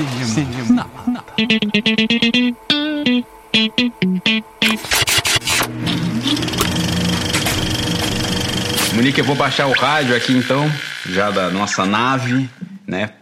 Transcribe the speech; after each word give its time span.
Cinema. 0.00 0.24
Cinema. 0.24 0.64
Não, 0.70 1.12
não. 1.12 1.24
Monique, 8.94 9.18
eu 9.18 9.24
vou 9.26 9.36
baixar 9.36 9.66
o 9.66 9.72
rádio 9.72 10.16
aqui 10.16 10.32
então, 10.32 10.66
já 11.04 11.30
da 11.30 11.50
nossa 11.50 11.84
nave, 11.84 12.48
né? 12.86 13.12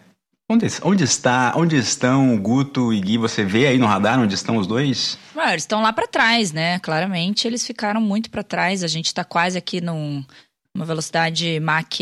Onde, 0.48 0.66
onde 0.82 1.02
está, 1.02 1.52
onde 1.56 1.76
estão 1.76 2.34
o 2.34 2.38
Guto 2.38 2.92
e 2.92 3.00
Gui? 3.00 3.18
Você 3.18 3.44
vê 3.44 3.66
aí 3.66 3.76
no 3.76 3.86
radar 3.86 4.20
onde 4.20 4.34
estão 4.34 4.56
os 4.56 4.66
dois? 4.66 5.18
Ah, 5.36 5.50
eles 5.50 5.64
estão 5.64 5.82
lá 5.82 5.92
para 5.92 6.06
trás, 6.06 6.52
né? 6.52 6.78
Claramente 6.78 7.46
eles 7.48 7.66
ficaram 7.66 8.00
muito 8.00 8.30
para 8.30 8.44
trás. 8.44 8.84
A 8.84 8.88
gente 8.88 9.12
tá 9.12 9.24
quase 9.24 9.58
aqui 9.58 9.80
num, 9.80 10.24
numa 10.72 10.86
velocidade 10.86 11.58
Mach 11.58 11.98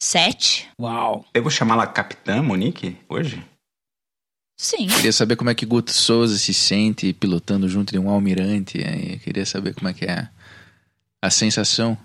7. 0.00 0.68
Uau. 0.80 1.24
Eu 1.34 1.42
vou 1.42 1.50
chamá-la 1.50 1.86
Capitã 1.86 2.40
Monique 2.42 2.96
hoje? 3.08 3.42
Sim. 4.62 4.86
Queria 4.86 5.12
saber 5.12 5.34
como 5.34 5.50
é 5.50 5.56
que 5.56 5.66
Guto 5.66 5.90
Souza 5.90 6.38
se 6.38 6.54
sente 6.54 7.12
pilotando 7.12 7.68
junto 7.68 7.90
de 7.90 7.98
um 7.98 8.08
almirante. 8.08 8.78
Aí. 8.78 9.18
Queria 9.18 9.44
saber 9.44 9.74
como 9.74 9.88
é 9.88 9.92
que 9.92 10.04
é 10.04 10.28
a 11.20 11.30
sensação. 11.30 11.98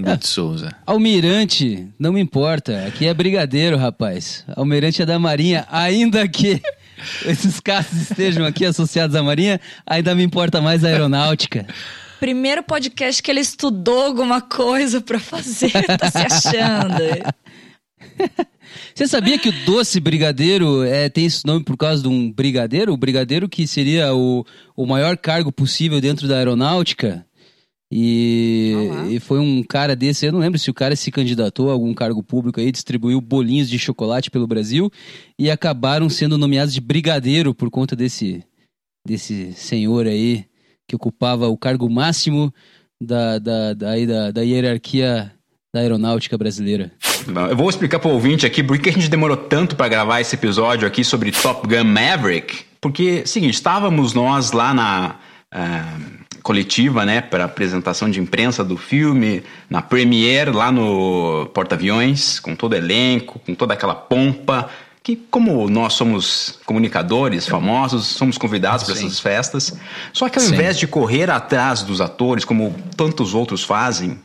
Guto 0.00 0.26
Souza. 0.26 0.74
Almirante, 0.86 1.86
não 1.98 2.14
me 2.14 2.20
importa. 2.20 2.86
Aqui 2.86 3.06
é 3.06 3.12
brigadeiro, 3.12 3.76
rapaz. 3.76 4.46
Almirante 4.56 5.02
é 5.02 5.06
da 5.06 5.18
Marinha, 5.18 5.66
ainda 5.70 6.26
que 6.26 6.62
esses 7.26 7.60
casos 7.60 8.00
estejam 8.00 8.46
aqui 8.46 8.64
associados 8.64 9.14
à 9.14 9.22
Marinha, 9.22 9.60
ainda 9.86 10.14
me 10.14 10.22
importa 10.22 10.58
mais 10.58 10.82
a 10.82 10.88
aeronáutica. 10.88 11.66
Primeiro 12.18 12.62
podcast 12.62 13.22
que 13.22 13.30
ele 13.30 13.40
estudou 13.40 14.06
alguma 14.06 14.40
coisa 14.40 15.02
pra 15.02 15.20
fazer, 15.20 15.70
tá 15.98 16.10
se 16.10 16.16
achando. 16.16 16.94
Você 18.94 19.06
sabia 19.06 19.38
que 19.38 19.48
o 19.48 19.64
doce 19.64 20.00
brigadeiro 20.00 20.82
é, 20.82 21.08
tem 21.08 21.26
esse 21.26 21.46
nome 21.46 21.64
por 21.64 21.76
causa 21.76 22.02
de 22.02 22.08
um 22.08 22.30
brigadeiro? 22.30 22.92
O 22.92 22.96
brigadeiro 22.96 23.48
que 23.48 23.66
seria 23.66 24.14
o, 24.14 24.44
o 24.76 24.86
maior 24.86 25.16
cargo 25.16 25.50
possível 25.52 26.00
dentro 26.00 26.28
da 26.28 26.36
aeronáutica? 26.36 27.26
E, 27.92 28.72
e 29.10 29.18
foi 29.18 29.40
um 29.40 29.64
cara 29.64 29.96
desse, 29.96 30.24
eu 30.24 30.32
não 30.32 30.38
lembro 30.38 30.60
se 30.60 30.70
o 30.70 30.74
cara 30.74 30.94
se 30.94 31.10
candidatou 31.10 31.70
a 31.70 31.72
algum 31.72 31.92
cargo 31.92 32.22
público 32.22 32.60
aí, 32.60 32.70
distribuiu 32.70 33.20
bolinhos 33.20 33.68
de 33.68 33.80
chocolate 33.80 34.30
pelo 34.30 34.46
Brasil 34.46 34.88
e 35.36 35.50
acabaram 35.50 36.08
sendo 36.08 36.38
nomeados 36.38 36.72
de 36.72 36.80
brigadeiro 36.80 37.52
por 37.52 37.68
conta 37.68 37.96
desse, 37.96 38.44
desse 39.04 39.52
senhor 39.54 40.06
aí 40.06 40.44
que 40.86 40.94
ocupava 40.94 41.48
o 41.48 41.58
cargo 41.58 41.90
máximo 41.90 42.54
da, 43.02 43.40
da, 43.40 43.74
da, 43.74 43.90
aí 43.90 44.06
da, 44.06 44.30
da 44.30 44.42
hierarquia 44.42 45.32
da 45.72 45.80
aeronáutica 45.80 46.36
brasileira. 46.36 46.90
Eu 47.48 47.56
vou 47.56 47.68
explicar 47.68 47.98
pro 47.98 48.10
ouvinte 48.10 48.44
aqui 48.44 48.62
por 48.62 48.78
que 48.78 48.88
a 48.88 48.92
gente 48.92 49.08
demorou 49.08 49.36
tanto 49.36 49.76
para 49.76 49.88
gravar 49.88 50.20
esse 50.20 50.34
episódio 50.34 50.86
aqui 50.86 51.04
sobre 51.04 51.30
Top 51.30 51.66
Gun 51.66 51.84
Maverick. 51.84 52.64
Porque, 52.80 53.24
seguinte, 53.26 53.54
estávamos 53.54 54.12
nós 54.12 54.52
lá 54.52 54.74
na 54.74 55.16
ah, 55.52 55.96
coletiva, 56.42 57.04
né, 57.04 57.20
para 57.20 57.44
apresentação 57.44 58.10
de 58.10 58.18
imprensa 58.18 58.64
do 58.64 58.76
filme, 58.76 59.42
na 59.68 59.80
premiere 59.80 60.50
lá 60.50 60.72
no 60.72 61.46
porta-aviões, 61.54 62.40
com 62.40 62.56
todo 62.56 62.72
o 62.72 62.76
elenco, 62.76 63.38
com 63.38 63.54
toda 63.54 63.74
aquela 63.74 63.94
pompa. 63.94 64.68
Que, 65.02 65.16
como 65.16 65.68
nós 65.70 65.94
somos 65.94 66.58
comunicadores 66.66 67.46
famosos, 67.46 68.06
somos 68.06 68.36
convidados 68.36 68.84
para 68.84 68.94
essas 68.94 69.20
festas. 69.20 69.78
Só 70.12 70.28
que 70.28 70.38
ao 70.38 70.44
Sim. 70.44 70.54
invés 70.54 70.78
de 70.78 70.86
correr 70.86 71.30
atrás 71.30 71.82
dos 71.82 72.00
atores, 72.00 72.44
como 72.44 72.74
tantos 72.96 73.34
outros 73.34 73.62
fazem, 73.62 74.18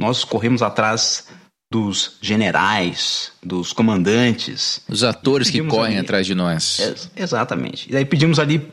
nós 0.00 0.24
corremos 0.24 0.62
atrás 0.62 1.28
dos 1.72 2.16
generais, 2.22 3.32
dos 3.42 3.72
comandantes. 3.72 4.80
Os 4.88 5.02
atores 5.02 5.50
que 5.50 5.62
correm 5.62 5.96
ali- 5.96 6.04
atrás 6.04 6.26
de 6.26 6.34
nós. 6.34 6.78
Ex- 6.78 7.10
exatamente. 7.16 7.88
E 7.88 7.92
daí 7.92 8.04
pedimos 8.04 8.38
ali 8.38 8.70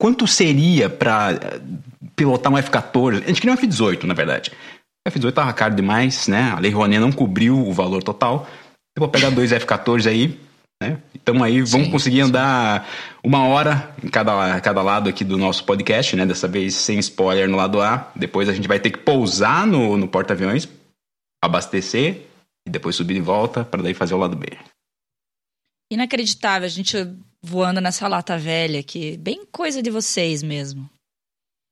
quanto 0.00 0.26
seria 0.26 0.90
para 0.90 1.60
pilotar 2.14 2.52
um 2.52 2.58
F-14. 2.58 3.22
A 3.24 3.26
gente 3.28 3.40
queria 3.40 3.52
um 3.52 3.58
F-18, 3.58 4.04
na 4.04 4.14
verdade. 4.14 4.50
O 5.06 5.10
F-18 5.10 5.32
tava 5.32 5.52
caro 5.52 5.74
demais, 5.74 6.28
né? 6.28 6.52
A 6.54 6.58
Lei 6.60 6.70
Rouanet 6.70 7.00
não 7.00 7.12
cobriu 7.12 7.56
o 7.66 7.72
valor 7.72 8.02
total. 8.02 8.46
Eu 8.96 9.00
vou 9.00 9.08
pegar 9.08 9.30
dois 9.30 9.52
F-14 9.52 10.06
aí, 10.08 10.38
né? 10.82 11.02
Então 11.14 11.42
aí 11.42 11.60
vamos 11.60 11.86
Sim, 11.86 11.92
conseguir 11.92 12.20
andar 12.20 12.88
uma 13.22 13.46
hora 13.46 13.94
em 14.02 14.08
cada, 14.08 14.60
cada 14.60 14.82
lado 14.82 15.08
aqui 15.08 15.24
do 15.24 15.36
nosso 15.36 15.64
podcast, 15.64 16.14
né? 16.16 16.24
Dessa 16.24 16.46
vez 16.46 16.74
sem 16.74 16.98
spoiler 16.98 17.48
no 17.48 17.56
lado 17.56 17.80
A. 17.80 18.10
Depois 18.14 18.48
a 18.48 18.54
gente 18.54 18.68
vai 18.68 18.78
ter 18.78 18.90
que 18.90 18.98
pousar 18.98 19.66
no, 19.66 19.96
no 19.96 20.08
porta-aviões, 20.08 20.68
abastecer 21.42 22.26
e 22.66 22.70
depois 22.70 22.96
subir 22.96 23.14
de 23.14 23.20
volta 23.20 23.64
para 23.64 23.82
daí 23.82 23.94
fazer 23.94 24.14
o 24.14 24.18
lado 24.18 24.36
B. 24.36 24.46
Inacreditável, 25.90 26.66
a 26.66 26.70
gente 26.70 26.96
voando 27.42 27.80
nessa 27.80 28.06
lata 28.06 28.38
velha 28.38 28.80
aqui. 28.80 29.16
Bem 29.16 29.44
coisa 29.50 29.82
de 29.82 29.90
vocês 29.90 30.42
mesmo. 30.42 30.88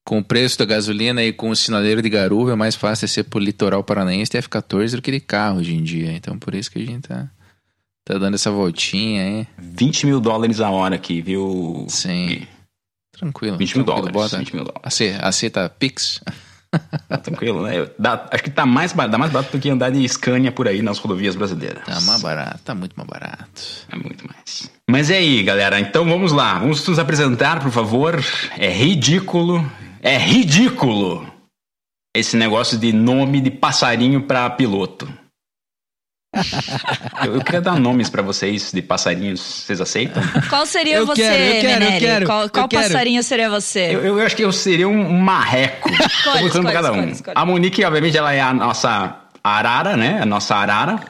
Com 0.06 0.21
o 0.21 0.25
preço 0.25 0.59
da 0.59 0.65
gasolina 0.65 1.23
e 1.23 1.33
com 1.33 1.50
o 1.50 1.56
sinaleiro 1.56 2.00
de 2.00 2.09
garuva, 2.09 2.53
é 2.53 2.55
mais 2.55 2.77
fácil 2.77 3.09
ser 3.09 3.25
pro 3.25 3.41
litoral 3.41 3.83
paranaense 3.83 4.31
ter 4.31 4.38
F-14 4.38 4.94
do 4.94 5.03
que 5.03 5.11
de 5.11 5.21
carro 5.21 5.59
hoje 5.59 5.75
em 5.75 5.83
dia. 5.83 6.12
Então 6.12 6.38
por 6.38 6.55
isso 6.55 6.71
que 6.71 6.78
a 6.78 6.87
gente 6.87 7.09
tá, 7.09 7.28
tá 8.06 8.17
dando 8.19 8.34
essa 8.37 8.50
voltinha 8.50 9.22
aí. 9.22 9.47
20 9.59 10.06
mil 10.06 10.21
dólares 10.21 10.61
a 10.61 10.71
hora 10.71 10.94
aqui, 10.94 11.21
viu? 11.21 11.84
Sim. 11.89 12.47
Tranquilo. 13.12 13.56
20 13.59 13.77
mil 13.77 13.84
tranquilo. 13.84 14.12
dólares. 14.12 14.31
Bota. 14.33 14.39
20 14.39 14.55
mil 14.55 14.65
dólares. 14.65 14.83
Ace- 14.87 15.19
Aceita 15.21 15.69
Pix? 15.69 16.21
Tá 17.09 17.17
tranquilo, 17.17 17.62
né? 17.62 17.89
Dá- 17.99 18.28
acho 18.31 18.43
que 18.43 18.50
tá 18.50 18.67
mais, 18.67 18.93
barato, 18.93 19.12
dá 19.12 19.19
mais 19.19 19.33
barato 19.33 19.56
do 19.56 19.61
que 19.61 19.71
andar 19.71 19.89
de 19.91 20.06
Scania 20.06 20.53
por 20.53 20.69
aí 20.69 20.83
nas 20.83 20.99
rodovias 20.99 21.34
brasileiras. 21.34 21.83
Tá 21.87 21.99
mais 22.03 22.21
barato, 22.21 22.61
tá 22.65 22.75
muito 22.75 22.93
mais 22.97 23.09
barato. 23.09 23.62
É 23.91 23.97
muito 23.97 24.27
mais. 24.27 24.71
Mas 24.91 25.09
e 25.09 25.15
aí, 25.15 25.43
galera? 25.43 25.81
Então 25.81 26.05
vamos 26.05 26.33
lá. 26.33 26.59
Vamos 26.59 26.87
nos 26.87 26.99
apresentar, 26.99 27.61
por 27.62 27.71
favor. 27.71 28.23
É 28.59 28.71
ridículo. 28.71 29.65
É 30.03 30.19
ridículo 30.19 31.27
esse 32.15 32.37
negócio 32.37 32.77
de 32.77 32.93
nome 32.93 33.41
de 33.41 33.50
passarinho 33.50 34.23
pra 34.25 34.50
piloto. 34.50 35.09
eu, 37.24 37.34
eu 37.34 37.41
queria 37.42 37.60
dar 37.60 37.78
nomes 37.78 38.08
pra 38.10 38.22
vocês 38.22 38.70
de 38.72 38.82
passarinhos. 38.82 39.41
Vocês 39.41 39.80
aceitam? 39.80 40.22
Qual 40.48 40.66
seria 40.66 40.97
Eu 40.97 41.06
você, 41.06 41.22
quero, 41.22 41.34
eu 41.34 41.60
quero, 41.60 41.84
eu 41.84 41.98
quero, 41.98 42.26
qual 42.26 42.42
eu 42.42 42.50
qual 42.50 42.69
quero. 42.69 42.82
passarinho 42.84 43.22
seria 43.22 43.48
você? 43.50 43.94
Eu, 43.94 44.04
eu 44.04 44.20
acho 44.20 44.36
que 44.36 44.44
eu 44.44 44.52
seria 44.52 44.88
um 44.88 45.12
marreco. 45.20 45.88
Escolhe, 45.91 46.46
escolhe, 46.46 46.72
cada 46.72 46.92
um. 46.92 46.96
escolhe, 46.96 47.12
escolhe. 47.12 47.34
A 47.36 47.44
Monique, 47.44 47.84
obviamente, 47.84 48.16
ela 48.16 48.32
é 48.32 48.41
a 48.41 48.52
nossa 48.52 49.25
arara, 49.48 49.96
né? 49.96 50.20
A 50.20 50.26
nossa 50.26 50.54
arara. 50.54 51.00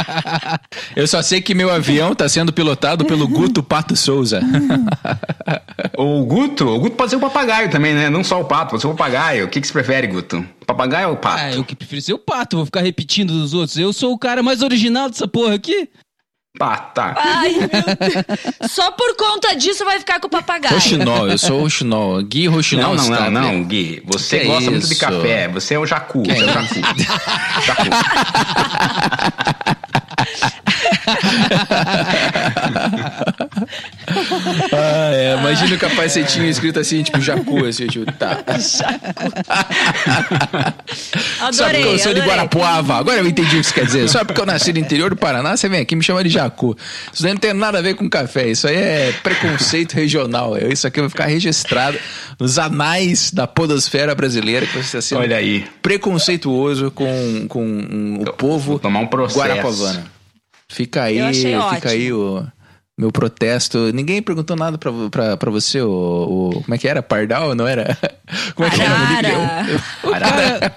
Eu 0.94 1.06
só 1.06 1.22
sei 1.22 1.40
que 1.40 1.54
meu 1.54 1.70
avião 1.70 2.14
tá 2.14 2.28
sendo 2.28 2.52
pilotado 2.52 3.04
pelo 3.04 3.26
Guto 3.26 3.62
Pato 3.62 3.96
Souza. 3.96 4.40
O 5.96 6.24
Guto, 6.24 6.66
o 6.66 6.78
Guto 6.78 6.96
pode 6.96 7.10
ser 7.10 7.16
o 7.16 7.20
papagaio 7.20 7.70
também, 7.70 7.94
né? 7.94 8.08
Não 8.08 8.24
só 8.24 8.40
o 8.40 8.44
pato, 8.44 8.70
pode 8.70 8.82
ser 8.82 8.88
o 8.88 8.94
papagaio. 8.94 9.44
O 9.44 9.48
que, 9.48 9.60
que 9.60 9.66
você 9.66 9.72
prefere, 9.72 10.06
Guto? 10.06 10.44
Papagaio 10.66 11.10
ou 11.10 11.16
pato? 11.16 11.42
Ah, 11.42 11.52
eu 11.52 11.64
que 11.64 11.74
prefiro 11.76 12.00
ser 12.00 12.12
o 12.14 12.18
pato, 12.18 12.56
vou 12.56 12.64
ficar 12.66 12.80
repetindo 12.80 13.32
dos 13.32 13.54
outros. 13.54 13.76
Eu 13.76 13.92
sou 13.92 14.12
o 14.12 14.18
cara 14.18 14.42
mais 14.42 14.62
original 14.62 15.10
dessa 15.10 15.28
porra 15.28 15.54
aqui. 15.54 15.88
Pato, 16.58 16.94
tá. 16.94 17.14
Ai, 17.16 17.52
meu 17.52 17.68
Deus. 17.68 18.72
Só 18.72 18.90
por 18.90 19.14
conta 19.16 19.54
disso 19.54 19.84
vai 19.84 19.98
ficar 20.00 20.18
com 20.20 20.26
o 20.26 20.30
papagaio. 20.30 20.74
Roxinol, 20.74 21.28
eu 21.28 21.38
sou 21.38 21.58
o 21.58 21.62
Roxinol. 21.62 22.20
Gui 22.22 22.48
Roxinol 22.48 22.96
Não, 22.96 23.04
não, 23.04 23.12
está 23.12 23.30
não, 23.30 23.40
não, 23.40 23.64
Gui. 23.64 24.02
Você 24.06 24.40
Que 24.40 24.46
gosta 24.46 24.70
muito 24.70 24.88
de 24.88 24.96
café. 24.96 25.48
Você 25.48 25.74
é 25.74 25.78
o 25.78 25.86
jacu. 25.86 26.24
Você 26.24 26.42
é 26.42 26.44
o 26.44 26.52
jacu. 26.52 26.74
jacu. 27.66 27.90
Ah, 34.72 35.10
é, 35.12 35.36
imagina 35.38 35.76
o 35.76 35.78
capacetinho 35.78 36.46
escrito 36.46 36.78
assim, 36.80 37.02
tipo 37.02 37.20
Jacu, 37.20 37.64
assim, 37.64 37.86
tipo, 37.86 38.10
tá. 38.12 38.42
Só 41.52 41.64
Adorei, 41.64 41.82
porque 41.82 41.94
eu 41.94 41.98
sou 41.98 42.12
de 42.14 42.20
adorei. 42.20 42.36
Guarapuava. 42.36 42.96
Agora 42.96 43.18
eu 43.18 43.26
entendi 43.26 43.56
o 43.56 43.60
que 43.60 43.66
você 43.66 43.74
quer 43.74 43.84
dizer. 43.86 44.08
Só 44.08 44.24
porque 44.24 44.40
eu 44.40 44.46
nasci 44.46 44.72
no 44.72 44.78
interior 44.78 45.10
do 45.10 45.16
Paraná, 45.16 45.56
você 45.56 45.68
vem 45.68 45.80
aqui 45.80 45.94
e 45.94 45.96
me 45.96 46.02
chama 46.02 46.22
de 46.24 46.30
Jacu. 46.30 46.76
Isso 47.12 47.22
daí 47.22 47.32
não 47.32 47.40
tem 47.40 47.52
nada 47.52 47.78
a 47.78 47.82
ver 47.82 47.94
com 47.94 48.08
café. 48.08 48.48
Isso 48.48 48.66
aí 48.66 48.76
é 48.76 49.14
preconceito 49.22 49.94
regional. 49.94 50.56
Isso 50.58 50.86
aqui 50.86 51.00
vai 51.00 51.08
ficar 51.08 51.26
registrado 51.26 51.98
nos 52.38 52.58
anais 52.58 53.30
da 53.30 53.46
podosfera 53.46 54.14
brasileira 54.14 54.66
que 54.66 54.72
você 54.72 54.98
está 54.98 55.00
sendo 55.00 55.20
Olha 55.20 55.36
aí. 55.36 55.64
preconceituoso 55.82 56.90
com, 56.90 57.46
com 57.48 57.62
um, 57.64 58.22
o 58.22 58.32
povo 58.32 58.72
Vou 58.72 58.78
tomar 58.78 59.00
um 59.00 59.06
processo. 59.06 60.00
Fica 60.70 61.02
aí, 61.02 61.18
Eu 61.18 61.26
achei 61.26 61.52
fica 61.54 61.64
ótimo. 61.66 61.90
aí 61.90 62.12
o 62.12 62.46
meu 62.98 63.10
protesto. 63.10 63.90
Ninguém 63.92 64.22
perguntou 64.22 64.54
nada 64.56 64.78
pra, 64.78 64.92
pra, 65.10 65.36
pra 65.36 65.50
você, 65.50 65.80
o, 65.80 65.90
o- 66.54 66.62
Como 66.62 66.74
é 66.74 66.78
que 66.78 66.86
era? 66.86 67.02
Pardal, 67.02 67.54
não 67.54 67.66
era? 67.66 67.96
Como 68.54 68.68
é 68.68 68.70
que 68.70 68.80
era? 68.80 68.94
Arara. 68.94 69.80
O 70.04 70.10
cara, 70.10 70.74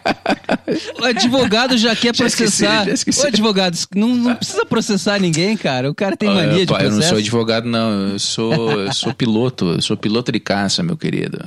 o 1.01 1.05
advogado 1.05 1.77
já 1.77 1.95
quer 1.95 2.15
Já 2.15 2.25
esqueci, 2.25 2.63
processar. 2.63 2.85
já 2.85 2.91
esqueci. 2.93 3.21
Ô, 3.23 3.27
advogado, 3.27 3.77
não, 3.95 4.07
não 4.09 4.35
precisa 4.35 4.65
processar 4.65 5.19
ninguém, 5.19 5.55
cara. 5.57 5.89
O 5.91 5.93
cara 5.93 6.17
tem 6.17 6.29
mania 6.29 6.65
de 6.65 6.71
pá, 6.73 6.79
eu 6.79 6.89
processo. 6.89 6.95
não 7.01 7.07
sou 7.09 7.17
advogado, 7.17 7.65
não. 7.67 8.09
Eu 8.09 8.19
sou, 8.19 8.71
eu 8.81 8.93
sou 8.93 9.13
piloto. 9.15 9.65
Eu 9.73 9.81
sou 9.81 9.95
piloto 9.97 10.31
de 10.31 10.39
caça, 10.39 10.81
meu 10.81 10.97
querido. 10.97 11.39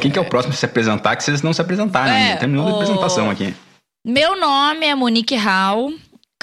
Quem 0.00 0.10
que 0.10 0.18
é 0.18 0.22
o 0.22 0.24
próximo 0.24 0.54
a 0.54 0.56
se 0.56 0.64
apresentar? 0.64 1.16
Que 1.16 1.24
vocês 1.24 1.42
não 1.42 1.52
se 1.52 1.60
apresentaram 1.60 2.12
É, 2.12 2.28
ainda. 2.28 2.40
Terminou 2.40 2.64
o- 2.66 2.68
a 2.68 2.72
apresentação 2.74 3.28
aqui. 3.30 3.54
Meu 4.06 4.38
nome 4.38 4.86
é 4.86 4.94
Monique 4.94 5.34
Hall, 5.34 5.92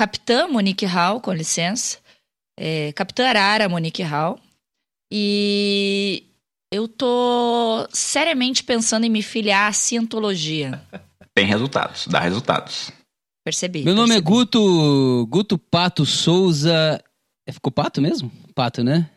capitã 0.01 0.47
Monique 0.47 0.83
Hall, 0.83 1.21
com 1.21 1.31
licença. 1.31 1.99
é, 2.59 2.91
Capitã 2.93 3.27
Arara, 3.27 3.69
Monique 3.69 4.01
Hall. 4.01 4.39
E 5.13 6.23
eu 6.73 6.87
tô 6.87 7.87
seriamente 7.93 8.63
pensando 8.63 9.05
em 9.05 9.09
me 9.11 9.21
filiar 9.21 9.69
à 9.69 9.73
cientologia. 9.73 10.81
Tem 11.35 11.45
resultados, 11.45 12.07
dá 12.07 12.19
resultados. 12.19 12.91
Percebi. 13.45 13.83
Meu 13.83 13.93
nome 13.93 14.15
é. 14.15 14.19
Guto, 14.19 15.27
Guto 15.29 15.55
Pato 15.55 16.03
Souza. 16.03 16.99
É, 17.47 17.51
ficou 17.51 17.71
Pato 17.71 18.01
mesmo? 18.01 18.31
Pato, 18.55 18.83
né? 18.83 19.07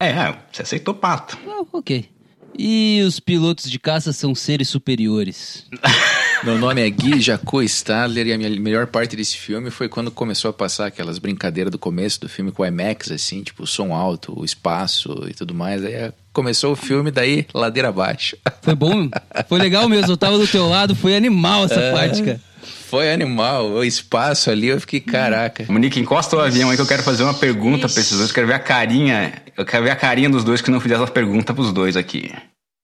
É, 0.00 0.10
é, 0.10 0.38
você 0.52 0.62
aceitou 0.62 0.94
pato. 0.94 1.36
Ah, 1.46 1.64
ok. 1.72 2.08
E 2.56 3.02
os 3.04 3.18
pilotos 3.18 3.68
de 3.68 3.80
caça 3.80 4.12
são 4.12 4.32
seres 4.32 4.68
superiores. 4.68 5.66
Meu 6.44 6.58
nome 6.58 6.86
é 6.86 6.90
Gui 6.90 7.22
Jacó 7.22 7.62
Stadler 7.62 8.26
e 8.26 8.32
a 8.34 8.36
minha 8.36 8.50
melhor 8.60 8.86
parte 8.86 9.16
desse 9.16 9.38
filme 9.38 9.70
foi 9.70 9.88
quando 9.88 10.10
começou 10.10 10.50
a 10.50 10.52
passar 10.52 10.86
aquelas 10.86 11.18
brincadeiras 11.18 11.70
do 11.70 11.78
começo 11.78 12.20
do 12.20 12.28
filme 12.28 12.52
com 12.52 12.62
o 12.62 12.66
IMAX, 12.66 13.10
assim, 13.10 13.42
tipo 13.42 13.62
o 13.62 13.66
som 13.66 13.94
alto, 13.94 14.38
o 14.38 14.44
espaço 14.44 15.24
e 15.26 15.32
tudo 15.32 15.54
mais. 15.54 15.82
Aí 15.82 15.94
é, 15.94 16.12
começou 16.34 16.72
o 16.72 16.76
filme, 16.76 17.10
daí 17.10 17.46
ladeira 17.54 17.88
abaixo. 17.88 18.36
Foi 18.60 18.74
bom? 18.74 19.08
Foi 19.48 19.58
legal 19.58 19.88
mesmo. 19.88 20.12
Eu 20.12 20.18
tava 20.18 20.36
do 20.36 20.46
teu 20.46 20.68
lado, 20.68 20.94
foi 20.94 21.16
animal 21.16 21.64
essa 21.64 21.92
parte, 21.92 22.22
cara. 22.22 22.40
Foi 22.90 23.10
animal, 23.10 23.70
o 23.70 23.82
espaço 23.82 24.50
ali, 24.50 24.68
eu 24.68 24.80
fiquei, 24.80 25.00
caraca. 25.00 25.64
Monique, 25.70 25.98
encosta 25.98 26.36
o 26.36 26.40
avião 26.40 26.68
aí 26.68 26.76
que 26.76 26.82
eu 26.82 26.86
quero 26.86 27.02
fazer 27.02 27.22
uma 27.22 27.34
pergunta 27.34 27.88
pra 27.88 28.00
esses 28.00 28.18
dois. 28.18 28.28
Eu 28.28 28.34
quero 28.34 28.46
ver 28.46 28.54
a 28.54 28.58
carinha. 28.58 29.32
Eu 29.56 29.64
quero 29.64 29.84
ver 29.84 29.90
a 29.90 29.96
carinha 29.96 30.28
dos 30.28 30.44
dois 30.44 30.60
que 30.60 30.70
não 30.70 30.78
fizeram 30.78 31.04
essa 31.04 31.12
pergunta 31.12 31.54
pros 31.54 31.72
dois 31.72 31.96
aqui. 31.96 32.30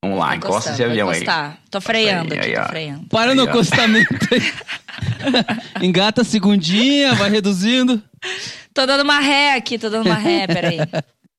Vamos 0.03 0.17
lá, 0.17 0.35
encosta 0.35 0.71
esse 0.71 0.83
avião 0.83 1.09
aí. 1.09 1.23
Tô 1.69 1.79
freando 1.79 2.33
Aí, 2.33 2.39
aqui, 2.39 2.49
aí, 2.49 2.55
tô 2.55 2.69
freando. 2.69 3.07
Para 3.07 3.35
no 3.35 3.41
Aí, 3.41 3.47
ó. 3.47 3.51
acostamento 3.51 4.27
aí. 4.31 4.53
Engata 5.85 6.21
a 6.21 6.25
segundinha, 6.25 7.13
vai 7.13 7.29
reduzindo. 7.29 8.01
Tô 8.73 8.85
dando 8.85 9.03
uma 9.03 9.19
ré 9.19 9.55
aqui, 9.55 9.77
tô 9.77 9.89
dando 9.89 10.07
uma 10.07 10.15
ré, 10.15 10.47
peraí. 10.47 10.79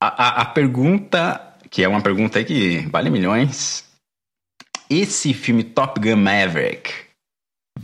A, 0.01 0.07
a, 0.07 0.43
a 0.43 0.45
pergunta, 0.45 1.41
que 1.71 1.83
é 1.83 1.89
uma 1.89 2.01
pergunta 2.01 2.39
aí 2.39 2.45
que 2.45 2.87
vale 2.91 3.11
milhões. 3.11 3.85
Esse 4.89 5.35
filme 5.35 5.65
Top 5.65 6.01
Gun 6.01 6.17
Maverick 6.17 6.93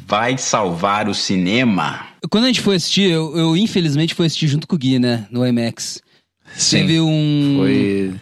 vai 0.07 0.39
salvar 0.39 1.09
o 1.09 1.15
cinema? 1.15 2.07
Quando 2.31 2.45
a 2.45 2.47
gente 2.49 2.61
foi 2.61 2.77
assistir, 2.77 3.11
eu, 3.11 3.37
eu, 3.37 3.57
infelizmente 3.57 4.15
fui 4.15 4.27
assistir 4.27 4.49
junto 4.49 4.67
com 4.67 4.77
o 4.77 4.79
Gui, 4.79 4.99
né? 4.99 5.27
No 5.31 5.47
IMAX. 5.47 6.03
Sim, 6.55 6.79
Teve 6.79 7.01
um. 7.01 7.57
foi... 7.59 8.15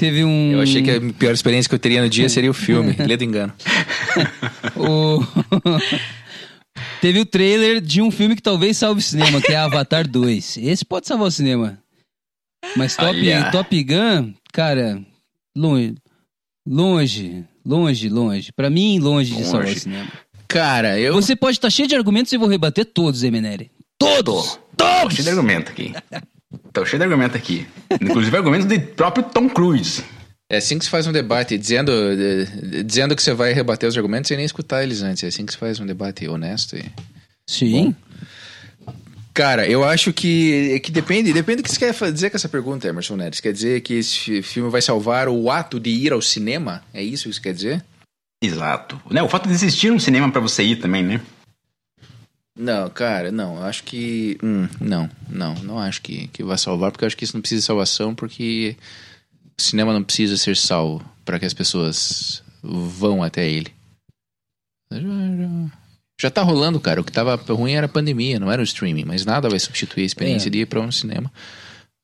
Teve 0.00 0.24
um. 0.24 0.52
Eu 0.52 0.62
achei 0.62 0.82
que 0.82 0.90
a 0.90 0.98
pior 1.12 1.30
experiência 1.34 1.68
que 1.68 1.74
eu 1.74 1.78
teria 1.78 2.00
no 2.00 2.08
dia 2.08 2.26
seria 2.26 2.50
o 2.50 2.54
filme, 2.54 2.96
Ledo 3.06 3.22
Engano. 3.22 3.52
O... 4.74 5.20
Teve 7.02 7.20
o 7.20 7.26
trailer 7.26 7.82
de 7.82 8.00
um 8.00 8.10
filme 8.10 8.34
que 8.34 8.40
talvez 8.40 8.78
salve 8.78 9.00
o 9.00 9.04
cinema, 9.04 9.42
que 9.42 9.52
é 9.52 9.56
Avatar 9.56 10.08
2. 10.08 10.56
Esse 10.56 10.86
pode 10.86 11.06
salvar 11.06 11.28
o 11.28 11.30
cinema. 11.30 11.78
Mas 12.78 12.96
Top, 12.96 13.10
Olha. 13.10 13.50
Top 13.50 13.84
Gun, 13.84 14.32
cara, 14.54 15.02
longe, 15.54 15.94
longe, 16.66 17.44
longe, 17.62 18.08
longe. 18.08 18.52
Pra 18.52 18.70
mim, 18.70 18.98
longe, 18.98 19.36
de 19.36 19.44
salvar 19.44 19.64
o 19.64 19.68
Longe. 19.68 19.80
cinema. 19.80 20.10
Cara, 20.48 20.98
eu... 20.98 21.12
Você 21.12 21.36
pode 21.36 21.58
estar 21.58 21.68
cheio 21.68 21.86
de 21.86 21.94
argumentos 21.94 22.32
e 22.32 22.36
eu 22.36 22.40
vou 22.40 22.48
rebater 22.48 22.86
todos, 22.86 23.22
Emeneri. 23.22 23.70
Todos! 23.98 24.58
Tô 24.78 25.10
cheio 25.10 25.24
de 25.24 25.28
argumento 25.28 25.70
aqui. 25.70 25.92
Tô 26.72 26.84
cheio 26.84 26.98
de 26.98 27.04
argumento 27.04 27.36
aqui. 27.36 27.66
Inclusive 28.00 28.36
argumentos 28.36 28.66
do 28.66 28.80
próprio 28.80 29.24
Tom 29.24 29.48
Cruise. 29.48 30.02
É 30.50 30.56
assim 30.56 30.78
que 30.78 30.84
se 30.84 30.90
faz 30.90 31.06
um 31.06 31.12
debate, 31.12 31.56
dizendo, 31.56 31.92
eh, 31.92 32.82
dizendo 32.82 33.14
que 33.14 33.22
você 33.22 33.32
vai 33.32 33.52
rebater 33.52 33.88
os 33.88 33.96
argumentos 33.96 34.26
sem 34.28 34.36
nem 34.36 34.44
escutar 34.46 34.82
eles 34.82 35.00
antes. 35.00 35.22
É 35.22 35.28
assim 35.28 35.46
que 35.46 35.52
se 35.52 35.58
faz 35.58 35.78
um 35.78 35.86
debate 35.86 36.26
honesto. 36.26 36.76
E... 36.76 36.84
Sim. 37.46 37.94
Cara, 39.32 39.64
eu 39.66 39.84
acho 39.84 40.12
que, 40.12 40.80
que 40.80 40.90
depende, 40.90 41.32
depende 41.32 41.62
do 41.62 41.64
que 41.64 41.70
você 41.70 41.78
quer 41.78 42.12
dizer 42.12 42.30
com 42.30 42.36
essa 42.36 42.48
pergunta, 42.48 42.88
Emerson 42.88 43.14
Neres. 43.16 43.38
Quer 43.38 43.52
dizer 43.52 43.80
que 43.80 43.94
esse 43.94 44.18
fi- 44.18 44.42
filme 44.42 44.68
vai 44.70 44.82
salvar 44.82 45.28
o 45.28 45.48
ato 45.50 45.78
de 45.78 45.88
ir 45.90 46.12
ao 46.12 46.20
cinema? 46.20 46.82
É 46.92 47.00
isso 47.00 47.28
que 47.28 47.34
você 47.36 47.40
quer 47.40 47.54
dizer? 47.54 47.84
Exato. 48.42 49.00
Né, 49.08 49.22
o 49.22 49.28
fato 49.28 49.46
de 49.46 49.54
existir 49.54 49.92
um 49.92 50.00
cinema 50.00 50.30
pra 50.32 50.40
você 50.40 50.64
ir 50.64 50.76
também, 50.76 51.04
né? 51.04 51.20
Não, 52.60 52.90
cara, 52.90 53.32
não. 53.32 53.56
Eu 53.56 53.62
acho 53.64 53.82
que. 53.84 54.36
hum, 54.42 54.68
não, 54.80 55.08
não. 55.28 55.54
Não 55.62 55.78
acho 55.78 56.02
que, 56.02 56.28
que 56.28 56.42
vai 56.44 56.58
salvar, 56.58 56.90
porque 56.92 57.04
eu 57.04 57.06
acho 57.06 57.16
que 57.16 57.24
isso 57.24 57.34
não 57.36 57.40
precisa 57.40 57.60
de 57.62 57.66
salvação, 57.66 58.14
porque 58.14 58.76
o 59.58 59.62
cinema 59.62 59.92
não 59.94 60.02
precisa 60.02 60.36
ser 60.36 60.56
salvo 60.56 61.04
para 61.24 61.38
que 61.38 61.46
as 61.46 61.54
pessoas 61.54 62.42
vão 62.62 63.22
até 63.22 63.48
ele. 63.48 63.72
Já, 64.92 64.98
já- 65.00 65.70
já 66.20 66.30
tá 66.30 66.42
rolando, 66.42 66.78
cara. 66.78 67.00
O 67.00 67.04
que 67.04 67.12
tava 67.12 67.34
ruim 67.54 67.72
era 67.72 67.86
a 67.86 67.88
pandemia, 67.88 68.38
não 68.38 68.52
era 68.52 68.60
o 68.60 68.64
streaming, 68.64 69.04
mas 69.06 69.24
nada 69.24 69.48
vai 69.48 69.58
substituir 69.58 70.02
a 70.02 70.06
experiência 70.06 70.48
É. 70.48 70.50
de 70.50 70.58
ir 70.58 70.66
pra 70.66 70.80
um 70.80 70.92
cinema. 70.92 71.32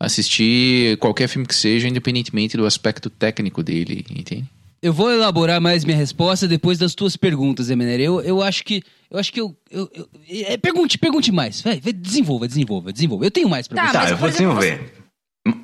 Assistir 0.01 0.97
qualquer 0.99 1.29
filme 1.29 1.47
que 1.47 1.55
seja, 1.55 1.89
independentemente 1.89 2.57
do 2.57 2.65
aspecto 2.67 3.11
técnico 3.11 3.63
dele, 3.63 4.05
entende? 4.11 4.47
Eu 4.87 4.93
vou 4.93 5.11
elaborar 5.11 5.61
mais 5.61 5.85
minha 5.85 5.97
resposta 5.97 6.47
depois 6.47 6.79
das 6.79 6.95
tuas 6.95 7.17
perguntas, 7.17 7.71
Emeneri. 7.71 8.05
Eu, 8.05 8.21
eu 8.21 8.41
acho 8.43 8.63
que. 8.65 8.83
Eu 9.11 9.19
acho 9.19 9.33
que 9.33 9.41
eu. 9.41 9.57
eu, 9.71 9.91
eu- 9.93 10.09
é, 10.29 10.57
pergunte, 10.57 10.97
pergunte 10.97 11.33
mais. 11.33 11.61
Vai, 11.61 11.81
vai, 11.81 11.93
desenvolva, 11.93 12.47
desenvolva, 12.47 12.93
desenvolva. 12.93 13.25
Eu 13.25 13.31
tenho 13.31 13.49
mais 13.49 13.67
pra 13.67 13.77
Tá, 13.77 13.87
você. 13.87 13.93
tá, 13.93 13.99
mas, 14.03 14.11
eu 14.13 14.17
vou 14.17 14.29
exemplo, 14.29 14.55
desenvolver. 14.61 14.93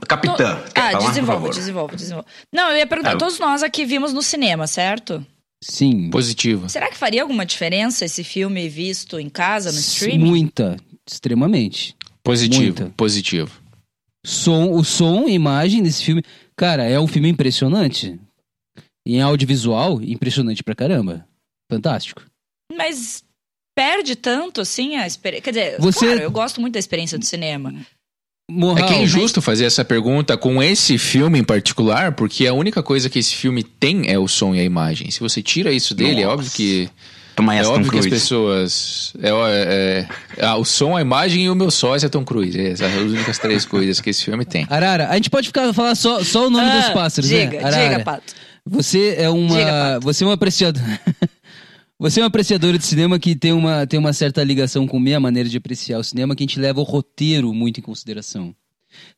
Capitã, 0.08 0.34
To- 0.56 0.70
ah, 0.74 0.90
falar, 0.92 1.08
desenvolve, 1.08 1.12
por 1.12 1.24
favor? 1.48 1.54
desenvolve, 1.54 1.96
desenvolve. 1.96 2.28
Não, 2.52 2.70
eu 2.70 2.76
ia 2.78 2.86
perguntar, 2.86 3.12
Ah, 3.12 3.16
todos 3.16 3.38
nós 3.38 3.62
aqui 3.62 3.84
vimos 3.84 4.12
no 4.12 4.22
cinema, 4.22 4.66
certo? 4.66 5.24
Sim. 5.62 6.10
Positivo. 6.10 6.69
Será 6.69 6.88
que 6.90 6.96
faria 6.96 7.22
alguma 7.22 7.46
diferença 7.46 8.04
esse 8.04 8.24
filme 8.24 8.69
visto 8.69 9.19
em 9.20 9.28
casa, 9.28 9.70
no 9.72 9.78
streaming? 9.78 10.24
Muita. 10.24 10.76
Extremamente. 11.08 11.94
Positivo, 12.24 12.62
Muita. 12.62 12.92
positivo. 12.96 13.50
Som, 14.24 14.70
o 14.72 14.84
som 14.84 15.28
e 15.28 15.32
imagem 15.32 15.82
desse 15.82 16.02
filme. 16.04 16.22
Cara, 16.56 16.84
é 16.84 16.98
um 16.98 17.06
filme 17.08 17.28
impressionante. 17.28 18.19
Em 19.06 19.20
audiovisual, 19.20 20.00
impressionante 20.02 20.62
pra 20.62 20.75
caramba. 20.75 21.26
Fantástico. 21.70 22.22
Mas 22.76 23.25
perde 23.76 24.14
tanto, 24.16 24.60
assim, 24.60 24.96
a 24.96 25.06
experiência. 25.06 25.43
Quer 25.43 25.50
dizer, 25.50 25.76
Você- 25.81 26.06
claro, 26.06 26.20
eu 26.20 26.31
gosto 26.31 26.60
muito 26.60 26.75
da 26.75 26.78
experiência 26.78 27.19
do 27.19 27.25
cinema. 27.25 27.75
Morral. 28.50 28.84
É 28.84 28.88
que 28.88 28.94
é 28.94 29.02
injusto 29.02 29.40
fazer 29.40 29.64
essa 29.64 29.84
pergunta 29.84 30.37
com 30.37 30.62
esse 30.62 30.99
filme 30.99 31.38
em 31.38 31.44
particular, 31.44 32.12
porque 32.12 32.46
a 32.46 32.52
única 32.52 32.82
coisa 32.82 33.08
que 33.08 33.19
esse 33.19 33.34
filme 33.34 33.62
tem 33.62 34.10
é 34.10 34.19
o 34.19 34.28
som 34.28 34.54
e 34.54 34.60
a 34.60 34.64
imagem. 34.64 35.10
Se 35.10 35.20
você 35.20 35.43
tira 35.43 35.72
isso 35.72 35.94
dele, 35.94 36.20
é 36.20 36.25
Nossa. 36.25 36.34
óbvio 36.34 36.50
que. 36.52 36.90
Toma 37.34 37.56
É 37.56 37.64
óbvio 37.66 37.90
que 37.90 37.98
as 37.98 38.06
pessoas. 38.06 39.14
É, 39.22 39.31
é- 39.31 40.06
é- 40.38 40.44
ah, 40.44 40.56
o 40.56 40.66
som, 40.66 40.94
a 40.94 41.00
imagem 41.00 41.44
e 41.44 41.50
o 41.50 41.55
meu 41.55 41.70
sócio 41.70 42.05
é 42.05 42.08
Tom 42.10 42.25
Cruise. 42.26 42.60
Essas 42.60 42.93
são 42.93 43.05
as 43.05 43.10
únicas 43.10 43.38
três 43.38 43.64
coisas 43.64 44.02
que 44.02 44.10
esse 44.10 44.22
filme 44.22 44.44
tem. 44.44 44.66
Arara, 44.69 45.08
a 45.08 45.14
gente 45.14 45.31
pode 45.31 45.46
ficar 45.46 45.72
falar 45.72 45.94
só, 45.94 46.22
só 46.22 46.46
o 46.48 46.50
nome 46.50 46.69
Ah, 46.69 46.81
dos 46.81 46.91
pássaros, 46.91 47.31
diga, 47.31 47.58
né? 47.58 47.65
Arara, 47.65 47.88
diga, 47.88 48.05
Pato. 48.05 48.34
Você 48.64 49.16
é 49.19 49.28
uma. 49.28 49.56
Diga, 49.56 50.00
você 50.00 50.24
é 50.24 50.26
um 50.26 50.31
apreciador. 50.31 50.82
você 51.98 52.20
é 52.20 52.22
um 52.22 52.26
apreciador 52.26 52.76
de 52.78 52.84
cinema 52.84 53.19
que 53.19 53.34
tem 53.34 53.52
uma, 53.52 53.86
tem 53.86 53.98
uma 53.98 54.12
certa 54.12 54.42
ligação 54.44 54.86
com 54.86 55.00
minha 55.00 55.19
maneira 55.19 55.48
de 55.48 55.56
apreciar 55.56 55.98
o 55.98 56.04
cinema, 56.04 56.36
que 56.36 56.42
a 56.42 56.46
gente 56.46 56.60
leva 56.60 56.81
o 56.81 56.84
roteiro 56.84 57.52
muito 57.52 57.81
em 57.81 57.82
consideração. 57.82 58.54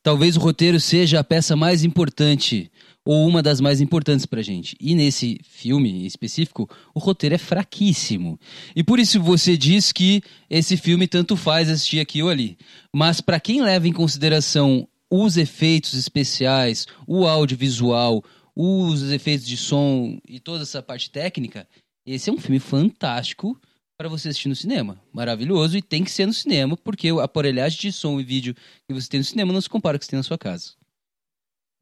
Talvez 0.01 0.37
o 0.37 0.39
roteiro 0.39 0.79
seja 0.79 1.19
a 1.19 1.23
peça 1.23 1.55
mais 1.55 1.83
importante, 1.83 2.71
ou 3.03 3.27
uma 3.27 3.43
das 3.43 3.61
mais 3.61 3.81
importantes 3.81 4.25
pra 4.25 4.41
gente. 4.41 4.75
E 4.79 4.95
nesse 4.95 5.39
filme 5.43 5.91
em 5.91 6.05
específico, 6.05 6.67
o 6.93 6.99
roteiro 6.99 7.35
é 7.35 7.37
fraquíssimo. 7.37 8.39
E 8.75 8.83
por 8.83 8.99
isso 8.99 9.21
você 9.21 9.55
diz 9.55 9.91
que 9.91 10.23
esse 10.49 10.75
filme 10.75 11.07
tanto 11.07 11.37
faz 11.37 11.69
assistir 11.69 11.99
aqui 11.99 12.23
ou 12.23 12.29
ali. 12.29 12.57
Mas 12.91 13.21
pra 13.21 13.39
quem 13.39 13.61
leva 13.61 13.87
em 13.87 13.93
consideração 13.93 14.87
os 15.09 15.37
efeitos 15.37 15.93
especiais, 15.93 16.87
o 17.07 17.27
audiovisual, 17.27 18.23
os 18.55 19.11
efeitos 19.11 19.45
de 19.45 19.57
som 19.57 20.19
e 20.27 20.39
toda 20.39 20.63
essa 20.63 20.81
parte 20.81 21.09
técnica, 21.09 21.67
esse 22.05 22.29
é 22.29 22.33
um 22.33 22.37
filme 22.37 22.59
fantástico 22.59 23.59
para 23.97 24.07
você 24.09 24.29
assistir 24.29 24.47
no 24.49 24.55
cinema. 24.55 24.99
Maravilhoso 25.13 25.77
e 25.77 25.81
tem 25.81 26.03
que 26.03 26.11
ser 26.11 26.25
no 26.25 26.33
cinema, 26.33 26.75
porque 26.77 27.09
a 27.09 27.23
aparelhagem 27.23 27.79
de 27.79 27.91
som 27.91 28.19
e 28.19 28.23
vídeo 28.23 28.53
que 28.87 28.93
você 28.93 29.07
tem 29.09 29.19
no 29.19 29.23
cinema 29.25 29.51
não 29.53 29.61
se 29.61 29.69
compara 29.69 29.97
com 29.97 29.97
o 29.97 29.99
que 29.99 30.05
você 30.05 30.11
tem 30.11 30.19
na 30.19 30.23
sua 30.23 30.37
casa. 30.37 30.71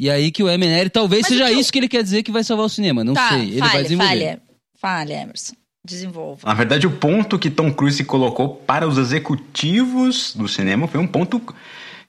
E 0.02 0.10
aí 0.10 0.32
que 0.32 0.42
o 0.44 0.50
MNR 0.50 0.90
talvez 0.90 1.22
Mas 1.24 1.30
seja 1.30 1.46
que 1.48 1.54
eu- 1.54 1.60
isso 1.60 1.72
que 1.72 1.80
ele 1.80 1.88
quer 1.88 2.04
dizer 2.04 2.24
que 2.24 2.32
vai 2.32 2.44
salvar 2.44 2.66
o 2.66 2.70
cinema. 2.70 3.04
Não 3.04 3.14
tá, 3.14 3.30
sei. 3.30 3.42
Ele 3.50 3.60
vai 3.60 3.70
fale, 3.70 3.84
desenvolver. 3.84 4.20
fale. 4.20 4.42
Fale, 4.78 5.14
Emerson. 5.14 5.54
Desenvolva. 5.86 6.48
Na 6.48 6.54
verdade, 6.54 6.88
o 6.88 6.98
ponto 6.98 7.38
que 7.38 7.50
Tom 7.50 7.72
Cruise 7.74 8.04
colocou 8.06 8.56
para 8.56 8.88
os 8.88 8.98
executivos 8.98 10.34
do 10.36 10.48
cinema 10.48 10.88
foi 10.88 11.00
um 11.00 11.08
ponto 11.08 11.42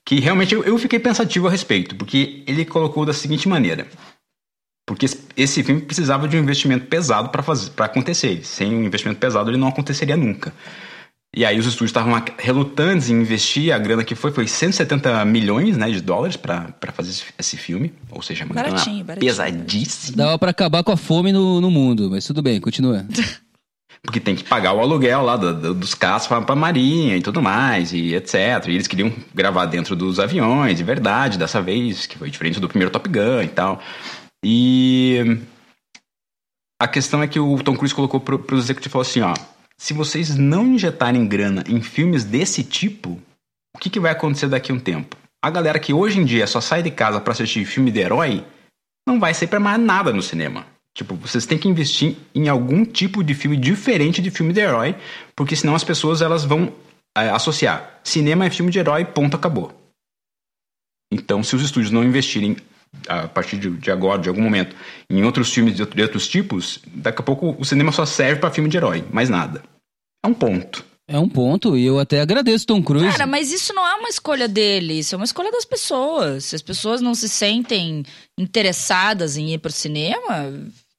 que 0.04 0.20
realmente 0.20 0.54
eu, 0.54 0.62
eu 0.64 0.78
fiquei 0.78 0.98
pensativo 0.98 1.48
a 1.48 1.50
respeito, 1.50 1.96
porque 1.96 2.42
ele 2.46 2.64
colocou 2.64 3.04
da 3.04 3.12
seguinte 3.12 3.48
maneira. 3.48 3.88
Porque 4.86 5.06
esse- 5.36 5.62
filme 5.62 5.80
precisava 5.80 6.28
de 6.28 6.36
um 6.36 6.40
investimento 6.40 6.86
pesado 6.86 7.30
para 7.30 7.42
fazer 7.42 7.70
para 7.70 7.86
acontecer. 7.86 8.44
Sem 8.44 8.74
um 8.74 8.84
investimento 8.84 9.18
pesado 9.18 9.50
ele 9.50 9.56
não 9.56 9.68
aconteceria 9.68 10.16
nunca. 10.16 10.52
E 11.36 11.44
aí 11.44 11.58
os 11.58 11.66
estúdios 11.66 11.88
estavam 11.90 12.22
relutantes 12.38 13.10
em 13.10 13.14
investir, 13.20 13.74
a 13.74 13.78
grana 13.78 14.04
que 14.04 14.14
foi 14.14 14.30
foi 14.30 14.46
170 14.46 15.24
milhões 15.24 15.76
né, 15.76 15.90
de 15.90 16.00
dólares 16.00 16.36
para 16.36 16.72
fazer 16.92 17.10
esse, 17.10 17.24
esse 17.36 17.56
filme. 17.56 17.92
Ou 18.10 18.22
seja, 18.22 18.44
uma 18.44 18.54
Baratinho, 18.54 19.04
grana 19.04 19.20
baratinho, 19.20 19.30
pesadíssima. 19.30 20.16
Dava 20.16 20.38
pra 20.38 20.50
acabar 20.50 20.84
com 20.84 20.92
a 20.92 20.96
fome 20.96 21.32
no, 21.32 21.60
no 21.60 21.70
mundo, 21.72 22.08
mas 22.10 22.24
tudo 22.24 22.40
bem, 22.40 22.60
continua. 22.60 23.04
Porque 24.02 24.20
tem 24.20 24.36
que 24.36 24.44
pagar 24.44 24.74
o 24.74 24.80
aluguel 24.80 25.22
lá 25.22 25.36
do- 25.36 25.54
do- 25.54 25.74
dos 25.74 25.94
carros 25.94 26.26
pra, 26.26 26.40
pra 26.42 26.54
marinha 26.54 27.16
e 27.16 27.22
tudo 27.22 27.40
mais, 27.40 27.92
e 27.92 28.14
etc. 28.14 28.34
E 28.68 28.72
eles 28.72 28.86
queriam 28.86 29.10
gravar 29.34 29.64
dentro 29.64 29.96
dos 29.96 30.20
aviões, 30.20 30.76
de 30.76 30.84
verdade, 30.84 31.38
dessa 31.38 31.60
vez, 31.62 32.04
que 32.06 32.18
foi 32.18 32.28
diferente 32.30 32.60
do 32.60 32.68
primeiro 32.68 32.92
Top 32.92 33.08
Gun 33.08 33.42
e 33.42 33.48
tal. 33.48 33.80
E 34.44 35.40
a 36.78 36.86
questão 36.86 37.22
é 37.22 37.26
que 37.26 37.40
o 37.40 37.62
Tom 37.62 37.74
Cruise 37.74 37.94
colocou 37.94 38.20
pro, 38.20 38.38
pros 38.38 38.64
executivos 38.64 38.92
falou 38.92 39.02
assim, 39.02 39.20
ó, 39.22 39.34
se 39.78 39.94
vocês 39.94 40.36
não 40.36 40.66
injetarem 40.66 41.26
grana 41.26 41.64
em 41.66 41.80
filmes 41.80 42.24
desse 42.24 42.62
tipo, 42.62 43.18
o 43.74 43.78
que, 43.78 43.88
que 43.88 43.98
vai 43.98 44.12
acontecer 44.12 44.48
daqui 44.48 44.70
a 44.70 44.74
um 44.74 44.78
tempo? 44.78 45.16
A 45.42 45.50
galera 45.50 45.78
que 45.78 45.94
hoje 45.94 46.20
em 46.20 46.24
dia 46.24 46.46
só 46.46 46.60
sai 46.60 46.82
de 46.82 46.90
casa 46.90 47.20
pra 47.20 47.32
assistir 47.32 47.64
filme 47.64 47.90
de 47.90 48.00
herói, 48.00 48.44
não 49.08 49.18
vai 49.18 49.32
sair 49.32 49.48
pra 49.48 49.58
mais 49.58 49.80
nada 49.80 50.12
no 50.12 50.22
cinema. 50.22 50.66
Tipo, 50.94 51.16
vocês 51.16 51.44
têm 51.44 51.58
que 51.58 51.68
investir 51.68 52.16
em 52.34 52.48
algum 52.48 52.84
tipo 52.84 53.24
de 53.24 53.34
filme 53.34 53.56
diferente 53.56 54.22
de 54.22 54.30
filme 54.30 54.52
de 54.52 54.60
herói, 54.60 54.94
porque 55.34 55.56
senão 55.56 55.74
as 55.74 55.82
pessoas 55.82 56.22
elas 56.22 56.44
vão 56.44 56.72
é, 57.16 57.30
associar. 57.30 57.98
Cinema 58.04 58.46
é 58.46 58.50
filme 58.50 58.70
de 58.70 58.78
herói, 58.78 59.04
ponto, 59.04 59.36
acabou. 59.36 59.72
Então, 61.10 61.42
se 61.42 61.56
os 61.56 61.62
estúdios 61.62 61.90
não 61.90 62.04
investirem 62.04 62.56
a 63.08 63.28
partir 63.28 63.58
de, 63.58 63.70
de 63.70 63.90
agora, 63.90 64.20
de 64.20 64.28
algum 64.28 64.42
momento, 64.42 64.74
em 65.10 65.22
outros 65.24 65.52
filmes 65.52 65.74
de, 65.74 65.82
outro- 65.82 65.96
de 65.96 66.02
outros 66.02 66.26
tipos, 66.28 66.80
daqui 66.86 67.20
a 67.20 67.24
pouco 67.24 67.54
o 67.58 67.64
cinema 67.64 67.92
só 67.92 68.04
serve 68.06 68.40
pra 68.40 68.50
filme 68.50 68.68
de 68.68 68.76
herói, 68.76 69.04
mais 69.12 69.28
nada. 69.28 69.62
É 70.24 70.28
um 70.28 70.34
ponto. 70.34 70.84
É 71.06 71.18
um 71.18 71.28
ponto, 71.28 71.76
e 71.76 71.84
eu 71.84 71.98
até 71.98 72.22
agradeço 72.22 72.64
Tom 72.66 72.82
Cruise. 72.82 73.10
Cara, 73.10 73.26
mas 73.26 73.52
isso 73.52 73.74
não 73.74 73.86
é 73.86 73.94
uma 73.96 74.08
escolha 74.08 74.48
dele, 74.48 74.94
isso 75.00 75.14
é 75.14 75.18
uma 75.18 75.26
escolha 75.26 75.52
das 75.52 75.66
pessoas. 75.66 76.46
Se 76.46 76.56
as 76.56 76.62
pessoas 76.62 77.02
não 77.02 77.14
se 77.14 77.28
sentem 77.28 78.04
interessadas 78.54 79.36
em 79.36 79.52
ir 79.52 79.58
pro 79.58 79.70
cinema, 79.72 80.52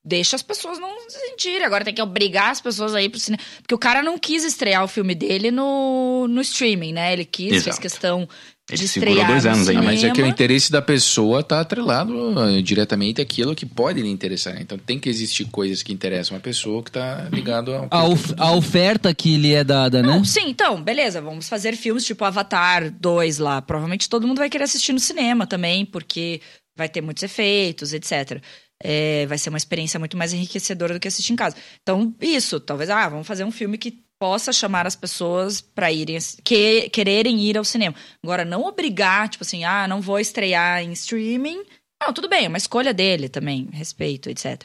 deixa 0.03 0.35
as 0.35 0.43
pessoas 0.43 0.77
não 0.77 0.89
se 1.09 1.17
sentirem. 1.19 1.65
Agora 1.65 1.83
tem 1.83 1.93
que 1.93 2.01
obrigar 2.01 2.51
as 2.51 2.61
pessoas 2.61 2.93
a 2.93 3.01
ir 3.01 3.09
pro 3.09 3.19
cinema. 3.19 3.41
Porque 3.61 3.73
o 3.73 3.79
cara 3.79 4.03
não 4.03 4.19
quis 4.19 4.43
estrear 4.43 4.83
o 4.83 4.87
filme 4.87 5.15
dele 5.15 5.49
no, 5.49 6.27
no 6.29 6.41
streaming, 6.41 6.93
né? 6.93 7.13
Ele 7.13 7.25
quis, 7.25 7.49
fez 7.49 7.65
Exato. 7.67 7.81
questão 7.81 8.29
Ele 8.71 8.87
segurou 8.87 9.25
dois 9.27 9.43
no 9.43 9.51
anos 9.51 9.67
aí, 9.69 9.75
cinema. 9.75 9.83
mas 9.91 10.03
é 10.03 10.09
que 10.09 10.21
o 10.23 10.25
interesse 10.25 10.71
da 10.71 10.81
pessoa 10.81 11.43
tá 11.43 11.59
atrelado 11.59 12.13
eh, 12.49 12.61
diretamente 12.63 13.21
àquilo 13.21 13.53
que 13.53 13.63
pode 13.65 14.01
lhe 14.01 14.09
interessar. 14.09 14.55
né? 14.55 14.61
Então 14.63 14.75
tem 14.77 14.99
que 14.99 15.07
existir 15.07 15.45
coisas 15.45 15.83
que 15.83 15.93
interessam 15.93 16.35
a 16.35 16.39
pessoa 16.39 16.81
que 16.81 16.91
tá 16.91 17.27
ligado 17.31 17.71
ao. 17.75 17.87
a, 17.91 18.03
of- 18.07 18.33
a 18.37 18.51
oferta 18.53 19.13
que 19.13 19.37
lhe 19.37 19.53
é 19.53 19.63
dada, 19.63 20.01
né? 20.01 20.07
Não, 20.07 20.25
sim, 20.25 20.49
então, 20.49 20.81
beleza, 20.81 21.21
vamos 21.21 21.47
fazer 21.47 21.75
filmes 21.75 22.03
tipo 22.05 22.25
Avatar 22.25 22.89
2 22.99 23.37
lá. 23.37 23.61
Provavelmente 23.61 24.09
todo 24.09 24.27
mundo 24.27 24.39
vai 24.39 24.49
querer 24.49 24.63
assistir 24.63 24.93
no 24.93 24.99
cinema 24.99 25.45
também, 25.45 25.85
porque 25.85 26.41
vai 26.75 26.89
ter 26.89 27.01
muitos 27.01 27.21
efeitos, 27.21 27.93
etc. 27.93 28.41
É, 28.83 29.25
vai 29.27 29.37
ser 29.37 29.49
uma 29.49 29.57
experiência 29.57 29.99
muito 29.99 30.17
mais 30.17 30.33
enriquecedora 30.33 30.93
do 30.95 30.99
que 30.99 31.07
assistir 31.07 31.31
em 31.33 31.35
casa. 31.35 31.55
Então, 31.83 32.13
isso, 32.19 32.59
talvez, 32.59 32.89
ah, 32.89 33.07
vamos 33.07 33.25
fazer 33.27 33.43
um 33.45 33.51
filme 33.51 33.77
que 33.77 33.99
possa 34.25 34.51
chamar 34.51 34.87
as 34.87 34.95
pessoas 34.95 35.61
para 35.61 35.91
irem, 35.91 36.17
que, 36.43 36.89
quererem 36.89 37.39
ir 37.41 37.59
ao 37.59 37.63
cinema. 37.63 37.95
Agora, 38.23 38.43
não 38.43 38.65
obrigar, 38.65 39.29
tipo 39.29 39.43
assim, 39.43 39.63
ah, 39.63 39.87
não 39.87 40.01
vou 40.01 40.19
estrear 40.19 40.81
em 40.81 40.91
streaming. 40.93 41.63
Não, 42.01 42.11
tudo 42.11 42.27
bem, 42.27 42.45
é 42.45 42.47
uma 42.47 42.57
escolha 42.57 42.91
dele 42.91 43.29
também, 43.29 43.69
respeito, 43.71 44.27
etc. 44.27 44.63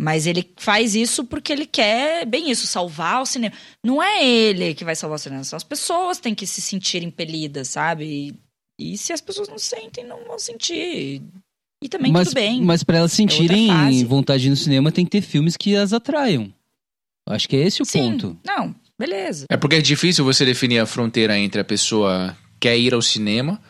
Mas 0.00 0.26
ele 0.26 0.50
faz 0.56 0.94
isso 0.94 1.26
porque 1.26 1.52
ele 1.52 1.66
quer, 1.66 2.24
bem 2.24 2.50
isso, 2.50 2.66
salvar 2.66 3.20
o 3.20 3.26
cinema. 3.26 3.54
Não 3.84 4.02
é 4.02 4.24
ele 4.24 4.74
que 4.74 4.82
vai 4.82 4.96
salvar 4.96 5.16
o 5.16 5.18
cinema, 5.18 5.44
são 5.44 5.58
as 5.58 5.62
pessoas 5.62 6.16
que 6.16 6.22
têm 6.22 6.34
que 6.34 6.46
se 6.46 6.62
sentir 6.62 7.02
impelidas, 7.02 7.68
sabe? 7.68 8.34
E, 8.80 8.94
e 8.94 8.96
se 8.96 9.12
as 9.12 9.20
pessoas 9.20 9.46
não 9.46 9.58
sentem, 9.58 10.06
não 10.06 10.24
vão 10.24 10.38
sentir. 10.38 11.22
E 11.84 11.88
também 11.90 12.10
mas, 12.10 12.28
tudo 12.28 12.36
bem. 12.36 12.62
mas 12.62 12.82
pra 12.82 12.96
elas 12.96 13.12
sentirem 13.12 13.68
outra 13.68 13.84
fase. 13.84 14.04
vontade 14.04 14.48
no 14.48 14.56
cinema, 14.56 14.90
tem 14.90 15.04
que 15.04 15.10
ter 15.10 15.20
filmes 15.20 15.54
que 15.54 15.76
as 15.76 15.92
atraiam. 15.92 16.50
Acho 17.28 17.46
que 17.46 17.56
é 17.56 17.60
esse 17.60 17.82
o 17.82 17.84
Sim, 17.84 18.12
ponto. 18.12 18.38
não, 18.42 18.74
beleza. 18.98 19.46
É 19.50 19.56
porque 19.56 19.76
é 19.76 19.80
difícil 19.80 20.24
você 20.24 20.44
definir 20.44 20.78
a 20.78 20.86
fronteira 20.86 21.36
entre 21.38 21.60
a 21.60 21.64
pessoa 21.64 22.36
quer 22.60 22.76
ir 22.78 22.94
ao 22.94 23.02
cinema 23.02 23.60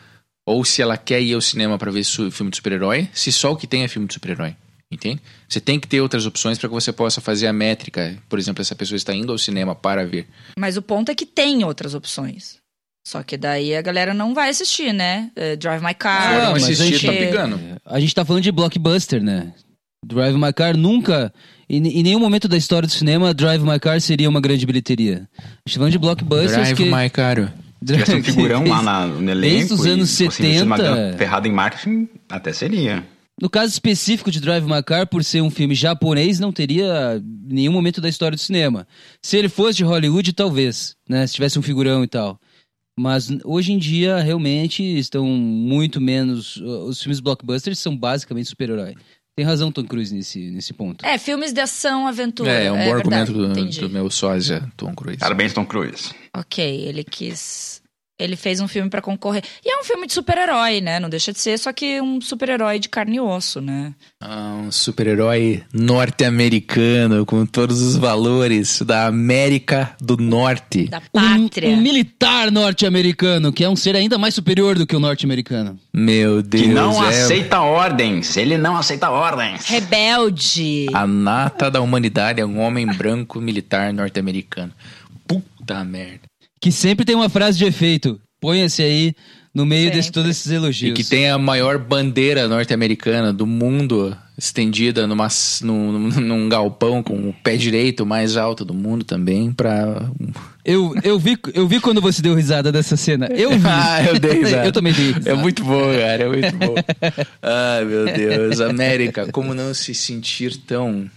ou 0.45 0.63
se 0.65 0.81
ela 0.81 0.97
quer 0.97 1.21
ir 1.21 1.33
ao 1.33 1.41
cinema 1.41 1.77
pra 1.77 1.91
ver 1.91 2.03
filme 2.03 2.51
de 2.51 2.57
super-herói, 2.57 3.07
se 3.13 3.31
só 3.31 3.51
o 3.53 3.55
que 3.57 3.65
tem 3.67 3.83
é 3.83 3.87
filme 3.87 4.07
de 4.07 4.13
super-herói. 4.13 4.55
Entende? 4.91 5.21
Você 5.49 5.59
tem 5.59 5.79
que 5.79 5.87
ter 5.87 6.01
outras 6.01 6.25
opções 6.27 6.59
para 6.59 6.69
que 6.69 6.75
você 6.75 6.93
possa 6.93 7.19
fazer 7.19 7.47
a 7.47 7.53
métrica. 7.53 8.15
Por 8.29 8.37
exemplo, 8.37 8.61
essa 8.61 8.75
pessoa 8.75 8.95
está 8.95 9.11
indo 9.11 9.31
ao 9.31 9.37
cinema 9.39 9.73
para 9.73 10.05
ver. 10.05 10.27
Mas 10.59 10.77
o 10.77 10.83
ponto 10.83 11.09
é 11.09 11.15
que 11.15 11.25
tem 11.25 11.63
outras 11.63 11.95
opções. 11.95 12.57
Só 13.07 13.23
que 13.23 13.35
daí 13.35 13.75
a 13.75 13.81
galera 13.81 14.13
não 14.13 14.35
vai 14.35 14.49
assistir, 14.49 14.93
né? 14.93 15.31
É, 15.35 15.55
Drive 15.55 15.83
My 15.83 15.95
Car. 15.95 16.21
Ah, 16.21 16.33
Foram 16.39 16.51
mas 16.51 16.63
assistir 16.65 16.83
a 17.09 17.11
gente- 17.11 17.31
Top 17.33 17.57
Gun. 17.57 17.77
A 17.85 17.99
gente 17.99 18.13
tá 18.13 18.23
falando 18.23 18.43
de 18.43 18.51
blockbuster, 18.51 19.23
né? 19.23 19.53
Drive 20.03 20.35
My 20.37 20.53
Car 20.53 20.77
nunca, 20.77 21.33
em, 21.69 21.85
em 21.87 22.03
nenhum 22.03 22.19
momento 22.19 22.47
da 22.47 22.57
história 22.57 22.87
do 22.87 22.91
cinema, 22.91 23.33
Drive 23.33 23.63
My 23.63 23.79
Car 23.79 23.99
seria 24.01 24.29
uma 24.29 24.41
grande 24.41 24.65
bilheteria. 24.65 25.27
A 25.37 25.67
gente 25.67 25.77
falando 25.77 25.91
de 25.91 25.99
blockbusters 25.99 26.51
Drive 26.51 26.75
que... 26.75 26.85
My 26.85 27.09
Caro. 27.09 27.51
Se 27.79 27.93
tivesse 27.93 28.15
um 28.15 28.23
figurão 28.23 28.65
lá 28.65 28.81
na, 28.81 29.07
no 29.07 29.29
elenco 29.29 29.57
Desde 29.57 29.73
os 29.73 29.85
e 29.85 29.89
anos 29.89 30.19
uma 30.21 30.31
70. 30.31 30.65
grana 30.77 31.17
ferrada 31.17 31.47
em 31.47 31.51
marketing, 31.51 32.07
até 32.29 32.53
seria. 32.53 33.03
No 33.41 33.49
caso 33.49 33.73
específico 33.73 34.29
de 34.29 34.39
Drive 34.39 34.65
My 34.65 34.83
Car, 34.83 35.07
por 35.07 35.23
ser 35.23 35.41
um 35.41 35.49
filme 35.49 35.73
japonês, 35.73 36.39
não 36.39 36.51
teria 36.51 37.21
nenhum 37.45 37.73
momento 37.73 37.99
da 37.99 38.07
história 38.07 38.35
do 38.35 38.41
cinema. 38.41 38.87
Se 39.21 39.37
ele 39.37 39.49
fosse 39.49 39.77
de 39.77 39.83
Hollywood, 39.83 40.31
talvez, 40.33 40.95
né? 41.09 41.25
Se 41.25 41.33
tivesse 41.33 41.57
um 41.57 41.63
figurão 41.63 42.03
e 42.03 42.07
tal. 42.07 42.39
Mas 42.97 43.29
hoje 43.43 43.73
em 43.73 43.79
dia, 43.79 44.19
realmente, 44.19 44.83
estão 44.83 45.25
muito 45.25 45.99
menos... 45.99 46.57
Os 46.57 47.01
filmes 47.01 47.19
blockbusters 47.19 47.79
são 47.79 47.97
basicamente 47.97 48.49
super-herói. 48.49 48.93
Tem 49.35 49.45
razão 49.45 49.71
Tom 49.71 49.83
Cruise 49.83 50.13
nesse, 50.13 50.51
nesse 50.51 50.73
ponto. 50.73 51.03
É, 51.03 51.17
filmes 51.17 51.51
de 51.51 51.59
ação, 51.59 52.07
aventura. 52.07 52.51
É, 52.51 52.65
é 52.65 52.71
um 52.71 52.77
bom 52.77 52.95
verdade, 52.95 53.31
argumento 53.31 53.79
do, 53.79 53.87
do 53.87 53.89
meu 53.89 54.09
sósia, 54.11 54.71
Tom 54.77 54.93
Cruise. 54.93 55.17
Parabéns, 55.17 55.53
Tom 55.53 55.65
Cruise. 55.65 56.13
Ok, 56.35 56.63
ele 56.63 57.03
quis. 57.03 57.82
Ele 58.23 58.37
fez 58.37 58.61
um 58.61 58.67
filme 58.69 58.89
pra 58.89 59.01
concorrer. 59.01 59.43
E 59.65 59.69
é 59.69 59.77
um 59.79 59.83
filme 59.83 60.07
de 60.07 60.13
super-herói, 60.13 60.79
né? 60.79 60.97
Não 60.99 61.09
deixa 61.09 61.33
de 61.33 61.39
ser, 61.39 61.57
só 61.59 61.73
que 61.73 61.99
um 61.99 62.21
super-herói 62.21 62.79
de 62.79 62.87
carne 62.87 63.17
e 63.17 63.19
osso, 63.19 63.59
né? 63.59 63.93
Ah, 64.21 64.55
um 64.65 64.71
super-herói 64.71 65.61
norte-americano 65.73 67.25
com 67.25 67.45
todos 67.45 67.81
os 67.81 67.95
valores 67.97 68.81
da 68.81 69.07
América 69.07 69.95
do 70.01 70.15
Norte. 70.17 70.87
Da 70.87 70.99
Um, 70.99 71.01
pátria. 71.11 71.69
um 71.69 71.77
militar 71.81 72.49
norte-americano, 72.51 73.51
que 73.51 73.63
é 73.63 73.69
um 73.69 73.75
ser 73.75 73.95
ainda 73.95 74.17
mais 74.17 74.33
superior 74.33 74.77
do 74.77 74.87
que 74.87 74.95
o 74.95 74.99
norte-americano. 74.99 75.77
Meu 75.93 76.41
Deus, 76.41 76.63
Que 76.63 76.69
não 76.69 77.03
é 77.03 77.09
aceita 77.09 77.59
ordens. 77.61 78.37
Ele 78.37 78.57
não 78.57 78.77
aceita 78.77 79.09
ordens. 79.09 79.65
Rebelde. 79.67 80.87
a 80.93 81.05
nata 81.05 81.69
da 81.69 81.81
humanidade, 81.81 82.39
é 82.41 82.45
um 82.45 82.59
homem 82.59 82.85
branco 82.87 83.39
militar 83.41 83.91
norte-americano. 83.93 84.71
Puta 85.27 85.83
merda. 85.83 86.21
Que 86.63 86.71
sempre 86.71 87.03
tem 87.03 87.13
uma 87.13 87.27
frase 87.27 87.57
de 87.57 87.65
efeito. 87.65 88.17
Ponha-se 88.39 88.81
aí 88.81 89.13
no 89.53 89.65
meio 89.65 89.91
de 89.91 89.97
Sempre. 89.97 90.11
todos 90.13 90.29
esses 90.29 90.49
E 90.49 90.55
elogios. 90.55 90.93
que 90.95 91.03
tem 91.03 91.29
a 91.29 91.37
maior 91.37 91.77
bandeira 91.77 92.47
norte-americana 92.47 93.33
do 93.33 93.45
mundo 93.45 94.15
estendida 94.37 95.05
numa, 95.05 95.27
num, 95.61 95.99
num 96.21 96.47
galpão 96.47 97.03
com 97.03 97.15
o 97.27 97.33
pé 97.43 97.57
direito 97.57 98.05
mais 98.05 98.37
alto 98.37 98.63
do 98.63 98.73
mundo 98.73 99.03
também 99.03 99.51
pra... 99.51 100.09
Eu, 100.63 100.95
eu, 101.03 101.19
vi, 101.19 101.37
eu 101.53 101.67
vi 101.67 101.81
quando 101.81 101.99
você 101.99 102.21
deu 102.21 102.33
risada 102.33 102.71
dessa 102.71 102.95
cena. 102.95 103.27
Eu 103.35 103.49
vi. 103.49 103.59
ah, 103.67 104.01
eu 104.07 104.17
dei 104.17 104.43
risada. 104.45 104.65
eu 104.65 104.71
também 104.71 104.93
dei 104.93 105.07
risada. 105.07 105.31
É 105.31 105.33
muito 105.33 105.61
bom, 105.65 105.91
cara, 105.91 106.23
é 106.23 106.27
muito 106.29 106.55
bom. 106.55 106.75
Ai, 107.41 107.83
meu 107.83 108.05
Deus. 108.05 108.61
América, 108.61 109.27
como 109.33 109.53
não 109.53 109.73
se 109.73 109.93
sentir 109.93 110.55
tão 110.55 111.11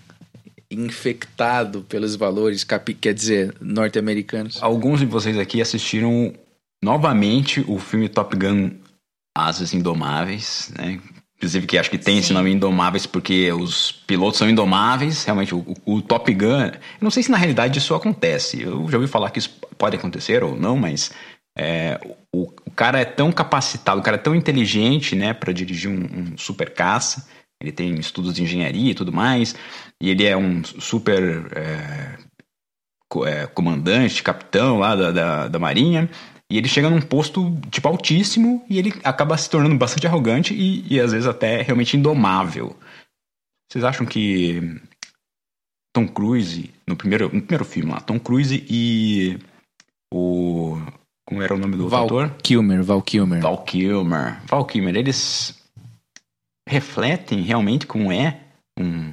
infectado 0.71 1.83
pelos 1.83 2.17
valores, 2.17 2.65
capi- 2.65 2.95
quer 2.95 3.15
dizer, 3.15 3.55
norte-americanos? 3.61 4.59
Alguns 4.63 5.01
de 5.01 5.07
vocês 5.07 5.39
aqui 5.39 5.61
assistiram 5.61 6.33
novamente 6.83 7.65
o 7.67 7.79
filme 7.79 8.09
Top 8.09 8.37
Gun 8.37 8.71
Asas 9.37 9.75
Indomáveis, 9.75 10.73
né? 10.77 11.01
Inclusive 11.37 11.67
que 11.67 11.77
acho 11.77 11.91
que 11.91 11.99
tem 11.99 12.19
esse 12.19 12.29
Sim. 12.29 12.35
nome 12.35 12.51
Indomáveis 12.51 13.07
porque 13.07 13.53
os 13.53 13.93
pilotos 13.93 14.39
são 14.39 14.49
indomáveis. 14.49 15.25
Realmente, 15.25 15.55
o, 15.55 15.75
o 15.85 16.01
Top 16.01 16.33
Gun... 16.33 16.67
Eu 16.67 16.73
não 17.01 17.11
sei 17.11 17.23
se 17.23 17.31
na 17.31 17.37
realidade 17.37 17.79
isso 17.79 17.95
acontece. 17.95 18.63
Eu 18.63 18.89
já 18.91 18.97
ouvi 18.97 19.09
falar 19.09 19.31
que 19.31 19.39
isso 19.39 19.51
pode 19.77 19.97
acontecer 19.97 20.43
ou 20.43 20.57
não, 20.57 20.77
mas... 20.77 21.11
é, 21.57 22.01
o, 22.35 22.53
o 22.65 22.71
cara 22.71 23.01
é 23.01 23.05
tão 23.05 23.33
capacitado, 23.33 24.01
o 24.01 24.03
cara 24.03 24.17
é 24.17 24.21
tão 24.21 24.35
inteligente, 24.35 25.15
né, 25.15 25.33
para 25.33 25.53
dirigir 25.53 25.91
um, 25.91 26.05
um 26.05 26.39
super 26.39 26.73
caça. 26.73 27.27
Ele 27.61 27.73
tem 27.73 27.95
estudos 27.95 28.35
de 28.35 28.43
engenharia 28.43 28.91
e 28.91 28.95
tudo 28.95 29.13
mais. 29.13 29.55
E 30.01 30.11
ele 30.11 30.25
é 30.25 30.37
um 30.37 30.63
super 30.65 31.51
é, 31.57 32.19
é, 33.27 33.47
comandante, 33.47 34.23
capitão 34.23 34.79
lá 34.79 34.95
da, 34.95 35.11
da, 35.11 35.49
da 35.49 35.59
Marinha. 35.59 36.09
E 36.51 36.57
ele 36.57 36.69
chega 36.69 36.89
num 36.89 37.01
posto, 37.01 37.59
tipo, 37.71 37.89
altíssimo 37.89 38.65
e 38.69 38.79
ele 38.79 38.93
acaba 39.03 39.37
se 39.37 39.51
tornando 39.51 39.77
bastante 39.77 40.07
arrogante 40.07 40.55
e, 40.55 40.87
e 40.89 41.01
às 41.01 41.13
vezes 41.13 41.27
até 41.27 41.63
realmente 41.63 41.97
indomável. 41.97 42.77
Vocês 43.69 43.83
acham 43.83 44.07
que 44.07 44.81
Tom 45.93 46.07
Cruise, 46.07 46.71
no 46.87 46.95
primeiro, 46.95 47.25
no 47.33 47.43
primeiro 47.43 47.65
filme 47.65 47.91
lá, 47.91 48.01
Tom 48.01 48.21
Cruise 48.21 48.65
e 48.69 49.39
o... 50.13 50.79
Como 51.27 51.43
era 51.43 51.55
o 51.55 51.59
nome 51.59 51.77
do 51.77 51.89
Val 51.89 52.05
ator? 52.05 52.31
Kilmer, 52.41 52.85
Val 52.85 53.03
Kilmer. 53.03 53.43
Val 53.43 53.65
Kilmer. 53.65 54.41
Val 54.47 54.65
Kilmer, 54.65 54.95
eles 54.95 55.61
refletem 56.69 57.43
realmente 57.43 57.87
como 57.87 58.11
é 58.13 58.41
um, 58.79 59.13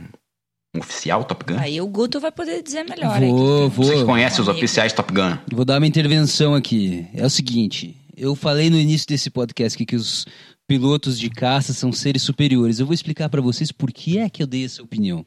Um 0.75 0.79
oficial 0.79 1.23
Top 1.23 1.45
Gun? 1.45 1.59
Aí 1.59 1.79
o 1.79 1.87
Guto 1.87 2.19
vai 2.19 2.31
poder 2.31 2.61
dizer 2.63 2.83
melhor. 2.83 3.19
Vou, 3.19 3.69
que- 3.69 3.75
vou. 3.75 3.85
Você 3.85 3.95
que 3.97 4.05
conhece 4.05 4.41
os 4.41 4.47
oficiais 4.47 4.91
Top 4.93 5.13
Gun. 5.13 5.37
Vou 5.51 5.63
dar 5.65 5.77
uma 5.79 5.87
intervenção 5.87 6.55
aqui. 6.55 7.07
É 7.13 7.25
o 7.25 7.29
seguinte, 7.29 7.95
eu 8.17 8.35
falei 8.35 8.69
no 8.69 8.77
início 8.79 9.07
desse 9.07 9.29
podcast 9.29 9.75
aqui 9.77 9.85
que 9.85 9.95
os 9.95 10.25
pilotos 10.67 11.19
de 11.19 11.29
caça 11.29 11.73
são 11.73 11.91
seres 11.91 12.23
superiores. 12.23 12.79
Eu 12.79 12.85
vou 12.87 12.93
explicar 12.93 13.29
pra 13.29 13.41
vocês 13.41 13.71
por 13.71 13.91
que 13.91 14.17
é 14.17 14.29
que 14.29 14.41
eu 14.41 14.47
dei 14.47 14.65
essa 14.65 14.81
opinião. 14.81 15.25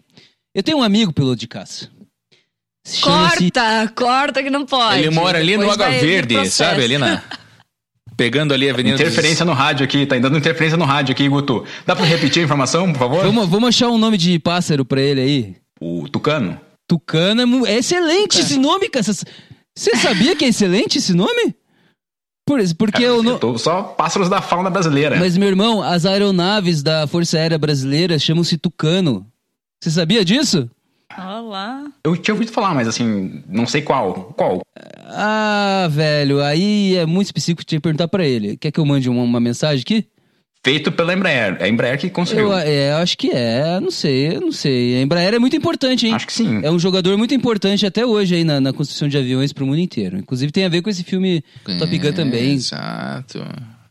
Eu 0.55 0.63
tenho 0.63 0.79
um 0.79 0.83
amigo 0.83 1.13
piloto 1.13 1.37
de 1.37 1.47
caça. 1.47 1.89
Corta, 3.03 3.93
corta 3.97 4.43
que 4.43 4.49
não 4.51 4.65
pode. 4.65 5.01
Ele 5.01 5.11
mora 5.11 5.39
ali 5.39 5.57
no 5.57 5.61
Depois 5.65 5.75
Água 5.81 5.87
vai 5.91 5.99
vir 6.01 6.07
Verde, 6.27 6.51
sabe? 6.51 6.85
Ali 6.85 6.99
na. 6.99 7.23
Pegando 8.17 8.55
ali 8.55 8.69
a 8.69 8.73
Avenida 8.73 8.97
dos- 8.97 9.03
Interferência 9.03 9.45
no 9.45 9.53
rádio 9.53 9.85
aqui, 9.85 10.07
tá 10.07 10.19
dando 10.19 10.39
interferência 10.39 10.77
no 10.79 10.85
rádio 10.85 11.13
aqui, 11.13 11.29
Guto. 11.29 11.65
Dá 11.85 11.95
pra 11.95 12.05
repetir 12.05 12.41
a 12.41 12.45
informação, 12.45 12.93
por 12.93 12.99
favor? 12.99 13.25
Vamos, 13.25 13.49
vamos 13.49 13.69
achar 13.69 13.89
um 13.89 13.99
nome 13.99 14.17
de 14.17 14.39
pássaro 14.39 14.85
pra 14.85 15.01
ele 15.01 15.21
aí. 15.21 15.57
O 15.81 16.09
Tucano? 16.09 16.59
Tucano 16.89 17.67
é, 17.67 17.73
é 17.73 17.79
excelente 17.79 18.39
esse 18.41 18.59
nome, 18.59 18.89
cara. 18.89 19.05
Você 19.05 19.97
sabia 19.97 20.35
que 20.35 20.45
é 20.45 20.49
excelente 20.49 20.99
esse 20.99 21.13
nome? 21.13 21.55
Por 22.49 22.61
isso, 22.61 22.77
porque 22.77 23.03
Cara, 23.03 23.05
eu 23.07 23.23
não. 23.23 23.33
acertou 23.33 23.59
Só 23.59 23.83
pássaros 23.83 24.29
da 24.29 24.41
fauna 24.41 24.71
brasileira. 24.71 25.17
Mas, 25.19 25.37
meu 25.37 25.49
irmão, 25.49 25.83
as 25.83 26.07
aeronaves 26.07 26.81
da 26.83 27.07
Força 27.07 27.37
Aérea 27.37 27.59
Brasileira 27.59 28.19
chamam-se 28.21 28.57
Tucano. 28.57 29.27
Você 29.83 29.91
sabia 29.91 30.25
disso? 30.25 30.71
Olha 31.19 31.41
lá. 31.41 31.85
Eu 32.05 32.17
tinha 32.17 32.35
ouvido 32.35 32.51
falar, 32.53 32.75
mas 32.75 32.89
assim, 32.89 33.43
não 33.49 33.67
sei 33.67 33.83
qual. 33.83 34.35
Qual? 34.37 34.61
Ah, 35.05 35.89
velho, 35.91 36.43
aí 36.43 36.97
é 36.97 37.07
muito 37.07 37.27
específico, 37.27 37.65
tinha 37.65 37.79
que 37.79 37.83
perguntar 37.83 38.09
pra 38.09 38.27
ele. 38.27 38.57
Quer 38.57 38.71
que 38.71 38.81
eu 38.81 38.85
mande 38.87 39.09
uma, 39.09 39.23
uma 39.23 39.41
mensagem 39.41 39.83
aqui? 39.83 40.07
Feito 40.65 40.91
pela 40.91 41.15
Embraer. 41.15 41.57
É 41.61 41.65
a 41.65 41.69
Embraer 41.69 41.97
que 41.97 42.11
construiu. 42.11 42.49
Eu, 42.49 42.59
é, 42.59 42.93
acho 42.95 43.17
que 43.17 43.31
é, 43.31 43.79
não 43.79 43.91
sei, 43.91 44.41
não 44.41 44.51
sei. 44.51 44.97
A 44.99 45.03
Embraer 45.03 45.35
é 45.35 45.39
muito 45.39 45.55
importante, 45.55 46.09
hein? 46.09 46.15
Acho 46.15 46.27
que 46.27 46.33
sim. 46.33 46.61
É 46.65 46.71
um 46.71 46.79
jogador 46.79 47.17
muito 47.17 47.33
importante 47.33 47.87
até 47.87 48.05
hoje 48.05 48.35
aí 48.35 48.43
na, 48.43 48.61
na 48.61 48.73
construção 48.73 49.07
de 49.07 49.17
aviões 49.17 49.53
pro 49.53 49.65
mundo 49.65 49.79
inteiro. 49.79 50.19
Inclusive 50.19 50.51
tem 50.51 50.65
a 50.65 50.69
ver 50.69 50.83
com 50.83 50.91
esse 50.91 51.05
filme 51.05 51.45
Top 51.79 51.99
Gun 51.99 52.09
É, 52.09 52.13
também. 52.13 52.55
Exato. 52.55 53.45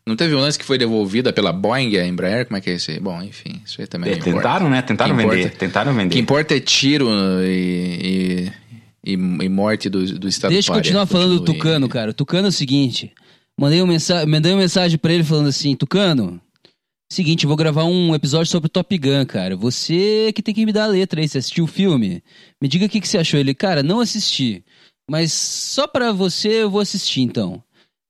Não 0.08 0.16
teve 0.16 0.36
um 0.36 0.40
lance 0.40 0.58
que 0.60 0.66
foi 0.66 0.78
devolvida 0.78 1.34
pela 1.34 1.52
Boeing, 1.52 1.98
a 1.98 2.06
Embraer? 2.06 2.46
Como 2.46 2.58
é 2.58 2.62
que 2.62 2.70
é 2.70 2.74
esse? 2.74 2.92
aí? 2.92 3.00
Bom, 3.00 3.22
enfim, 3.24 3.60
isso 3.66 3.82
aí 3.82 3.88
também 3.88 4.12
É, 4.14 4.18
tentaram, 4.18 4.70
né? 4.70 4.82
Tentaram 4.84 5.16
vender. 5.16 5.38
importa- 5.40 5.58
Tentaram 5.58 5.92
O 5.92 5.96
que 5.96 6.02
vender. 6.04 6.20
importa 6.20 6.56
é 6.56 6.60
tiro 6.60 7.10
e, 7.44 8.52
e, 9.04 9.14
e- 9.14 9.14
e 9.14 9.50
morte 9.50 9.90
do, 9.90 10.06
do 10.20 10.28
Estado 10.28 10.52
Deixa 10.52 10.72
eu 10.72 10.76
continuar 10.76 11.08
falando 11.08 11.40
do. 11.40 11.46
Tucano, 11.46 11.90
cara. 11.90 12.12
O 12.12 12.14
Tucano 12.14 12.48
é 12.48 12.50
o 12.50 12.52
seguinte. 12.52 13.12
Mandei, 13.60 13.82
um 13.82 13.88
mensa 13.88 14.26
mandei 14.28 14.52
uma 14.52 14.60
mensagem 14.62 14.98
pra 14.98 15.12
ele 15.14 15.24
falando 15.24 15.48
assim, 15.48 15.76
Tucano, 15.76 16.40
seguinte, 17.12 17.46
eu 17.46 17.48
vou 17.48 17.58
gravar 17.58 17.86
um 17.86 18.14
episódio 18.14 18.52
sobre 18.52 18.70
Top 18.70 18.96
Gun, 18.98 19.26
cara. 19.26 19.56
Você 19.56 20.32
que 20.36 20.42
tem 20.44 20.54
que 20.54 20.66
me 20.68 20.72
dar 20.74 20.84
a 20.84 20.88
letra 20.88 21.20
aí, 21.20 21.28
você 21.28 21.40
assistiu 21.40 21.64
o 21.64 21.68
filme? 21.68 22.22
Me 22.62 22.68
diga 22.68 22.86
o 22.86 22.90
que, 22.90 23.02
que 23.02 23.08
você 23.08 23.18
achou. 23.18 23.40
Ele, 23.40 23.56
cara, 23.56 23.82
não 23.82 24.02
assisti. 24.02 24.64
Mas 25.10 25.32
só 25.34 25.88
pra 25.88 26.12
você 26.12 26.50
eu 26.64 26.70
vou 26.70 26.82
assistir, 26.82 27.22
então. 27.22 27.64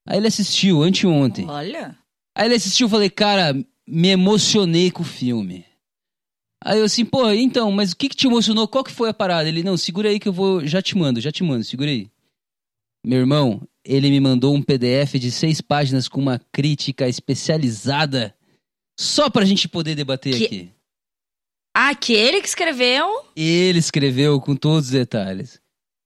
Aí 0.08 0.18
ele 0.18 0.28
assistiu, 0.28 0.84
anteontem. 0.84 1.48
Olha. 1.50 1.98
Aí 2.38 2.46
ele 2.48 2.56
assistiu, 2.56 2.88
falei, 2.90 3.10
cara, 3.10 3.54
me 3.88 4.10
emocionei 4.10 4.92
com 4.92 5.02
o 5.02 5.06
filme. 5.06 5.66
Aí 6.64 6.80
eu 6.80 6.86
assim, 6.86 7.06
pô, 7.06 7.30
então, 7.32 7.72
mas 7.72 7.92
o 7.92 7.96
que 7.98 8.10
que 8.10 8.16
te 8.16 8.28
emocionou? 8.28 8.68
Qual 8.68 8.84
que 8.84 8.92
foi 8.92 9.10
a 9.10 9.14
parada? 9.14 9.48
Ele, 9.48 9.64
não, 9.64 9.78
segura 9.78 10.10
aí 10.10 10.20
que 10.20 10.28
eu 10.28 10.34
vou, 10.34 10.66
já 10.66 10.82
te 10.82 10.98
mando, 10.98 11.22
já 11.22 11.32
te 11.32 11.44
mando, 11.44 11.64
segura 11.64 11.90
aí. 11.90 12.10
Meu 13.06 13.20
irmão, 13.20 13.62
ele 13.84 14.10
me 14.10 14.20
mandou 14.20 14.56
um 14.56 14.64
PDF 14.64 15.14
de 15.20 15.32
seis 15.32 15.62
páginas 15.62 16.08
com 16.08 16.20
uma 16.20 16.40
crítica 16.52 17.08
especializada 17.08 18.36
só 19.00 19.30
pra 19.30 19.46
gente 19.46 19.68
poder 19.68 19.94
debater 19.96 20.36
Que- 20.38 20.46
aqui. 20.46 20.72
Ah, 21.78 21.94
que 21.94 22.14
ele 22.14 22.42
que 22.42 22.48
escreveu. 22.48 23.26
Ele 23.36 23.78
escreveu 23.78 24.40
com 24.40 24.56
todos 24.56 24.86
os 24.86 24.92
detalhes. 24.92 25.62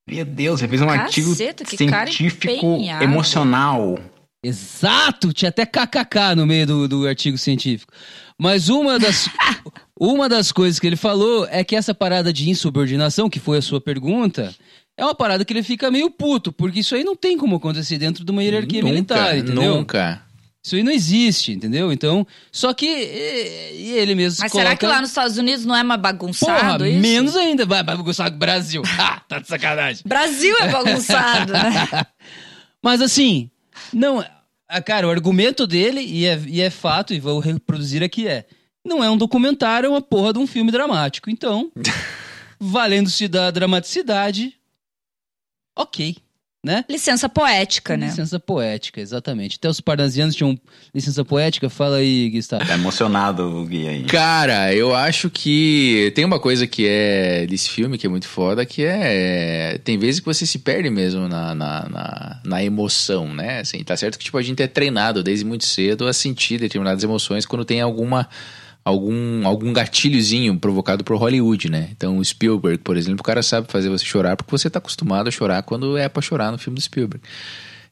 Meu 0.10 0.26
Deus, 0.26 0.60
você 0.60 0.68
fez 0.68 0.82
um 0.82 0.88
Caceta, 0.88 1.04
artigo 1.04 1.36
científico 1.36 2.82
emocional. 3.02 4.00
Exato! 4.44 5.34
Tinha 5.34 5.50
até 5.50 5.66
kkk 5.66 6.36
no 6.36 6.46
meio 6.46 6.66
do, 6.66 6.88
do 6.88 7.08
artigo 7.08 7.38
científico. 7.38 7.92
Mas 8.38 8.70
uma 8.70 8.98
das, 8.98 9.30
uma 10.00 10.30
das 10.30 10.52
coisas 10.52 10.80
que 10.80 10.88
ele 10.88 10.96
falou 10.96 11.46
é 11.52 11.64
que 11.64 11.76
essa 11.76 11.94
parada 11.94 12.32
de 12.32 12.50
insubordinação, 12.50 13.30
que 13.30 13.40
foi 13.40 13.58
a 13.58 13.62
sua 13.62 13.82
pergunta, 13.82 14.56
é 14.98 15.04
uma 15.04 15.14
parada 15.14 15.44
que 15.44 15.52
ele 15.52 15.64
fica 15.64 15.92
meio 15.92 16.10
puto, 16.10 16.52
porque 16.52 16.80
isso 16.80 16.96
aí 16.96 17.04
não 17.04 17.16
tem 17.16 17.38
como 17.38 17.58
acontecer 17.58 17.98
dentro 17.98 18.24
de 18.24 18.32
uma 18.32 18.44
hierarquia 18.44 18.82
nunca, 18.82 18.94
militar, 18.94 19.38
entendeu? 19.38 19.76
Nunca. 19.76 20.22
Isso 20.70 20.76
aí 20.76 20.84
não 20.84 20.92
existe, 20.92 21.52
entendeu? 21.52 21.92
Então, 21.92 22.28
só 22.52 22.76
que 22.76 22.86
e, 22.86 23.88
e 23.88 23.92
ele 23.94 24.14
mesmo 24.14 24.38
Mas 24.40 24.52
coloca... 24.52 24.68
será 24.68 24.78
que 24.78 24.86
lá 24.86 25.02
nos 25.02 25.10
Estados 25.10 25.36
Unidos 25.36 25.66
não 25.66 25.76
é 25.76 25.82
mais 25.82 26.00
Porra, 26.00 26.14
bagunçado 26.14 26.86
isso? 26.86 27.00
menos 27.00 27.36
ainda. 27.36 27.66
Vai 27.66 27.82
bagunçar 27.82 28.30
com 28.30 28.36
o 28.36 28.40
Brasil. 28.40 28.84
Ah, 29.00 29.20
tá 29.28 29.40
de 29.40 29.48
sacanagem. 29.48 30.04
Brasil 30.06 30.56
é 30.60 30.68
bagunçado, 30.68 31.54
né? 31.54 32.06
Mas 32.84 33.02
assim, 33.02 33.50
não. 33.92 34.24
ah, 34.68 34.82
Cara, 34.84 35.08
o 35.08 35.10
argumento 35.10 35.66
dele, 35.66 36.02
e 36.02 36.28
é, 36.28 36.40
e 36.46 36.62
é 36.62 36.70
fato, 36.70 37.16
e 37.16 37.20
vou 37.20 37.40
reproduzir 37.40 38.04
aqui, 38.04 38.28
é. 38.28 38.46
Não 38.86 39.04
é 39.04 39.10
um 39.10 39.18
documentário, 39.18 39.88
é 39.88 39.90
uma 39.90 40.02
porra 40.02 40.34
de 40.34 40.40
um 40.40 40.46
filme 40.46 40.72
dramático. 40.72 41.32
Então, 41.32 41.72
valendo-se 42.62 43.28
da 43.28 43.50
dramaticidade, 43.50 44.54
ok. 45.76 46.18
Né? 46.62 46.84
Licença 46.90 47.30
poética, 47.30 47.96
né? 47.96 48.08
Licença 48.08 48.38
poética, 48.38 49.00
exatamente. 49.00 49.56
Até 49.56 49.70
os 49.70 49.80
parnasianos 49.80 50.36
tinham 50.36 50.60
licença 50.94 51.24
poética. 51.24 51.70
Fala 51.70 51.98
aí, 51.98 52.30
Gustavo. 52.30 52.66
Tá 52.66 52.74
emocionado 52.74 53.44
o 53.44 53.66
Gui 53.66 53.88
aí. 53.88 54.04
Cara, 54.04 54.76
eu 54.76 54.94
acho 54.94 55.30
que 55.30 56.12
tem 56.16 56.26
uma 56.26 56.38
coisa 56.38 56.68
que 56.68 56.86
é 56.86 57.48
desse 57.48 57.70
filme 57.70 57.98
que 57.98 58.06
é 58.06 58.10
muito 58.10 58.28
foda, 58.28 58.66
que 58.66 58.84
é. 58.84 59.80
Tem 59.86 59.98
vezes 59.98 60.20
que 60.20 60.26
você 60.26 60.46
se 60.46 60.60
perde 60.60 60.90
mesmo 60.90 61.30
na, 61.30 61.56
na, 61.56 61.88
na, 61.88 62.42
na 62.44 62.64
emoção, 62.64 63.34
né? 63.34 63.62
Assim, 63.62 63.82
tá 63.82 63.96
certo 63.96 64.18
que 64.18 64.26
tipo, 64.26 64.38
a 64.38 64.42
gente 64.42 64.62
é 64.62 64.68
treinado 64.68 65.24
desde 65.24 65.46
muito 65.46 65.64
cedo 65.64 66.08
a 66.08 66.14
sentir 66.14 66.60
determinadas 66.60 67.06
emoções 67.06 67.46
quando 67.46 67.64
tem 67.64 67.80
alguma. 67.80 68.28
Algum, 68.84 69.46
algum 69.46 69.72
gatilhozinho 69.72 70.58
provocado 70.58 71.04
por 71.04 71.18
Hollywood, 71.18 71.70
né? 71.70 71.90
Então, 71.92 72.18
o 72.18 72.26
Spielberg, 72.26 72.80
por 72.80 72.98
exemplo, 72.98 73.20
o 73.20 73.24
cara 73.24 73.44
sabe 73.44 73.72
fazer 73.72 73.90
você 73.90 74.06
chorar 74.06 74.36
porque 74.36 74.50
você 74.50 74.70
tá 74.70 74.80
acostumado 74.80 75.28
a 75.28 75.32
chorar 75.32 75.62
quando 75.64 75.98
é 75.98 76.10
pra 76.10 76.22
chorar 76.22 76.52
no 76.52 76.58
filme 76.58 76.76
do 76.76 76.82
Spielberg. 76.82 77.24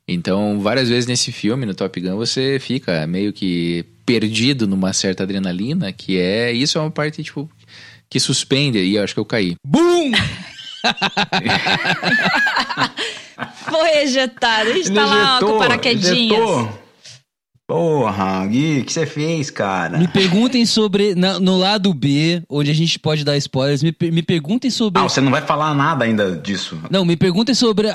Então, 0.08 0.60
várias 0.60 0.88
vezes 0.88 1.06
nesse 1.06 1.32
filme, 1.32 1.66
no 1.66 1.76
Top 1.76 2.00
Gun, 2.00 2.16
você 2.16 2.58
fica 2.60 3.06
meio 3.06 3.34
que 3.34 3.86
perdido 4.06 4.66
numa 4.66 4.94
certa 4.94 5.24
adrenalina, 5.24 5.92
que 5.92 6.18
é. 6.18 6.52
Isso 6.54 6.78
é 6.78 6.82
uma 6.82 6.90
parte, 6.90 7.22
tipo, 7.22 7.50
que 8.10 8.20
suspende, 8.20 8.80
e 8.80 8.96
eu 8.96 9.04
acho 9.04 9.14
que 9.14 9.20
eu 9.20 9.26
caí. 9.26 9.56
Bum! 9.66 10.12
Foi 13.70 13.98
ejetado. 13.98 14.70
A 14.70 14.74
gente 14.74 14.92
tá 14.92 15.06
lá 15.06 15.38
ó, 15.38 15.46
com 15.46 15.60
paraquedinhas. 15.60 16.40
ejetou. 16.40 16.87
Porra, 17.68 18.46
Gui, 18.48 18.80
o 18.80 18.86
que 18.86 18.94
você 18.94 19.06
fez, 19.06 19.50
cara? 19.50 19.98
Me 19.98 20.08
perguntem 20.08 20.66
sobre. 20.66 21.14
na- 21.16 21.38
no 21.38 21.58
lado 21.58 21.94
B, 21.94 22.42
onde 22.50 22.72
a 22.72 22.74
gente 22.74 22.98
pode 22.98 23.26
dar 23.26 23.36
spoilers, 23.36 23.84
me, 23.84 23.94
me 24.10 24.24
perguntem 24.24 24.72
sobre. 24.72 25.02
Ah, 25.02 25.04
você 25.04 25.20
não 25.20 25.30
vai 25.30 25.42
falar 25.42 25.74
nada 25.76 26.06
ainda 26.06 26.32
disso. 26.38 26.80
Não, 26.90 27.04
me 27.04 27.18
perguntem 27.18 27.54
sobre 27.54 27.90
a, 27.90 27.94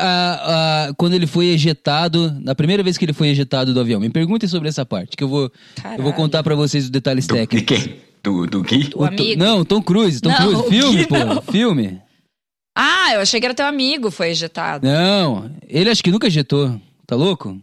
a- 0.91 0.95
quando 0.99 1.15
ele 1.15 1.27
foi 1.27 1.47
ejetado, 1.47 2.37
na 2.43 2.55
primeira 2.55 2.83
vez 2.83 2.99
que 2.99 3.05
ele 3.07 3.15
foi 3.15 3.29
ejetado 3.29 3.73
do 3.73 3.81
avião. 3.81 3.99
Me 3.99 4.11
perguntem 4.11 4.47
sobre 4.47 4.69
essa 4.69 4.85
parte, 4.85 5.17
que 5.17 5.25
eu 5.25 5.29
vou, 5.29 5.51
eu 5.97 6.03
vou 6.03 6.13
contar 6.13 6.43
pra 6.43 6.55
vocês 6.55 6.85
os 6.85 6.91
detalhes 6.91 7.27
Do, 7.27 7.35
de 7.35 7.41
técnicos. 7.41 7.77
quem? 7.85 7.97
Do, 8.23 8.47
do 8.47 8.63
Gui? 8.63 8.91
O 8.95 9.05
amigo. 9.05 9.43
Não, 9.43 9.65
Tom 9.65 9.81
Cruise, 9.83 10.21
Tom 10.21 10.29
Não, 10.29 10.37
Cruise, 10.37 10.69
filme, 10.69 11.07
pô, 11.07 11.17
não. 11.19 11.41
filme. 11.41 11.99
Ah, 12.77 13.15
eu 13.15 13.21
achei 13.23 13.41
que 13.41 13.47
era 13.47 13.55
teu 13.55 13.67
amigo, 13.67 14.11
foi 14.11 14.29
ejetado. 14.29 14.87
Não, 14.87 15.51
ele 15.67 15.89
acho 15.89 16.05
que 16.05 16.11
nunca 16.11 16.27
ejetou, 16.27 16.79
tá 17.07 17.17
louco? 17.17 17.59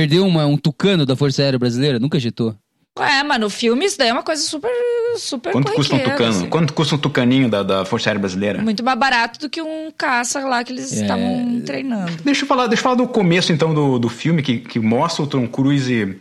Perdeu 0.00 0.26
uma- 0.26 0.46
um 0.46 0.56
tucano 0.56 1.04
da 1.04 1.14
Força 1.14 1.42
Aérea 1.42 1.58
Brasileira, 1.58 1.98
nunca 1.98 2.16
ejetou. 2.16 2.54
Ué, 2.98 3.22
mas 3.22 3.38
no 3.40 3.48
filme 3.50 3.84
isso 3.84 3.96
daí 3.98 4.08
é 4.08 4.12
uma 4.12 4.22
coisa 4.22 4.42
super, 4.42 4.70
super 5.16 5.52
Quanto 5.52 5.72
custa 5.72 5.94
um 5.94 5.98
tucano? 5.98 6.24
assim. 6.30 6.46
Quanto 6.48 6.72
custa 6.72 6.94
um 6.94 6.98
tucaninho 6.98 7.48
da, 7.50 7.62
da 7.62 7.84
Força 7.84 8.08
Aérea 8.10 8.20
Brasileira? 8.20 8.62
Muito 8.62 8.82
mais 8.82 8.98
barato 8.98 9.38
do 9.40 9.48
que 9.50 9.60
um 9.62 9.90
caça 9.96 10.40
lá 10.40 10.64
que 10.64 10.72
eles 10.72 10.92
É. 10.92 11.02
estavam 11.02 11.60
treinando. 11.64 12.12
Deixa 12.24 12.42
eu 12.44 12.48
falar, 12.48 12.66
deixa 12.66 12.80
eu 12.80 12.82
falar 12.84 12.94
do 12.96 13.06
começo 13.06 13.52
então 13.52 13.72
do, 13.74 13.98
do 13.98 14.08
filme 14.08 14.42
que, 14.42 14.58
que 14.58 14.78
mostra 14.80 15.22
o 15.22 15.26
Tom 15.26 15.46
Cruise. 15.46 16.16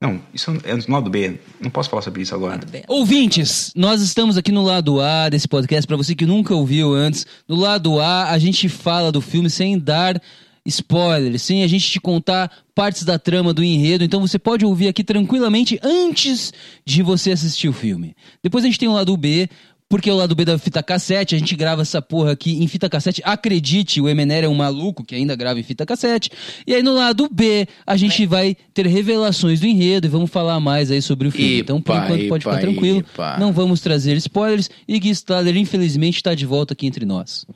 Não, 0.00 0.20
isso 0.34 0.50
é 0.64 0.74
no 0.74 0.94
lado 0.94 1.08
B. 1.08 1.38
Não 1.60 1.70
posso 1.70 1.88
falar 1.88 2.02
sobre 2.02 2.20
isso 2.22 2.34
agora. 2.34 2.60
Ouvintes, 2.88 3.72
nós 3.74 4.02
estamos 4.02 4.36
aqui 4.36 4.52
no 4.52 4.62
lado 4.62 5.00
A 5.00 5.28
desse 5.30 5.48
podcast, 5.48 5.86
pra 5.86 5.96
você 5.96 6.14
que 6.14 6.26
nunca 6.26 6.54
ouviu 6.54 6.92
antes. 6.92 7.26
No 7.48 7.56
lado 7.56 7.98
A, 8.00 8.30
a 8.30 8.38
gente 8.38 8.68
fala 8.68 9.10
do 9.10 9.20
filme 9.22 9.48
sem 9.48 9.78
dar 9.78 10.20
spoilers, 10.66 11.42
sem 11.42 11.62
a 11.62 11.66
gente 11.66 11.90
te 11.90 12.00
contar 12.00 12.50
partes 12.74 13.04
da 13.04 13.18
trama, 13.18 13.52
do 13.52 13.62
enredo. 13.62 14.04
Então 14.04 14.20
você 14.20 14.38
pode 14.38 14.64
ouvir 14.64 14.88
aqui 14.88 15.04
tranquilamente 15.04 15.78
antes 15.82 16.52
de 16.84 17.02
você 17.02 17.32
assistir 17.32 17.68
o 17.68 17.72
filme. 17.72 18.14
Depois 18.42 18.64
a 18.64 18.66
gente 18.66 18.78
tem 18.78 18.88
o 18.88 18.92
lado 18.92 19.16
B. 19.16 19.48
porque 19.86 20.10
é 20.10 20.12
o 20.12 20.16
lado 20.16 20.34
B 20.34 20.44
da 20.44 20.58
fita 20.58 20.82
cassete, 20.82 21.36
a 21.36 21.38
gente 21.38 21.54
grava 21.54 21.82
essa 21.82 22.00
porra 22.02 22.32
aqui 22.32 22.60
em 22.60 22.66
fita 22.66 22.88
cassete. 22.88 23.22
Acredite, 23.24 24.00
o 24.00 24.08
Emener 24.08 24.42
é 24.42 24.48
um 24.48 24.54
maluco 24.54 25.04
que 25.04 25.14
ainda 25.14 25.36
grava 25.36 25.60
em 25.60 25.62
fita 25.62 25.86
cassete. 25.86 26.30
E 26.66 26.74
aí 26.74 26.82
no 26.82 26.94
lado 26.94 27.28
B, 27.30 27.68
a 27.86 27.96
gente 27.96 28.26
vai 28.26 28.56
ter 28.72 28.86
revelações 28.86 29.60
do 29.60 29.66
enredo 29.66 30.06
e 30.06 30.10
vamos 30.10 30.30
falar 30.30 30.58
mais 30.58 30.90
aí 30.90 31.00
sobre 31.02 31.28
o 31.28 31.30
filme. 31.30 31.60
então, 31.60 31.80
por 31.80 31.94
Epa, 31.94 32.04
enquanto, 32.06 32.28
pode 32.28 32.42
epa, 32.44 32.56
ficar 32.56 32.60
tranquilo. 32.66 32.98
epa. 33.00 33.36
Não 33.38 33.52
vamos 33.52 33.80
trazer 33.82 34.16
spoilers. 34.16 34.68
E 34.88 34.98
Gui 34.98 35.10
Stadler, 35.10 35.56
infelizmente, 35.56 36.16
está 36.16 36.34
de 36.34 36.46
volta 36.46 36.72
aqui 36.72 36.86
entre 36.86 37.04
nós. 37.04 37.46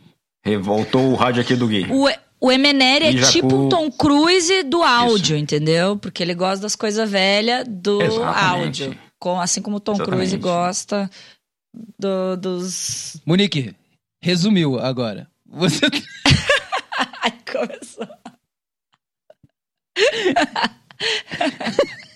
Revoltou 0.45 1.11
o 1.11 1.15
rádio 1.17 1.41
aqui 1.43 1.57
do 1.57 1.67
Gui. 1.67 1.87
O, 1.91 2.07
o 2.41 2.53
Emeneri 2.53 3.07
é 3.07 3.13
Jacu- 3.13 3.33
tipo 3.33 3.57
o 3.57 3.69
Tom 3.69 3.91
Cruise 3.91 4.63
do 4.65 4.83
áudio, 4.83 5.37
entendeu? 5.37 5.97
Porque 5.97 6.23
ele 6.23 6.35
gosta 6.35 6.63
das 6.63 6.77
coisas 6.77 7.09
velhas 7.11 7.65
do 7.69 8.01
Exatamente. 8.03 8.85
áudio. 8.85 8.99
Com, 9.19 9.41
assim 9.41 9.61
como 9.61 9.77
o 9.77 9.81
Tom 9.81 9.93
Exatamente. 9.95 10.17
Cruise 10.19 10.37
gosta 10.37 11.11
do- 11.99 12.37
dos. 12.37 13.21
Monique, 13.27 13.75
resumiu 14.23 14.79
agora. 14.79 15.29
Você 15.47 15.87
Ai, 17.23 17.33
começou. 17.51 18.07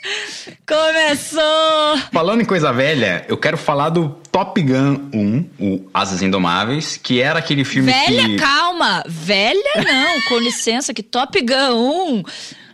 Começou! 0.66 1.98
Falando 2.12 2.40
em 2.40 2.44
coisa 2.44 2.72
velha, 2.72 3.24
eu 3.28 3.36
quero 3.36 3.56
falar 3.56 3.90
do 3.90 4.08
Top 4.30 4.60
Gun 4.60 5.08
1, 5.12 5.50
o 5.60 5.90
Asas 5.94 6.22
Indomáveis, 6.22 6.96
que 6.96 7.20
era 7.20 7.38
aquele 7.38 7.64
filme 7.64 7.92
Velha, 7.92 8.28
que... 8.28 8.36
calma! 8.36 9.04
Velha 9.06 9.84
não, 9.84 10.20
com 10.28 10.38
licença, 10.38 10.92
que 10.92 11.02
Top 11.02 11.40
Gun 11.40 12.22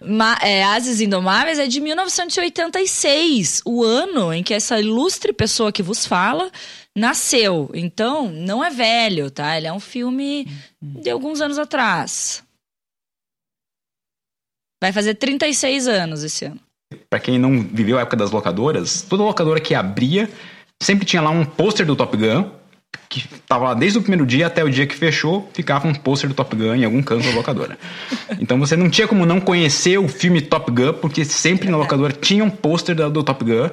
1, 0.01 0.09
Ma 0.09 0.39
é, 0.41 0.63
Ases 0.65 1.01
Indomáveis, 1.01 1.59
é 1.59 1.67
de 1.67 1.81
1986, 1.81 3.63
o 3.65 3.83
ano 3.83 4.33
em 4.33 4.43
que 4.43 4.55
essa 4.55 4.81
ilustre 4.81 5.33
pessoa 5.33 5.73
que 5.73 5.83
vos 5.83 6.07
fala 6.07 6.51
nasceu. 6.97 7.71
Então, 7.75 8.31
não 8.31 8.63
é 8.65 8.71
velho, 8.71 9.31
tá? 9.31 9.57
Ele 9.57 9.67
é 9.67 9.73
um 9.73 9.81
filme 9.81 10.47
de 10.81 11.11
alguns 11.11 11.41
anos 11.41 11.59
atrás. 11.59 12.43
Vai 14.81 14.93
fazer 14.93 15.15
36 15.15 15.89
anos 15.89 16.23
esse 16.23 16.45
ano. 16.45 16.68
Pra 17.11 17.19
quem 17.19 17.39
não 17.39 17.63
viveu 17.63 17.99
a 17.99 18.03
época 18.03 18.17
das 18.17 18.31
locadoras, 18.31 19.03
toda 19.03 19.23
locadora 19.23 19.61
que 19.61 19.75
abria 19.75 20.29
sempre 20.81 21.07
tinha 21.07 21.23
lá 21.23 21.31
um 21.31 21.45
pôster 21.45 21.87
do 21.87 21.97
Top 21.97 22.15
Gun, 22.17 22.51
que 23.09 23.27
tava 23.47 23.65
lá 23.65 23.75
desde 23.75 23.99
o 23.99 24.03
primeiro 24.03 24.27
dia 24.27 24.47
até 24.47 24.63
o 24.63 24.71
dia 24.71 24.87
que 24.87 24.95
fechou, 24.95 25.49
ficava 25.55 25.89
um 25.89 25.95
pôster 25.95 26.29
do 26.29 26.35
Top 26.35 26.55
Gun 26.55 26.75
em 26.75 26.85
algum 26.85 27.03
canto 27.03 27.27
da 27.27 27.35
locadora. 27.35 27.79
Então 28.41 28.59
você 28.59 28.77
não 28.77 28.89
tinha 28.89 29.09
como 29.09 29.27
não 29.27 29.41
conhecer 29.41 29.99
o 29.99 30.07
filme 30.07 30.41
Top 30.41 30.71
Gun, 30.71 30.93
porque 30.95 31.25
sempre 31.25 31.71
na 31.71 31.77
locadora 31.77 32.13
tinha 32.13 32.45
um 32.45 32.51
pôster 32.51 32.95
do 32.95 33.23
Top 33.23 33.43
Gun. 33.45 33.71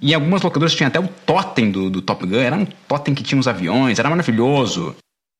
E 0.00 0.10
em 0.10 0.14
algumas 0.14 0.42
locadoras 0.42 0.74
tinha 0.74 0.88
até 0.88 0.98
o 0.98 1.08
totem 1.24 1.70
do, 1.70 1.88
do 1.88 2.02
Top 2.02 2.26
Gun, 2.26 2.40
era 2.40 2.56
um 2.56 2.66
totem 2.86 3.14
que 3.14 3.22
tinha 3.22 3.38
os 3.38 3.46
aviões, 3.46 3.98
era 3.98 4.10
maravilhoso. 4.10 4.94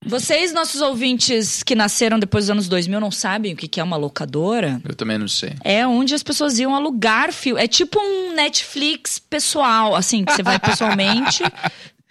Vocês, 0.07 0.53
nossos 0.53 0.81
ouvintes 0.81 1.63
que 1.63 1.75
nasceram 1.75 2.19
depois 2.19 2.45
dos 2.45 2.51
anos 2.51 2.69
2000, 2.69 3.01
não 3.01 3.11
sabem 3.11 3.53
o 3.53 3.57
que 3.57 3.67
que 3.67 3.81
é 3.81 3.85
uma 3.85 3.97
locadora? 3.97 4.81
Eu 4.89 4.95
também 4.95 5.19
não 5.19 5.27
sei. 5.29 5.55
É 5.65 5.87
onde 5.87 6.15
as 6.15 6.23
pessoas 6.23 6.59
iam 6.59 6.75
alugar 6.75 7.33
filme. 7.33 7.61
É 7.61 7.67
tipo 7.67 7.99
um 8.01 8.33
Netflix 8.35 9.19
pessoal, 9.19 9.97
assim, 9.97 10.25
que 10.25 10.33
você 10.33 10.43
vai 10.43 10.59
pessoalmente. 10.59 11.43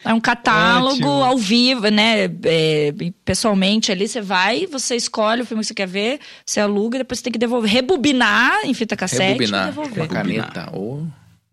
É 0.06 0.14
um 0.14 0.20
catálogo 0.20 0.92
Ótimo. 0.94 1.10
ao 1.24 1.38
vivo, 1.38 1.88
né? 1.90 2.26
É, 2.44 2.94
pessoalmente 3.26 3.92
ali 3.92 4.08
você 4.08 4.22
vai, 4.22 4.68
você 4.68 4.96
escolhe 4.96 5.42
o 5.42 5.46
filme 5.46 5.62
que 5.62 5.68
você 5.68 5.74
quer 5.74 5.88
ver, 5.88 6.20
você 6.46 6.60
aluga 6.60 6.98
e 6.98 7.00
depois 7.00 7.18
você 7.20 7.24
tem 7.24 7.34
que 7.34 7.40
devolver, 7.40 7.70
rebobinar 7.72 8.60
em 8.64 8.74
fita 8.74 8.96
cassete 8.96 9.24
Rebobinar 9.44 9.70
e 9.70 9.74
com 9.74 9.82
a 9.82 9.84
devolver. 9.86 10.08
caneta 10.08 10.70
ou, 10.72 11.08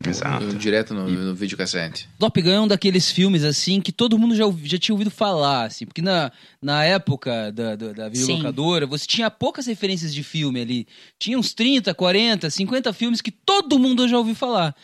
Exato. 0.09 0.45
ou 0.47 0.53
direto 0.55 0.93
no, 0.95 1.09
no 1.09 1.35
videocassete. 1.35 2.09
Top 2.19 2.41
Gun 2.41 2.51
é 2.51 2.61
um 2.61 2.69
daqueles 2.69 3.11
filmes, 3.11 3.45
assim, 3.45 3.81
que 3.81 3.91
todo 3.93 4.19
mundo 4.19 4.35
já, 4.35 4.45
já 4.65 4.79
tinha 4.79 4.95
ouvido 4.95 5.11
falar, 5.11 5.65
assim. 5.67 5.87
Porque 5.87 6.03
na, 6.03 6.31
na 6.61 6.85
época 6.85 7.51
da, 7.53 7.77
da, 7.77 7.93
da 7.93 8.09
videolocadora, 8.09 8.87
você 8.87 9.07
tinha 9.07 9.31
poucas 9.31 9.67
referências 9.67 10.13
de 10.15 10.23
filme 10.23 10.61
ali. 10.61 10.87
Tinha 11.19 11.39
uns 11.39 11.53
30, 11.55 11.93
40, 11.95 12.51
50 12.51 12.93
filmes 12.93 13.21
que 13.21 13.31
todo 13.31 13.79
mundo 13.79 14.07
já 14.09 14.19
ouviu 14.19 14.35
falar. 14.35 14.75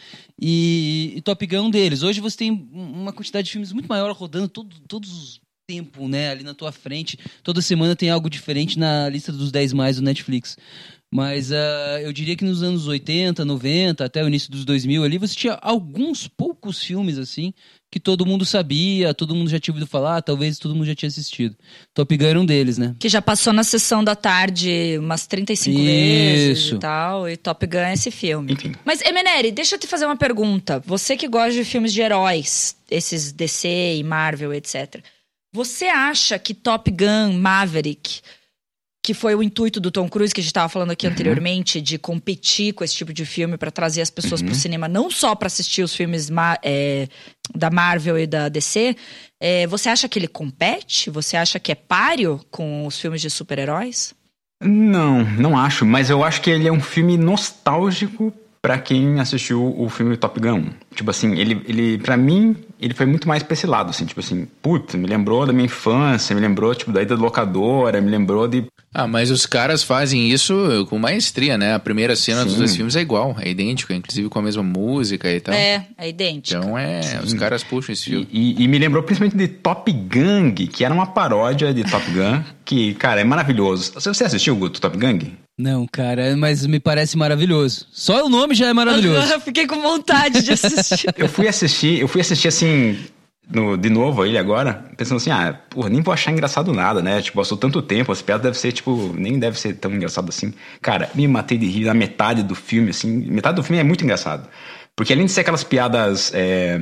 E, 0.41 1.15
e 1.17 1.21
Top 1.23 1.47
Gun 1.47 1.57
é 1.57 1.61
um 1.63 1.71
deles. 1.71 2.03
Hoje 2.03 2.21
você 2.21 2.37
tem 2.37 2.51
um- 2.51 3.03
uma 3.03 3.13
quantidade 3.13 3.47
de 3.47 3.53
filmes 3.53 3.73
muito 3.73 3.87
maior 3.87 4.11
rodando 4.13 4.49
todo, 4.49 4.75
todos 4.89 5.11
os 5.13 5.41
tempo, 5.69 6.09
né, 6.09 6.31
ali 6.31 6.43
na 6.43 6.53
tua 6.53 6.73
frente. 6.73 7.17
Toda 7.45 7.63
semana 7.63 7.95
tem 7.95 8.11
algo 8.11 8.29
diferente 8.29 8.77
na 8.77 9.09
lista 9.09 9.31
dos 9.31 9.53
10 9.53 9.73
mais 9.73 9.95
do 9.97 10.03
Netflix. 10.03 10.57
Mas 11.13 11.51
ah, 11.51 12.01
eu 12.03 12.13
diria 12.13 12.37
que 12.37 12.45
nos 12.45 12.63
anos 12.63 12.87
80, 12.87 13.45
90, 13.45 14.05
até 14.05 14.23
o 14.23 14.29
início 14.29 14.51
dos 14.51 14.65
2000 14.65 15.03
ali, 15.03 15.19
você 15.19 15.35
tinha 15.35 15.59
alguns 15.61 16.29
poucos 16.29 16.83
filmes 16.83 17.19
assim 17.19 17.53
que 17.91 17.99
todo 17.99 18.25
mundo 18.25 18.45
sabia, 18.45 19.13
todo 19.13 19.35
mundo 19.35 19.51
já 19.51 19.59
tinha 19.59 19.73
ouvido 19.73 19.89
falar, 19.89 20.23
talvez 20.23 20.59
todo 20.59 20.75
mundo 20.75 20.87
já 20.87 20.95
tinha 20.95 21.09
assistido. 21.09 21.57
Top 21.93 22.17
Gun 22.17 22.25
era 22.25 22.41
um 22.41 22.47
deles, 22.47 22.79
né? 22.79 22.95
Que 23.01 23.09
já 23.09 23.21
passou 23.21 23.53
na 23.53 23.65
sessão 23.65 24.05
da 24.05 24.15
tarde 24.15 24.97
umas 25.01 25.27
35 25.27 25.77
vezes 25.77 26.59
Isso. 26.59 26.77
e 26.77 26.79
tal, 26.79 27.29
e 27.29 27.37
Top 27.37 27.67
Gun 27.67 27.79
é 27.79 27.95
esse 27.95 28.13
filme. 28.13 28.53
Enfim. 28.53 28.73
Mas, 28.85 29.03
Emeneri, 29.03 29.51
deixa 29.51 29.75
eu 29.75 29.79
te 29.81 29.89
fazer 29.89 30.07
uma 30.07 30.17
pergunta. 30.17 30.81
Você 30.87 31.17
que 31.17 31.27
gosta 31.27 31.53
de 31.53 31.65
filmes 31.65 31.93
de 31.93 32.01
heróis, 32.01 32.77
esses 32.89 33.33
DC 33.33 33.97
e 33.97 34.05
Marvel, 34.05 34.55
etc. 34.55 35.03
Você 35.53 35.87
acha 35.87 36.39
que 36.39 36.55
Top 36.55 36.89
Gun 36.89 37.33
Maverick, 37.37 38.21
que 39.11 39.15
foi 39.15 39.35
o 39.35 39.43
intuito 39.43 39.81
do 39.81 39.91
Tom 39.91 40.09
Cruise, 40.09 40.33
que 40.33 40.41
a 40.41 40.43
gente 40.43 40.53
estava 40.53 40.69
falando 40.69 40.93
aqui 40.93 41.05
anteriormente, 41.05 41.81
de 41.81 41.99
competir 41.99 42.73
com 42.73 42.85
esse 42.85 42.95
tipo 42.95 43.13
de 43.13 43.27
filme 43.27 43.57
para 43.57 43.69
trazer 43.69 44.03
as 44.03 44.09
pessoas 44.09 44.41
pro 44.41 44.55
cinema, 44.55 44.87
não 44.87 45.11
só 45.11 45.35
para 45.35 45.49
assistir 45.49 45.83
os 45.83 45.93
filmes 45.93 46.31
é, 46.63 47.09
da 47.53 47.71
Marvel 47.71 48.17
e 48.17 48.25
da 48.25 48.49
DC, 48.49 48.95
é, 49.41 49.67
você 49.67 49.89
acha 49.89 50.09
que 50.09 50.17
ele 50.17 50.29
compete? 50.29 51.11
Você 51.11 51.37
acha 51.37 51.59
que 51.59 51.73
é 51.73 51.75
páreo 51.75 52.41
com 52.53 52.87
os 52.87 53.01
filmes 53.01 53.21
de 53.21 53.29
super-heróis? 53.31 54.15
Não, 54.63 55.25
não 55.25 55.59
acho, 55.59 55.85
mas 55.85 56.09
eu 56.09 56.23
acho 56.23 56.41
que 56.41 56.49
ele 56.49 56.69
é 56.69 56.73
um 56.73 56.81
filme 56.81 57.19
nostálgico 57.19 58.33
pra 58.63 58.79
quem 58.79 59.19
assistiu 59.19 59.75
o 59.77 59.89
filme 59.89 60.17
Top 60.17 60.39
Gun. 60.39 60.67
Tipo 60.95 61.11
assim, 61.11 61.37
ele, 61.37 61.61
ele 61.67 61.99
para 61.99 62.17
mim, 62.17 62.57
ele 62.81 62.95
foi 62.95 63.07
muito 63.07 63.29
mais 63.29 63.43
pra 63.43 63.53
esse 63.55 63.67
lado, 63.67 63.91
assim, 63.91 64.05
tipo 64.07 64.21
assim, 64.21 64.47
putz, 64.63 64.95
me 64.95 65.07
lembrou 65.07 65.47
da 65.47 65.53
minha 65.53 65.67
infância, 65.67 66.35
me 66.35 66.41
lembrou, 66.41 66.75
tipo, 66.75 66.91
da 66.93 67.03
ida 67.03 67.17
da 67.17 67.23
locadora, 67.23 68.01
me 68.01 68.11
lembrou 68.11 68.49
de... 68.49 68.65
Ah, 68.93 69.07
mas 69.07 69.31
os 69.31 69.47
caras 69.47 69.83
fazem 69.85 70.31
isso 70.31 70.87
com 70.89 70.99
maestria, 70.99 71.57
né? 71.57 71.75
A 71.75 71.79
primeira 71.79 72.17
cena 72.17 72.43
dos 72.45 72.55
Sim. 72.55 72.59
dois 72.59 72.75
filmes 72.77 72.97
é 72.97 73.01
igual, 73.01 73.37
é 73.39 73.49
idêntica, 73.49 73.95
inclusive 73.95 74.29
com 74.29 74.39
a 74.39 74.43
mesma 74.43 74.63
música 74.63 75.31
e 75.31 75.41
tal. 75.41 75.55
É, 75.55 75.87
é 75.97 76.09
idêntico. 76.09 76.61
Então 76.61 76.77
é, 76.77 77.21
os 77.23 77.33
caras 77.35 77.63
puxam 77.63 77.93
esse 77.93 78.05
filme. 78.07 78.27
E, 78.33 78.61
e- 78.61 78.65
e 78.65 78.69
me 78.69 78.79
lembrou 78.79 79.03
principalmente 79.03 79.37
de 79.37 79.47
Top 79.47 79.93
Gang, 79.93 80.67
que 80.67 80.85
era 80.85 80.93
uma 80.93 81.07
paródia 81.07 81.73
de 81.73 81.85
Top 81.85 82.05
Gun, 82.11 82.43
que, 82.65 82.95
cara, 82.95 83.21
é 83.21 83.25
maravilhoso. 83.25 83.93
Você 83.95 84.25
assistiu 84.25 84.61
o 84.61 84.69
Top 84.71 84.97
Gang? 84.97 85.33
Não, 85.61 85.87
cara, 85.87 86.35
mas 86.37 86.67
me 86.67 86.81
parece 86.81 87.19
maravilhoso. 87.19 87.87
Só 87.93 88.25
o 88.25 88.29
nome 88.31 88.55
já 88.55 88.69
é 88.69 88.73
maravilhoso. 88.73 89.31
Eu 89.35 89.41
fiquei 89.41 89.67
com 89.67 89.81
vontade 89.83 90.43
de 90.43 90.53
assistir. 90.53 91.13
Eu 91.19 91.29
fui 91.29 91.47
assistir, 91.47 92.01
eu 92.01 92.09
fui 92.09 92.21
assistir 92.23 92.49
assim, 92.49 92.99
no- 93.53 93.77
de 93.77 93.91
novo 93.91 94.25
ele 94.25 94.39
agora, 94.39 94.85
pensando 94.97 95.19
assim, 95.19 95.31
ah, 95.31 95.59
porra, 95.69 95.91
nem 95.91 96.01
vou 96.01 96.15
achar 96.15 96.31
engraçado 96.33 96.73
nada, 96.73 97.03
né? 97.03 97.21
Tipo, 97.21 97.37
passou 97.39 97.59
tanto 97.59 97.83
tempo, 97.83 98.11
as 98.11 98.23
piadas 98.23 98.43
devem 98.45 98.59
ser, 98.59 98.73
tipo, 98.73 99.13
nem 99.17 99.39
deve 99.39 99.59
ser 99.61 99.75
tão 99.75 99.93
engraçado 99.93 100.29
assim. 100.31 100.55
Cara, 100.81 101.11
me 101.15 101.29
matei 101.29 101.59
de 101.59 101.67
rir 101.67 101.85
na 101.85 101.95
metade 101.95 102.43
do 102.43 102.55
filme, 102.55 102.91
assim. 102.91 103.09
Metade 103.31 103.57
do 103.57 103.63
filme 103.63 103.81
é 103.81 103.85
muito 103.85 104.03
engraçado. 104.03 104.49
Porque 104.97 105.13
além 105.13 105.27
de 105.27 105.33
ser 105.33 105.41
aquelas 105.43 105.65
piadas 105.65 106.31
é, 106.35 106.79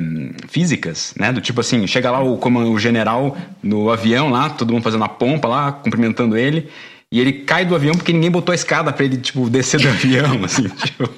físicas, 0.48 1.14
né? 1.18 1.32
Do 1.32 1.40
tipo 1.40 1.60
assim, 1.60 1.86
chega 1.86 2.10
lá 2.10 2.20
o, 2.22 2.36
como 2.36 2.60
o 2.60 2.78
general 2.78 3.36
no 3.62 3.90
avião 3.90 4.30
lá, 4.30 4.50
todo 4.50 4.72
mundo 4.72 4.82
fazendo 4.82 5.04
a 5.04 5.08
pompa 5.08 5.48
lá, 5.48 5.72
cumprimentando 5.72 6.36
ele. 6.36 6.68
E 7.10 7.18
ele 7.20 7.32
cai 7.32 7.64
do 7.64 7.74
avião 7.74 7.94
porque 7.94 8.12
ninguém 8.12 8.30
botou 8.30 8.52
a 8.52 8.54
escada 8.54 8.92
pra 8.92 9.02
ele, 9.04 9.16
tipo, 9.16 9.48
descer 9.48 9.80
do 9.80 9.88
avião, 9.88 10.44
assim, 10.44 10.68
tipo. 10.68 11.08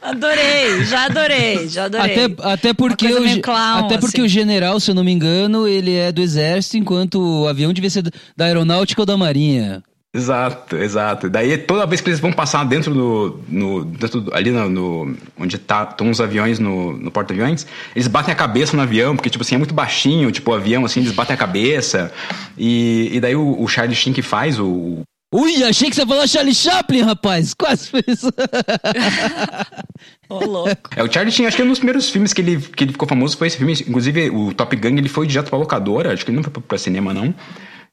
Adorei, 0.00 0.84
já 0.84 1.06
adorei, 1.06 1.68
já 1.68 1.84
adorei. 1.86 2.24
Até, 2.26 2.42
até 2.52 2.72
porque, 2.74 3.12
o, 3.12 3.40
clown, 3.42 3.78
até 3.86 3.98
porque 3.98 4.18
assim. 4.20 4.26
o 4.26 4.28
general, 4.28 4.78
se 4.78 4.90
eu 4.90 4.94
não 4.94 5.02
me 5.02 5.10
engano, 5.10 5.66
ele 5.66 5.94
é 5.96 6.12
do 6.12 6.22
exército, 6.22 6.76
enquanto 6.76 7.16
o 7.20 7.48
avião 7.48 7.72
devia 7.72 7.90
ser 7.90 8.04
da 8.36 8.44
aeronáutica 8.44 9.02
ou 9.02 9.06
da 9.06 9.16
marinha. 9.16 9.82
Exato, 10.14 10.76
exato. 10.76 11.30
Daí 11.30 11.56
toda 11.56 11.86
vez 11.86 12.00
que 12.02 12.10
eles 12.10 12.20
vão 12.20 12.32
passar 12.32 12.64
dentro 12.64 12.92
do. 12.92 13.40
No, 13.48 13.82
dentro 13.84 14.20
do- 14.20 14.34
ali 14.34 14.50
no, 14.50 14.68
no- 14.68 15.16
onde 15.38 15.56
tá, 15.58 15.88
estão 15.90 16.10
os 16.10 16.20
aviões 16.20 16.58
no, 16.58 16.92
no 16.92 17.10
porta-aviões, 17.10 17.66
eles 17.96 18.06
batem 18.08 18.30
a 18.30 18.36
cabeça 18.36 18.76
no 18.76 18.82
avião, 18.82 19.16
porque, 19.16 19.30
tipo 19.30 19.42
assim, 19.42 19.54
é 19.54 19.58
muito 19.58 19.72
baixinho, 19.72 20.30
tipo, 20.30 20.50
o 20.50 20.54
avião, 20.54 20.84
assim, 20.84 21.00
eles 21.00 21.12
batem 21.12 21.32
a 21.34 21.36
cabeça. 21.38 22.12
E, 22.58 23.08
e 23.10 23.20
daí 23.20 23.34
o, 23.34 23.56
o 23.60 23.66
Charlie 23.66 23.96
Sheen 23.96 24.12
que 24.12 24.20
faz 24.22 24.60
o. 24.60 25.00
Ui, 25.32 25.64
achei 25.64 25.88
que 25.88 25.96
você 25.96 26.02
ia 26.02 26.06
falar 26.06 26.26
Charlie 26.26 26.54
Chaplin, 26.54 27.00
rapaz. 27.00 27.54
Quase 27.54 27.88
fez. 27.88 28.22
Ô, 30.28 30.44
louco. 30.44 30.90
É, 30.94 31.02
o 31.02 31.10
Charlie 31.10 31.32
Sheen, 31.32 31.46
acho 31.46 31.56
que 31.56 31.62
é 31.62 31.64
um 31.64 31.70
dos 31.70 31.78
primeiros 31.78 32.10
filmes 32.10 32.34
que 32.34 32.42
ele, 32.42 32.60
que 32.60 32.84
ele 32.84 32.92
ficou 32.92 33.08
famoso 33.08 33.38
foi 33.38 33.46
esse 33.46 33.56
filme. 33.56 33.72
Inclusive, 33.72 34.28
o 34.28 34.52
Top 34.52 34.76
Gun, 34.76 34.98
ele 34.98 35.08
foi 35.08 35.26
direto 35.26 35.48
pra 35.48 35.58
locadora, 35.58 36.12
acho 36.12 36.22
que 36.24 36.30
ele 36.30 36.36
não 36.36 36.44
foi 36.44 36.52
pra, 36.52 36.60
pra 36.60 36.76
cinema, 36.76 37.14
não. 37.14 37.34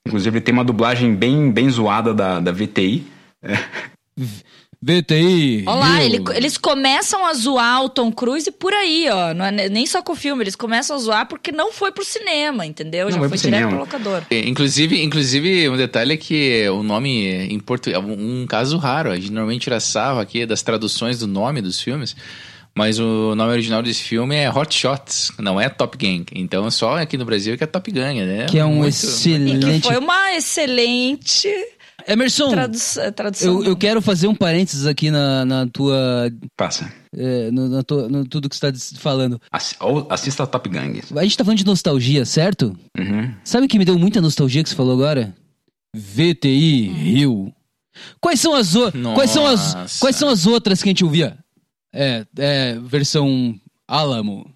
Inclusive, 0.05 0.37
ele 0.37 0.43
tem 0.43 0.53
uma 0.53 0.65
dublagem 0.65 1.15
bem, 1.15 1.49
bem 1.49 1.69
zoada 1.69 2.13
da, 2.13 2.41
da 2.41 2.51
VTI. 2.51 3.07
É. 3.41 3.57
VTI. 4.81 5.65
Olha 5.67 5.77
lá, 5.79 6.03
ele- 6.03 6.23
eles 6.35 6.57
começam 6.57 7.25
a 7.25 7.33
zoar 7.33 7.83
o 7.83 7.89
Tom 7.89 8.11
Cruise 8.13 8.49
por 8.49 8.73
aí, 8.73 9.07
ó. 9.11 9.33
Não 9.33 9.43
é 9.45 9.51
ne- 9.51 9.69
nem 9.69 9.85
só 9.85 10.01
com 10.01 10.13
o 10.13 10.15
filme, 10.15 10.41
eles 10.43 10.55
começam 10.55 10.95
a 10.95 10.99
zoar 10.99 11.27
porque 11.27 11.51
não 11.51 11.73
foi 11.73 11.91
pro 11.91 12.05
cinema, 12.05 12.65
entendeu? 12.65 13.05
Não 13.07 13.11
Já 13.11 13.17
foi 13.17 13.27
foi 13.27 13.37
pro 13.37 13.45
direto 13.49 13.59
cinema. 13.63 13.71
pro 13.71 13.79
locador. 13.97 14.23
É, 14.31 14.39
Inclusive, 14.47 15.03
inclusive, 15.03 15.67
um 15.69 15.75
detalhe 15.75 16.13
é 16.13 16.17
que 16.17 16.65
o 16.69 16.81
nome 16.81 17.27
em 17.27 17.59
português, 17.59 18.01
um, 18.01 18.41
um 18.43 18.47
caso 18.47 18.77
raro, 18.77 19.11
a 19.11 19.15
gente 19.17 19.31
normalmente 19.31 19.63
tira 19.63 19.79
sarro 19.81 20.19
aqui 20.19 20.45
das 20.45 20.61
traduções 20.61 21.19
do 21.19 21.27
nome 21.27 21.61
dos 21.61 21.81
filmes, 21.81 22.15
mas 22.73 22.99
o 22.99 23.35
nome 23.35 23.51
original 23.51 23.83
desse 23.83 24.01
filme 24.01 24.33
é 24.37 24.49
Hot 24.49 24.73
Shots, 24.73 25.33
não 25.39 25.59
é 25.59 25.67
Top 25.67 25.97
Gang. 25.97 26.23
Então 26.33 26.71
só 26.71 26.97
aqui 26.97 27.17
no 27.17 27.25
Brasil 27.25 27.57
que 27.57 27.65
é 27.65 27.67
Top 27.67 27.91
Gang, 27.91 28.21
né? 28.21 28.45
Que 28.49 28.57
é 28.57 28.63
um 28.65 28.75
Muito- 28.75 28.85
E 28.85 28.89
excelente. 28.89 29.81
que 29.81 29.87
foi 29.87 29.97
uma 29.97 30.33
excelente 30.37 31.49
Emerson, 32.11 32.49
tradu 32.49 32.77
tradução. 33.15 33.59
eu, 33.61 33.65
eu 33.65 33.75
quero 33.77 34.01
fazer 34.01 34.27
um 34.27 34.35
parênteses 34.35 34.85
aqui 34.85 35.11
na, 35.11 35.45
na 35.45 35.67
tua. 35.67 36.29
Passa. 36.57 36.91
é, 37.15 37.51
no, 37.51 37.69
na 37.69 37.83
tua- 37.83 38.09
no 38.09 38.25
tudo 38.27 38.49
que 38.49 38.55
você 38.55 38.67
está 38.67 38.99
falando. 38.99 39.39
Assi- 39.51 39.75
ou 39.79 40.07
assista 40.09 40.45
Top 40.47 40.67
Gang. 40.69 41.01
A 41.15 41.23
gente 41.23 41.37
tá 41.37 41.43
falando 41.43 41.57
de 41.59 41.65
nostalgia, 41.65 42.25
certo? 42.25 42.75
Uhum. 42.97 43.33
Sabe 43.43 43.65
o 43.65 43.69
que 43.69 43.77
me 43.77 43.85
deu 43.85 43.97
muita 43.99 44.19
nostalgia 44.21 44.63
que 44.63 44.69
você 44.69 44.75
falou 44.75 44.93
agora? 44.93 45.35
VTI 45.95 46.87
Rio. 46.87 47.53
Quais 48.21 48.39
são 48.39 48.53
as 48.55 48.75
o... 48.75 48.91
quais 49.15 49.31
são 49.31 49.45
as 49.45 49.99
quais 49.99 50.15
são 50.15 50.29
as 50.29 50.45
outras 50.47 50.81
que 50.81 50.89
a 50.89 50.91
gente 50.91 51.03
ouvia? 51.03 51.37
É, 51.93 52.25
é 52.37 52.79
versão 52.79 53.55
Alamo. 53.87 54.49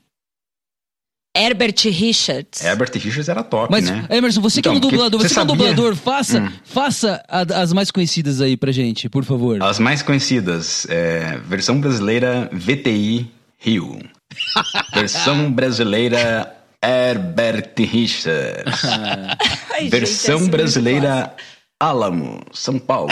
Herbert 1.35 1.75
Richards. 1.85 2.63
Herbert 2.63 2.91
Richards 2.93 3.27
era 3.27 3.43
top, 3.43 3.71
Mas 3.71 3.89
né? 3.89 4.05
Emerson, 4.09 4.39
você 4.41 4.61
que 4.61 4.67
é 4.67 4.71
um 4.71 4.75
Então, 4.75 4.89
dublador, 4.91 5.19
você, 5.19 5.29
você 5.29 5.33
que 5.33 5.39
é 5.39 5.43
um 5.43 5.47
dublador, 5.47 5.95
faça, 5.95 6.39
Hum. 6.39 6.49
faça 6.63 7.23
a- 7.27 7.61
as 7.61 7.73
mais 7.73 7.89
conhecidas 7.89 8.39
aí 8.41 8.55
pra 8.55 8.71
gente, 8.71 9.09
por 9.09 9.23
favor. 9.23 9.61
As 9.63 9.79
mais 9.79 10.01
conhecidas, 10.03 10.85
é, 10.89 11.39
versão 11.47 11.79
brasileira 11.81 12.49
VTI 12.53 13.27
Rio. 13.57 13.99
versão 14.93 15.51
brasileira 15.51 16.55
Herbert 16.83 17.73
Richards. 17.79 18.83
Ai, 19.73 19.81
gente, 19.81 19.89
versão 19.91 20.35
essa 20.37 20.45
é 20.45 20.49
brasileira 20.49 21.35
Alamo, 21.79 22.41
São 22.53 22.77
Paulo. 22.77 23.11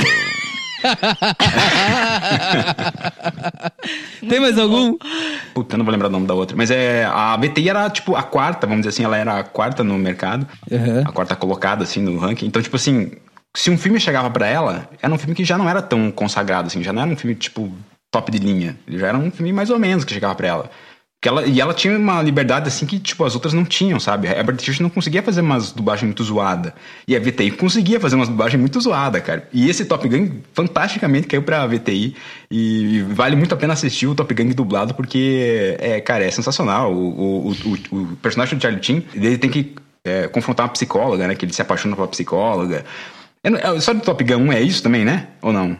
Tem 4.27 4.39
mais 4.39 4.57
algum? 4.57 4.97
Puta, 5.53 5.77
não 5.77 5.85
vou 5.85 5.91
lembrar 5.91 6.07
o 6.07 6.11
nome 6.11 6.27
da 6.27 6.33
outra. 6.33 6.55
Mas 6.55 6.71
é. 6.71 7.05
A 7.05 7.37
VTI 7.37 7.69
era, 7.69 7.89
tipo, 7.89 8.15
a 8.15 8.23
quarta, 8.23 8.67
vamos 8.67 8.85
dizer 8.85 8.89
assim, 8.89 9.03
ela 9.03 9.17
era 9.17 9.39
a 9.39 9.43
quarta 9.43 9.83
no 9.83 9.97
mercado. 9.97 10.47
Aham. 10.71 11.03
A 11.05 11.11
quarta 11.11 11.35
colocada, 11.35 11.83
assim, 11.83 12.01
no 12.01 12.17
ranking. 12.17 12.45
Então, 12.45 12.61
tipo 12.61 12.75
assim, 12.75 13.11
se 13.55 13.69
um 13.69 13.77
filme 13.77 13.99
chegava 13.99 14.29
pra 14.29 14.47
ela, 14.47 14.89
era 15.01 15.13
um 15.13 15.17
filme 15.17 15.35
que 15.35 15.43
já 15.43 15.57
não 15.57 15.69
era 15.69 15.81
tão 15.81 16.11
consagrado, 16.11 16.67
assim, 16.67 16.83
já 16.83 16.93
não 16.93 17.01
era 17.01 17.11
um 17.11 17.15
filme, 17.15 17.35
tipo, 17.35 17.71
top 18.11 18.31
de 18.31 18.37
linha. 18.37 18.77
Já 18.87 19.07
era 19.07 19.17
um 19.17 19.31
filme 19.31 19.53
mais 19.53 19.69
ou 19.69 19.79
menos 19.79 20.05
que 20.05 20.13
chegava 20.13 20.35
pra 20.35 20.47
ela. 20.47 20.69
Que 21.21 21.29
ela, 21.29 21.45
e 21.45 21.61
ela 21.61 21.71
tinha 21.71 21.95
uma 21.95 22.19
liberdade 22.19 22.67
assim 22.67 22.83
que, 22.83 22.97
tipo, 22.99 23.23
as 23.23 23.35
outras 23.35 23.53
não 23.53 23.63
tinham, 23.63 23.99
sabe? 23.99 24.27
A 24.27 24.31
Herbert 24.31 24.55
Richards 24.57 24.79
não 24.79 24.89
conseguia 24.89 25.21
fazer 25.21 25.41
umas 25.41 25.71
dublagens 25.71 26.05
muito 26.07 26.23
zoadas. 26.23 26.73
E 27.07 27.15
a 27.15 27.19
VTI 27.19 27.51
conseguia 27.51 27.99
fazer 27.99 28.15
umas 28.15 28.27
dublagens 28.27 28.59
muito 28.59 28.81
zoadas, 28.81 29.21
cara. 29.21 29.47
E 29.53 29.69
esse 29.69 29.85
Top 29.85 30.09
Gun, 30.09 30.39
fantasticamente, 30.51 31.27
caiu 31.27 31.43
pra 31.43 31.67
VTI. 31.67 32.15
E 32.49 33.03
vale 33.09 33.35
muito 33.35 33.53
a 33.53 33.57
pena 33.57 33.73
assistir 33.73 34.07
o 34.07 34.15
Top 34.15 34.33
Gun 34.33 34.49
dublado, 34.49 34.95
porque, 34.95 35.77
é, 35.79 36.01
cara, 36.01 36.23
é 36.25 36.31
sensacional. 36.31 36.91
O, 36.91 37.49
o, 37.49 37.51
o, 37.51 37.95
o 37.97 38.15
personagem 38.15 38.57
do 38.57 38.61
Charlie 38.63 38.83
Chin, 38.83 39.03
ele 39.13 39.37
tem 39.37 39.51
que 39.51 39.75
é, 40.03 40.27
confrontar 40.27 40.65
uma 40.65 40.71
psicóloga, 40.73 41.27
né? 41.27 41.35
Que 41.35 41.45
ele 41.45 41.53
se 41.53 41.61
apaixona 41.61 41.95
uma 41.95 42.07
psicóloga. 42.07 42.83
Não- 43.47 43.73
A 43.73 43.75
história 43.75 44.01
do 44.01 44.03
Top 44.05 44.23
Gun 44.23 44.37
1 44.47 44.53
é 44.53 44.61
isso 44.61 44.81
também, 44.81 45.05
né? 45.05 45.27
Ou 45.43 45.53
não? 45.53 45.77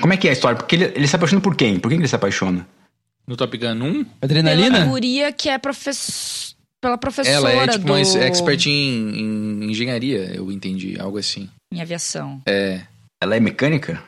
Como 0.00 0.12
é 0.12 0.16
que 0.16 0.28
é 0.28 0.30
a 0.30 0.34
história? 0.34 0.56
Porque 0.56 0.76
ele, 0.76 0.84
ele 0.94 1.08
se 1.08 1.16
apaixona 1.16 1.40
por 1.40 1.56
quem? 1.56 1.80
Por 1.80 1.88
quem 1.88 1.98
que 1.98 2.02
ele 2.02 2.08
se 2.08 2.14
apaixona? 2.14 2.64
No 3.26 3.36
Top 3.36 3.56
Gun 3.56 3.68
1, 3.68 3.76
Pela 3.76 4.04
Adrenalina? 4.20 4.84
guria 4.86 5.32
que 5.32 5.48
é 5.48 5.58
professora. 5.58 6.52
Pela 6.80 6.98
professora 6.98 7.52
ela 7.52 7.62
é 7.62 7.68
tipo 7.68 7.84
do... 7.86 7.92
uma 7.92 8.00
expert 8.00 8.66
em, 8.66 8.72
em 9.62 9.70
engenharia, 9.70 10.32
eu 10.34 10.50
entendi, 10.50 10.98
algo 10.98 11.16
assim. 11.16 11.48
em 11.72 11.80
aviação. 11.80 12.42
É. 12.44 12.80
Ela 13.22 13.36
é 13.36 13.40
mecânica? 13.40 14.02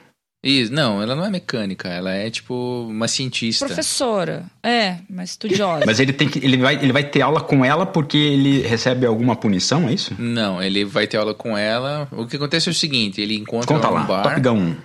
E, 0.44 0.68
não, 0.68 1.00
ela 1.00 1.14
não 1.14 1.24
é 1.24 1.30
mecânica, 1.30 1.88
ela 1.88 2.12
é 2.12 2.28
tipo 2.28 2.86
uma 2.86 3.08
cientista. 3.08 3.64
Professora. 3.64 4.44
É, 4.62 4.98
mas 5.08 5.30
estudiosa. 5.30 5.86
Mas 5.86 6.00
ele 6.00 6.12
tem 6.12 6.28
que. 6.28 6.44
Ele 6.44 6.58
vai, 6.58 6.74
ele 6.74 6.92
vai 6.92 7.02
ter 7.02 7.22
aula 7.22 7.40
com 7.40 7.64
ela 7.64 7.86
porque 7.86 8.18
ele 8.18 8.60
recebe 8.60 9.06
alguma 9.06 9.34
punição, 9.34 9.88
é 9.88 9.94
isso? 9.94 10.14
Não, 10.18 10.62
ele 10.62 10.84
vai 10.84 11.06
ter 11.06 11.16
aula 11.16 11.32
com 11.32 11.56
ela. 11.56 12.06
O 12.12 12.26
que 12.26 12.36
acontece 12.36 12.68
é 12.68 12.72
o 12.72 12.74
seguinte, 12.74 13.22
ele 13.22 13.36
encontra 13.36 13.68
Conta 13.68 13.86
ela 13.86 13.94
lá, 13.94 14.00
num 14.00 14.06
bar. 14.06 14.22
Top 14.22 14.40
Gun 14.40 14.58
1. 14.58 14.76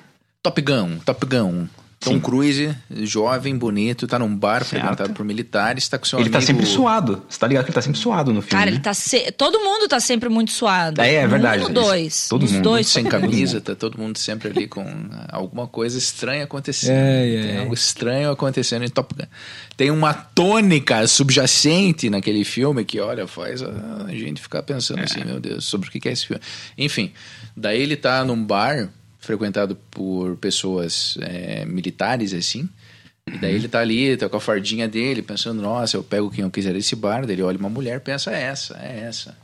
Top 0.42 0.62
Gun, 0.62 0.98
Top 1.00 1.26
Gun. 1.26 1.68
Tom 2.00 2.14
Sim. 2.14 2.20
Cruise, 2.22 2.74
jovem, 3.02 3.58
bonito, 3.58 4.08
tá 4.08 4.18
num 4.18 4.34
bar 4.34 4.64
Certo. 4.64 4.70
frequentado 4.70 5.14
por 5.14 5.26
militares, 5.26 5.86
tá 5.90 5.98
com 5.98 6.06
seu 6.06 6.18
Ele 6.18 6.30
amigo... 6.30 6.40
tá 6.40 6.46
sempre 6.46 6.66
suado. 6.66 7.26
Você 7.28 7.38
tá 7.38 7.46
ligado 7.46 7.66
que 7.66 7.72
ele 7.72 7.76
tá 7.76 7.82
sempre 7.82 8.00
suado 8.00 8.32
no 8.32 8.42
filme? 8.42 8.52
Cara, 8.52 8.66
né? 8.68 8.72
ele 8.72 8.80
tá. 8.80 8.94
Se... 8.94 9.34
Todo 9.34 9.60
mundo 9.60 9.86
tá 9.86 10.00
sempre 10.00 10.30
muito 10.30 10.52
suado. 10.52 11.02
É, 11.02 11.16
é 11.16 11.28
verdade, 11.28 11.66
Um, 11.66 11.74
dois. 11.74 12.30
Todo 12.30 12.44
Nos 12.44 12.54
mundo. 12.54 12.64
dois. 12.64 12.88
Sem 12.88 13.04
camisa, 13.04 13.60
tá 13.60 13.76
todo 13.76 13.98
mundo 13.98 14.18
sempre 14.18 14.48
ali 14.48 14.66
com 14.66 14.86
alguma 15.28 15.68
coisa 15.68 15.98
estranha 15.98 16.46
acontecendo. 16.46 16.92
É, 16.92 17.36
é, 17.36 17.42
Tem 17.44 17.56
é. 17.58 17.60
algo 17.60 17.74
estranho 17.74 18.32
acontecendo 18.32 18.86
em 18.86 18.90
Top 18.90 19.14
Gun. 19.14 19.26
Tem 19.76 19.92
uma 19.92 20.14
tônica 20.14 21.06
subjacente 21.06 22.10
naquele 22.10 22.46
filme 22.46 22.86
que, 22.86 23.02
olha, 23.02 23.28
faz 23.28 23.62
a 23.62 24.08
gente 24.10 24.42
ficar 24.42 24.64
pensando 24.64 25.02
assim, 25.04 25.24
meu 25.26 25.40
Deus, 25.42 25.66
sobre 25.66 25.90
o 25.90 25.92
que 25.92 26.00
que 26.00 26.08
é 26.08 26.14
esse 26.14 26.28
filme. 26.28 26.42
Enfim, 26.78 27.12
daí 27.58 27.82
ele 27.82 27.98
tá 27.98 28.24
num 28.24 28.42
bar 28.42 28.90
frequentado 29.30 29.76
por 29.92 30.38
pessoas 30.38 31.16
é, 31.22 31.64
militares, 31.64 32.34
assim. 32.34 32.68
E 33.28 33.38
daí 33.38 33.54
ele 33.54 33.68
tá 33.68 33.80
ali, 33.80 34.18
tá 34.18 34.28
com 34.28 34.38
a 34.38 34.42
fardinha 34.42 34.88
dele, 34.88 35.22
pensando, 35.22 35.62
nossa, 35.62 35.96
eu 35.96 36.04
pego 36.04 36.32
quem 36.32 36.44
eu 36.44 36.50
quiser 36.50 36.74
desse 36.74 36.96
bar. 36.96 37.28
Daí 37.28 37.36
ele 37.36 37.44
olha 37.44 37.60
uma 37.60 37.70
mulher, 37.70 38.00
pensa, 38.00 38.32
é 38.32 38.42
essa, 38.42 38.76
é 38.82 39.02
essa. 39.02 39.38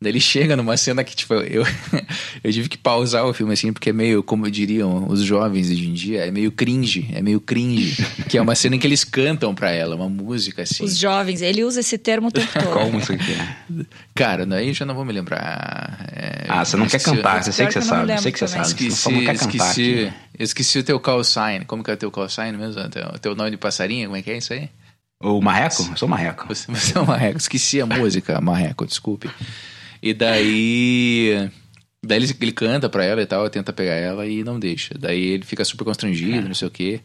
Daí 0.00 0.12
ele 0.12 0.20
chega 0.20 0.56
numa 0.56 0.76
cena 0.76 1.02
que, 1.02 1.16
tipo, 1.16 1.34
eu, 1.34 1.64
eu 2.44 2.52
tive 2.52 2.68
que 2.68 2.78
pausar 2.78 3.24
o 3.26 3.34
filme 3.34 3.52
assim, 3.52 3.72
porque 3.72 3.90
é 3.90 3.92
meio, 3.92 4.22
como 4.22 4.48
diriam 4.48 5.08
os 5.08 5.22
jovens 5.22 5.68
hoje 5.70 5.88
em 5.88 5.92
dia, 5.92 6.24
é 6.26 6.30
meio 6.30 6.52
cringe, 6.52 7.10
é 7.12 7.20
meio 7.20 7.40
cringe. 7.40 7.96
que 8.28 8.38
é 8.38 8.40
uma 8.42 8.54
cena 8.54 8.76
em 8.76 8.78
que 8.78 8.86
eles 8.86 9.02
cantam 9.02 9.52
pra 9.54 9.70
ela, 9.72 9.96
uma 9.96 10.08
música 10.08 10.62
assim. 10.62 10.84
Os 10.84 10.96
jovens, 10.96 11.42
ele 11.42 11.64
usa 11.64 11.80
esse 11.80 11.98
termo 11.98 12.28
o 12.28 12.30
tempo 12.30 12.52
todo. 12.52 12.72
Qual 12.72 12.92
música 12.92 13.16
que 13.18 13.32
é? 13.32 13.84
Cara, 14.14 14.46
daí 14.46 14.68
eu 14.68 14.74
já 14.74 14.84
não 14.86 14.94
vou 14.94 15.04
me 15.04 15.12
lembrar. 15.12 16.06
É, 16.12 16.44
Ah, 16.48 16.64
você 16.64 16.76
não 16.76 16.86
quer 16.86 17.02
cantar, 17.02 17.42
você 17.42 17.50
sei 17.50 17.66
que 17.66 17.72
você 17.72 17.82
sabe. 17.82 18.20
Sei 18.20 18.30
que 18.32 18.38
você 18.38 18.46
sabe. 18.48 18.64
Você 18.66 18.70
Esqueci, 18.70 19.12
não 19.12 19.20
quer 19.24 19.36
cantar 19.38 19.48
esqueci, 19.48 20.04
aqui. 20.06 20.14
esqueci 20.38 20.78
o 20.78 20.84
teu 20.84 21.00
call 21.00 21.24
sign. 21.24 21.64
Como 21.64 21.82
que 21.82 21.90
é 21.90 21.94
o 21.94 21.96
teu 21.96 22.10
call 22.12 22.28
sign 22.28 22.56
mesmo? 22.56 22.80
O 22.80 22.88
teu, 22.88 23.04
teu 23.20 23.34
nome 23.34 23.50
de 23.50 23.56
passarinho, 23.56 24.06
como 24.06 24.16
é 24.16 24.22
que 24.22 24.30
é 24.30 24.38
isso 24.38 24.52
aí? 24.52 24.68
O 25.20 25.40
Marreco? 25.42 25.82
Eu 25.90 25.96
sou 25.96 26.06
o 26.06 26.10
Marreco. 26.10 26.46
Você, 26.46 26.70
você 26.70 26.96
é 26.96 27.00
um 27.00 27.04
marreco. 27.04 27.38
Esqueci 27.38 27.80
a 27.80 27.86
música, 27.86 28.40
marreco, 28.40 28.86
desculpe. 28.86 29.28
E 30.02 30.12
daí. 30.14 31.50
Daí 32.04 32.18
ele, 32.22 32.32
ele 32.40 32.52
canta 32.52 32.88
pra 32.88 33.04
ela 33.04 33.20
e 33.20 33.26
tal, 33.26 33.48
tenta 33.50 33.72
pegar 33.72 33.94
ela 33.94 34.26
e 34.26 34.44
não 34.44 34.58
deixa. 34.58 34.94
Daí 34.98 35.20
ele 35.20 35.44
fica 35.44 35.64
super 35.64 35.84
constrangido, 35.84 36.46
não 36.46 36.54
sei 36.54 36.68
o 36.68 36.70
quê. 36.70 37.00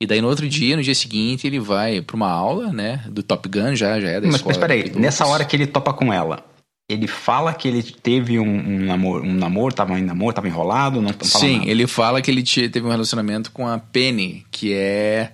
E 0.00 0.06
daí 0.06 0.20
no 0.20 0.28
outro 0.28 0.48
dia, 0.48 0.76
no 0.76 0.82
dia 0.82 0.94
seguinte, 0.94 1.46
ele 1.46 1.58
vai 1.58 2.00
pra 2.02 2.14
uma 2.14 2.28
aula, 2.30 2.72
né? 2.72 3.02
Do 3.08 3.22
Top 3.22 3.48
Gun, 3.48 3.74
já, 3.74 3.98
já 3.98 4.08
é 4.10 4.20
da 4.20 4.26
Mas, 4.26 4.36
escola. 4.36 4.54
mas 4.54 4.58
peraí, 4.58 4.92
nessa 4.94 5.26
hora 5.26 5.44
que 5.44 5.56
ele 5.56 5.66
topa 5.66 5.92
com 5.92 6.12
ela, 6.12 6.44
ele 6.88 7.06
fala 7.08 7.52
que 7.52 7.66
ele 7.66 7.82
teve 7.82 8.38
um, 8.38 8.44
um 8.46 8.78
namoro, 8.84 9.24
um 9.24 9.34
namoro, 9.34 9.74
tava 9.74 9.98
em 9.98 10.04
namoro, 10.04 10.34
tava 10.34 10.46
enrolado, 10.46 11.00
não, 11.02 11.12
Sim, 11.22 11.58
nada. 11.60 11.70
ele 11.70 11.86
fala 11.86 12.22
que 12.22 12.30
ele 12.30 12.42
te- 12.42 12.68
teve 12.68 12.86
um 12.86 12.90
relacionamento 12.90 13.50
com 13.50 13.66
a 13.66 13.78
Penny, 13.78 14.44
que 14.52 14.72
é 14.72 15.32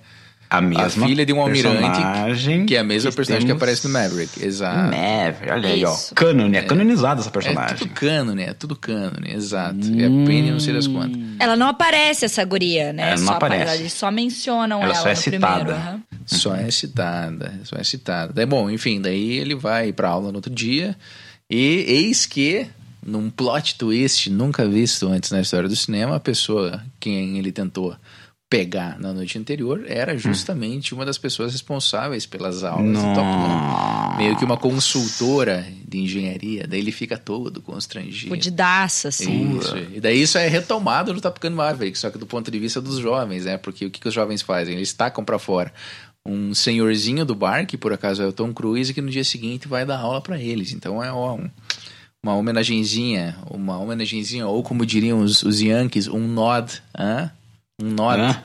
a 0.57 0.61
mesma 0.61 1.07
filha 1.07 1.25
de 1.27 1.33
um 1.33 1.41
almirante, 1.41 1.79
personagem 1.79 2.67
que 2.67 2.75
é 2.77 2.79
a 2.81 2.85
mesma 2.85 3.11
personagem 3.13 3.47
que 3.47 3.53
aparece 3.53 3.87
no 3.87 3.93
Maverick. 3.93 4.45
Exato. 4.45 4.91
Maverick, 4.97 5.51
olha 5.53 5.69
aí, 5.69 5.85
ó. 5.85 5.93
Isso. 5.95 6.15
Cânone, 6.15 6.57
é 6.57 6.63
canonizada 6.63 7.21
essa 7.21 7.29
É 7.29 7.33
personagem. 7.33 7.77
tudo 7.77 7.91
cânone, 7.91 8.43
é 8.43 8.53
tudo 8.53 8.77
cânone, 8.77 9.33
exato. 9.35 9.79
E 9.87 10.05
a 10.05 10.09
Penny 10.09 10.51
não 10.51 10.61
sei 10.61 10.75
das 10.75 10.87
quantas. 10.87 11.19
Ela 11.39 11.57
não 11.57 11.69
aparece, 11.69 12.25
essa 12.25 12.45
guria, 12.45 12.93
né? 12.93 13.03
Ela 13.09 13.17
não 13.21 13.27
só 13.27 13.33
aparece. 13.35 13.75
Eles 13.81 13.93
só 13.93 14.11
mencionam 14.11 14.83
Ela 14.83 14.93
ela, 14.95 15.03
só 15.03 15.09
é 15.09 15.13
no 15.13 15.17
citada. 15.17 15.55
primeiro. 15.65 15.81
aham. 15.81 16.03
Só 16.27 16.55
é 16.55 16.71
citada, 16.71 17.61
só 17.65 17.77
é 17.77 17.85
citada. 17.85 18.33
Daí, 18.33 18.47
bom, 18.47 18.71
enfim, 18.71 19.01
daí 19.01 19.33
ele 19.39 19.55
vai 19.55 19.93
pra 19.93 20.09
aula 20.09 20.31
no 20.31 20.37
outro 20.39 20.53
dia 20.53 20.97
e 21.51 21.85
eis 21.87 22.25
que, 22.25 22.67
num 23.05 23.29
plot 23.29 23.77
twist 23.77 24.31
nunca 24.31 24.67
visto 24.67 25.07
antes 25.09 25.31
na 25.31 25.43
história 25.43 25.69
do 25.69 25.77
cinema, 25.77 26.17
a 26.17 26.21
pessoa 26.21 26.83
quem 26.99 27.37
ele 27.39 27.53
tentou 27.53 27.95
pegar 28.57 28.99
na 29.01 29.13
noite 29.13 29.37
anterior 29.39 29.85
era 29.89 30.17
justamente 30.17 30.95
uma 30.95 31.05
das 31.05 31.19
pessoas 31.19 31.53
responsáveis 31.53 32.25
pelas 32.27 32.63
aulas 32.63 32.87
do 32.97 33.03
Top 33.15 33.17
Gun. 33.29 34.17
Meio 34.17 34.37
que 34.37 34.45
uma 34.45 34.57
consultora 34.57 35.67
de 35.89 35.99
engenharia, 35.99 36.67
daí 36.69 36.79
ele 36.81 36.93
fica 36.93 37.19
todo 37.19 37.61
constrangido. 37.61 38.29
Fudidaça, 38.29 39.09
assim. 39.09 39.59
Isso. 39.59 39.77
E 39.95 40.01
daí 40.01 40.23
isso 40.23 40.39
é 40.39 40.47
retomado 40.47 41.13
no 41.13 41.21
Top 41.21 41.41
Gun 41.41 41.55
Maverick, 41.57 41.99
só 41.99 42.11
que 42.11 42.19
do 42.19 42.27
ponto 42.27 42.51
de 42.51 42.59
vista 42.59 42.81
dos 42.81 42.99
jovens, 42.99 43.45
né? 43.45 43.57
Porque 43.57 43.87
o 43.87 43.91
que, 43.91 44.01
que 44.01 44.09
os 44.09 44.15
jovens 44.15 44.41
fazem? 44.43 44.77
Eles 44.77 44.93
tacam 44.93 45.25
pra 45.25 45.39
fora 45.39 45.73
um 46.27 46.55
senhorzinho 46.55 47.25
do 47.25 47.35
bar, 47.35 47.67
que 47.67 47.77
por 47.77 47.93
acaso 47.93 48.23
é 48.23 48.27
o 48.27 48.33
Tom 48.33 48.53
Cruise, 48.53 48.95
que 48.95 49.03
no 49.03 49.11
dia 49.11 49.25
seguinte 49.25 49.69
vai 49.69 49.85
dar 49.85 49.99
aula 49.99 50.21
pra 50.23 50.41
eles. 50.41 50.73
Então 50.73 51.03
é 51.03 51.13
ó, 51.13 51.35
um- 51.35 51.51
uma 52.23 52.35
homenagenzinha, 52.35 53.37
uma 53.51 53.77
homenagenzinha, 53.79 54.47
ou 54.47 54.63
como 54.63 54.87
diriam 54.87 55.21
os, 55.21 55.43
os 55.43 55.61
Yankees, 55.61 56.09
um 56.09 56.27
nod, 56.27 56.81
hã? 56.99 57.31
Um 57.83 57.91
nod. 57.91 58.21
Hã? 58.21 58.43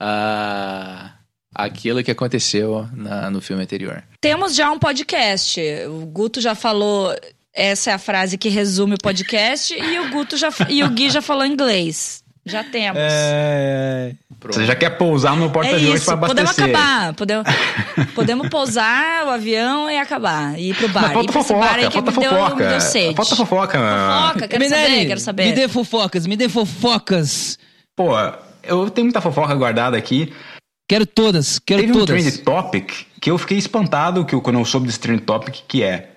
a 0.00 1.10
aquilo 1.54 2.02
que 2.02 2.10
aconteceu 2.10 2.88
na- 2.92 3.30
no 3.30 3.40
filme 3.40 3.62
anterior. 3.62 4.02
Temos 4.20 4.54
já 4.56 4.70
um 4.72 4.78
podcast. 4.78 5.60
O 5.88 6.04
Guto 6.06 6.40
já 6.40 6.54
falou. 6.54 7.14
Essa 7.56 7.92
é 7.92 7.94
a 7.94 7.98
frase 7.98 8.36
que 8.36 8.48
resume 8.48 8.94
o 8.94 8.98
podcast. 8.98 9.72
e 9.72 9.98
o 10.00 10.10
Guto 10.10 10.36
já 10.36 10.48
e 10.68 10.82
o 10.82 10.88
Gui 10.90 11.08
já 11.10 11.22
falou 11.22 11.46
inglês. 11.46 12.24
Já 12.46 12.62
temos. 12.64 12.98
É, 13.00 14.12
Você 14.44 14.66
já 14.66 14.74
quer 14.74 14.90
pousar 14.98 15.34
no 15.36 15.46
É 15.46 15.48
porta-aviões 15.48 16.00
isso, 16.00 16.06
para 16.06 16.26
podemos 16.26 16.50
abastecer. 16.50 16.76
acabar. 16.76 17.14
Podemos, 17.14 17.46
podemos 18.14 18.48
pousar 18.50 19.24
o 19.26 19.30
avião 19.30 19.88
e 19.90 19.96
acabar. 19.96 20.58
E 20.58 20.70
ir 20.70 20.74
pro 20.74 20.88
bar. 20.88 21.12
Falta 21.12 21.32
bar 21.32 21.76
aí 21.76 21.84
fofoca, 21.84 21.86
que 21.88 21.92
falta 21.92 22.10
me 22.10 22.18
deu, 22.18 22.30
fofoca. 22.30 22.54
me 22.64 22.68
deu 22.70 22.80
sede. 22.80 23.14
Falta 23.14 23.36
fofoca. 23.36 23.78
Fofoca, 23.78 24.48
quero 24.48 24.68
saber, 24.68 25.06
quero 25.06 25.20
saber. 25.20 25.44
Me 25.46 25.52
dê 25.52 25.68
fofocas, 25.68 26.26
me 26.26 26.36
dê 26.36 26.48
fofocas. 26.48 27.58
Pô, 27.96 28.10
eu 28.66 28.90
tenho 28.90 29.06
muita 29.06 29.20
fofoca 29.20 29.54
guardada 29.54 29.96
aqui. 29.96 30.32
Quero 30.88 31.06
todas, 31.06 31.58
quero 31.58 31.80
Teve 31.80 31.92
um 31.92 32.04
todas. 32.04 32.22
trend 32.22 32.38
topic 32.44 32.90
que 33.20 33.30
eu 33.30 33.38
fiquei 33.38 33.56
espantado 33.58 34.24
que 34.24 34.34
eu, 34.34 34.40
quando 34.42 34.58
eu 34.58 34.64
soube 34.64 34.86
desse 34.86 35.00
trend 35.00 35.22
topic, 35.22 35.60
que 35.66 35.82
é 35.82 36.10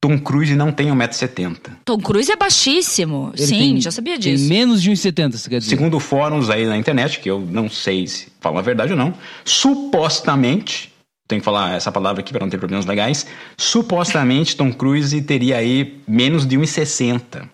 Tom 0.00 0.16
Cruise 0.18 0.54
não 0.54 0.70
tem 0.70 0.88
1,70m. 0.88 1.56
Tom 1.84 1.98
Cruise 1.98 2.30
é 2.30 2.36
baixíssimo. 2.36 3.32
Ele 3.36 3.46
Sim, 3.46 3.58
tem- 3.58 3.80
já 3.80 3.90
sabia 3.90 4.12
Tem 4.18 4.34
disso. 4.36 4.48
menos 4.48 4.80
de 4.80 4.90
1,70, 4.92 5.36
você 5.38 5.50
quer 5.50 5.58
dizer? 5.58 5.70
Segundo 5.70 5.98
fóruns 5.98 6.48
aí 6.50 6.64
na 6.66 6.76
internet, 6.76 7.18
que 7.18 7.28
eu 7.28 7.40
não 7.40 7.68
sei 7.68 8.06
se 8.06 8.28
falam 8.40 8.58
a 8.58 8.62
verdade 8.62 8.92
ou 8.92 8.98
não, 8.98 9.12
supostamente, 9.44 10.92
tenho 11.26 11.40
que 11.40 11.44
falar 11.44 11.74
essa 11.76 11.90
palavra 11.90 12.20
aqui 12.20 12.30
para 12.32 12.42
não 12.44 12.50
ter 12.50 12.58
problemas 12.58 12.86
legais, 12.86 13.26
supostamente 13.58 14.56
Tom 14.56 14.72
Cruise 14.72 15.20
teria 15.22 15.56
aí 15.56 16.00
menos 16.06 16.46
de 16.46 16.56
1,60. 16.56 17.48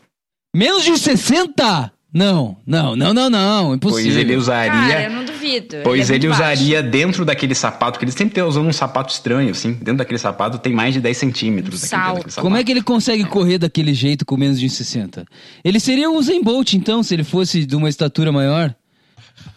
Menos 0.54 0.84
de 0.84 0.90
1,60? 0.92 1.90
Não, 2.14 2.58
não, 2.66 2.94
não, 2.94 3.14
não, 3.14 3.30
não. 3.30 3.74
Impossível. 3.74 4.04
Pois 4.12 4.16
ele 4.16 4.36
usaria... 4.36 4.70
Cara, 4.72 5.02
eu 5.04 5.10
não 5.10 5.24
duvido. 5.24 5.76
Pois 5.82 6.10
é 6.10 6.14
ele, 6.14 6.26
muito 6.26 6.38
baixo. 6.38 6.62
usaria 6.62 6.82
dentro 6.82 7.24
daquele 7.24 7.54
sapato, 7.54 7.98
que 7.98 8.04
ele 8.04 8.12
sempre 8.12 8.34
tá 8.34 8.46
usando 8.46 8.68
um 8.68 8.72
sapato 8.72 9.12
estranho, 9.12 9.50
assim. 9.50 9.72
Dentro 9.72 9.96
daquele 9.96 10.18
sapato 10.18 10.58
tem 10.58 10.74
mais 10.74 10.92
de 10.92 11.00
10 11.00 11.16
centímetros. 11.16 11.80
daquele 11.80 12.30
sapato. 12.30 12.40
Como 12.42 12.56
é 12.56 12.62
que 12.62 12.70
ele 12.70 12.82
consegue 12.82 13.24
correr 13.24 13.58
daquele 13.58 13.94
jeito 13.94 14.26
com 14.26 14.36
menos 14.36 14.60
de 14.60 14.66
1,60? 14.66 15.24
Ele 15.64 15.80
seria 15.80 16.10
o 16.10 16.16
Usain 16.18 16.42
Bolt, 16.42 16.74
então, 16.74 17.02
se 17.02 17.14
ele 17.14 17.24
fosse 17.24 17.64
de 17.64 17.74
uma 17.74 17.88
estatura 17.88 18.30
maior? 18.30 18.74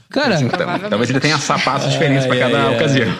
Cara, 0.10 0.42
Então. 0.42 0.90
Talvez 0.90 1.10
ele 1.10 1.20
tenha 1.20 1.38
sapatos 1.38 1.92
diferentes 1.92 2.26
para 2.26 2.40
cada 2.40 2.72
ocasião. 2.72 3.14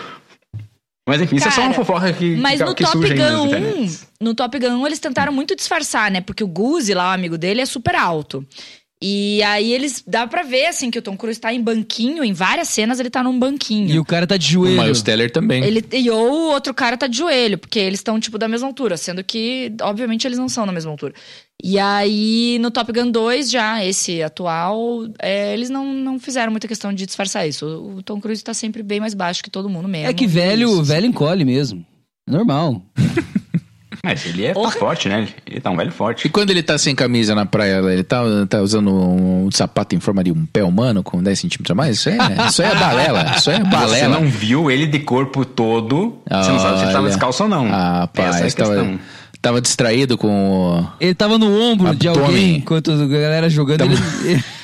Mas 1.08 1.20
enfim, 1.20 1.36
isso 1.36 1.46
é 1.46 1.50
só 1.50 1.56
Cara, 1.58 1.68
uma 1.68 1.74
fofoca 1.74 2.12
que, 2.12 2.34
Mas 2.36 2.58
que, 2.58 2.64
no 2.66 2.74
que 2.74 2.84
Top 2.84 2.98
Gun 2.98 3.42
1, 3.42 3.46
internets. 3.46 4.08
no 4.20 4.34
Top 4.34 4.58
Gun 4.58 4.82
1 4.82 4.86
eles 4.86 4.98
tentaram 4.98 5.32
muito 5.32 5.54
disfarçar, 5.54 6.10
né? 6.10 6.20
Porque 6.20 6.42
o 6.42 6.48
Guzi 6.48 6.94
lá, 6.94 7.10
o 7.10 7.14
amigo 7.14 7.38
dele, 7.38 7.60
é 7.60 7.66
super 7.66 7.94
alto. 7.94 8.44
E 9.02 9.42
aí 9.42 9.74
eles 9.74 10.02
dá 10.06 10.26
pra 10.26 10.42
ver 10.42 10.66
assim 10.66 10.90
que 10.90 10.98
o 10.98 11.02
Tom 11.02 11.16
Cruise 11.18 11.38
tá 11.38 11.52
em 11.52 11.62
banquinho, 11.62 12.24
em 12.24 12.32
várias 12.32 12.68
cenas 12.70 12.98
ele 12.98 13.10
tá 13.10 13.22
num 13.22 13.38
banquinho. 13.38 13.94
e 13.94 13.98
o 13.98 14.04
cara 14.04 14.26
tá 14.26 14.38
de 14.38 14.46
O 14.46 14.50
joelho. 14.62 14.82
Miles 14.82 15.02
Teller 15.02 15.30
também. 15.30 15.62
Ele, 15.62 15.84
e 15.92 16.10
ou 16.10 16.30
o 16.30 16.50
outro 16.50 16.72
cara 16.72 16.96
tá 16.96 17.06
de 17.06 17.18
joelho, 17.18 17.58
porque 17.58 17.78
eles 17.78 18.00
estão, 18.00 18.18
tipo, 18.18 18.38
da 18.38 18.48
mesma 18.48 18.66
altura, 18.66 18.96
sendo 18.96 19.22
que, 19.22 19.70
obviamente, 19.82 20.26
eles 20.26 20.38
não 20.38 20.48
são 20.48 20.64
na 20.64 20.72
mesma 20.72 20.90
altura. 20.90 21.12
E 21.62 21.78
aí, 21.78 22.58
no 22.60 22.70
Top 22.70 22.90
Gun 22.90 23.10
2, 23.10 23.50
já, 23.50 23.84
esse 23.84 24.22
atual, 24.22 25.06
é, 25.18 25.52
eles 25.52 25.68
não, 25.68 25.92
não 25.92 26.18
fizeram 26.18 26.50
muita 26.50 26.66
questão 26.66 26.92
de 26.92 27.04
disfarçar 27.04 27.46
isso. 27.46 27.66
O, 27.66 27.96
o 27.96 28.02
Tom 28.02 28.18
Cruise 28.18 28.42
tá 28.42 28.54
sempre 28.54 28.82
bem 28.82 28.98
mais 29.00 29.12
baixo 29.12 29.42
que 29.42 29.50
todo 29.50 29.68
mundo 29.68 29.88
mesmo. 29.88 30.08
É 30.08 30.14
que 30.14 30.26
velho, 30.26 30.70
isso. 30.70 30.84
velho 30.84 31.06
encolhe 31.06 31.44
mesmo. 31.44 31.84
Normal. 32.26 32.82
Mas 34.06 34.24
ele 34.24 34.44
é 34.44 34.48
tá 34.48 34.54
Porra. 34.54 34.70
forte, 34.72 35.08
né? 35.08 35.26
Ele 35.44 35.60
tá 35.60 35.68
um 35.70 35.76
velho 35.76 35.88
E 35.90 35.92
forte. 35.92 36.28
quando 36.28 36.50
ele 36.50 36.62
tá 36.62 36.78
sem 36.78 36.94
camisa 36.94 37.34
na 37.34 37.44
praia, 37.44 37.80
ele 37.92 38.04
tá, 38.04 38.22
tá 38.48 38.60
usando 38.62 38.90
um, 38.92 39.50
sapato 39.50 39.96
em 39.96 40.00
forma 40.00 40.22
de 40.22 40.30
um 40.30 40.46
pé 40.46 40.62
humano 40.62 41.02
com 41.02 41.20
10 41.20 41.36
centímetros 41.38 41.72
a 41.72 41.74
mais? 41.74 41.96
Isso 41.98 42.08
é, 42.10 42.16
isso 42.48 42.62
é 42.62 42.72
balela. 42.78 43.34
Isso 43.36 43.50
é 43.50 43.58
Você 43.58 43.64
balela. 43.64 44.20
não 44.20 44.28
viu 44.28 44.70
ele 44.70 44.86
de 44.86 45.00
corpo 45.00 45.44
todo. 45.44 46.18
Você 46.30 46.50
não 46.52 46.58
sabe 46.60 46.78
se 46.78 46.84
ele 46.84 46.92
tava 46.92 47.02
Olha. 47.04 47.08
descalço 47.10 47.42
ou 47.42 47.48
não. 47.48 47.66
Ah, 47.72 48.00
rapaz, 48.02 48.36
Essa 48.36 48.44
é 48.44 48.48
a 48.48 48.52
tava, 48.52 48.74
questão. 48.76 49.00
tava 49.42 49.60
distraído 49.60 50.16
com 50.16 50.28
o... 50.80 50.86
Ele 51.00 51.14
tava 51.14 51.36
no 51.36 51.50
ombro 51.60 51.94
de 51.96 52.08
Abdômen. 52.08 52.28
alguém 52.30 52.56
enquanto 52.58 52.92
a 52.92 53.06
galera 53.06 53.50
jogando. 53.50 53.82
Ele, 54.24 54.44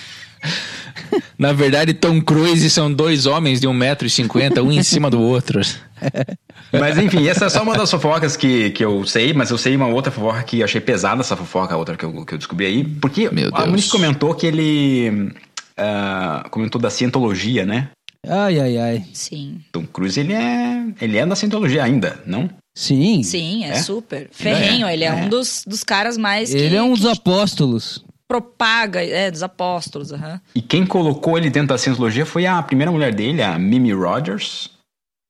Na 1.38 1.52
verdade, 1.52 1.92
Tom 1.92 2.20
Cruise 2.20 2.70
são 2.70 2.92
dois 2.92 3.26
homens 3.26 3.60
de 3.60 3.66
1,50m, 3.66 4.62
um 4.62 4.72
em 4.72 4.82
cima 4.82 5.10
do 5.10 5.20
outro. 5.20 5.60
Mas 6.72 6.96
enfim, 6.98 7.26
essa 7.28 7.44
é 7.44 7.48
só 7.48 7.62
uma 7.62 7.74
das 7.76 7.90
fofocas 7.90 8.36
que, 8.36 8.70
que 8.70 8.84
eu 8.84 9.04
sei, 9.04 9.32
mas 9.32 9.50
eu 9.50 9.58
sei 9.58 9.76
uma 9.76 9.86
outra 9.88 10.10
fofoca 10.10 10.42
que 10.42 10.60
eu 10.60 10.64
achei 10.64 10.80
pesada, 10.80 11.20
essa 11.20 11.36
fofoca, 11.36 11.74
a 11.74 11.76
outra 11.76 11.96
que 11.96 12.04
eu, 12.04 12.24
que 12.24 12.34
eu 12.34 12.38
descobri 12.38 12.66
aí. 12.66 12.84
Porque 12.84 13.28
Meu 13.30 13.50
a. 13.52 13.66
Muniz 13.66 13.88
comentou 13.88 14.34
que 14.34 14.46
ele. 14.46 15.32
ah, 15.76 16.46
comentou 16.50 16.80
da 16.80 16.90
cientologia, 16.90 17.64
né? 17.66 17.88
ai, 18.26 18.58
ai, 18.60 18.78
ai. 18.78 19.04
Sim. 19.12 19.60
Tom 19.72 19.84
Cruise, 19.84 20.18
ele 20.18 20.32
é. 20.32 20.86
Ele 21.00 21.18
é 21.18 21.26
da 21.26 21.34
cientologia 21.36 21.82
ainda, 21.84 22.20
não? 22.24 22.48
Sim. 22.74 23.22
Sim, 23.22 23.64
é, 23.64 23.70
É? 23.70 23.74
super. 23.82 24.28
Ferrenho, 24.30 24.88
ele 24.88 25.04
é, 25.04 25.08
É. 25.08 25.12
um 25.12 25.28
dos, 25.28 25.62
dos 25.66 25.82
caras 25.84 26.16
mais 26.16 26.50
que, 26.50 26.56
Ele 26.56 26.76
é 26.76 26.82
um 26.82 26.94
dos 26.94 27.00
que 27.02 27.08
apóstolos. 27.18 28.04
propaga, 28.26 29.02
é, 29.04 29.30
dos 29.30 29.42
apóstolos, 29.42 30.10
aham. 30.12 30.40
E 30.54 30.62
quem 30.62 30.86
colocou 30.86 31.36
ele 31.36 31.50
dentro 31.50 31.68
da 31.68 31.78
cientologia 31.78 32.24
foi 32.24 32.46
a 32.46 32.62
primeira 32.62 32.90
mulher 32.90 33.12
dele, 33.14 33.42
a 33.42 33.58
Mimi 33.58 33.92
Rogers. 33.92 34.70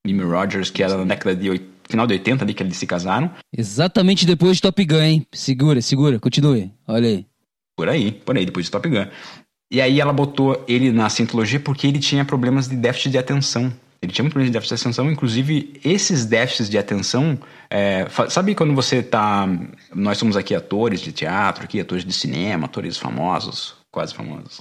Mimi 0.05 0.23
Rogers, 0.23 0.69
que 0.69 0.83
era 0.83 0.97
na 0.97 1.05
década 1.05 1.33
de. 1.35 1.61
final 1.89 2.05
de 2.05 2.13
80 2.13 2.43
ali 2.43 2.53
que 2.53 2.61
eles 2.61 2.75
se 2.75 2.85
casaram. 2.85 3.31
Exatamente 3.55 4.25
depois 4.25 4.57
de 4.57 4.61
Top 4.61 4.83
Gun, 4.83 5.01
hein? 5.01 5.27
Segura, 5.31 5.81
segura, 5.81 6.19
continue. 6.19 6.71
Olha 6.85 7.07
aí. 7.07 7.25
Por 7.77 7.87
aí, 7.87 8.11
por 8.11 8.37
aí, 8.37 8.45
depois 8.45 8.65
de 8.65 8.71
Top 8.71 8.87
Gun. 8.87 9.07
E 9.71 9.81
aí 9.81 10.01
ela 10.01 10.11
botou 10.11 10.63
ele 10.67 10.91
na 10.91 11.09
cientologia 11.09 11.59
porque 11.59 11.87
ele 11.87 11.99
tinha 11.99 12.25
problemas 12.25 12.67
de 12.67 12.75
déficit 12.75 13.11
de 13.11 13.17
atenção. 13.17 13.73
Ele 14.01 14.11
tinha 14.11 14.23
muito 14.23 14.33
problema 14.33 14.51
de 14.51 14.53
déficit 14.53 14.75
de 14.75 14.81
atenção, 14.81 15.09
inclusive 15.09 15.79
esses 15.85 16.25
déficits 16.25 16.69
de 16.69 16.77
atenção. 16.77 17.39
é, 17.69 18.05
sabe 18.29 18.53
quando 18.53 18.75
você 18.75 19.01
tá. 19.01 19.47
Nós 19.95 20.17
somos 20.17 20.35
aqui 20.35 20.53
atores 20.53 20.99
de 20.99 21.13
teatro, 21.13 21.63
aqui, 21.63 21.79
atores 21.79 22.03
de 22.03 22.11
cinema, 22.11 22.65
atores 22.65 22.97
famosos, 22.97 23.75
quase 23.89 24.13
famosos. 24.13 24.59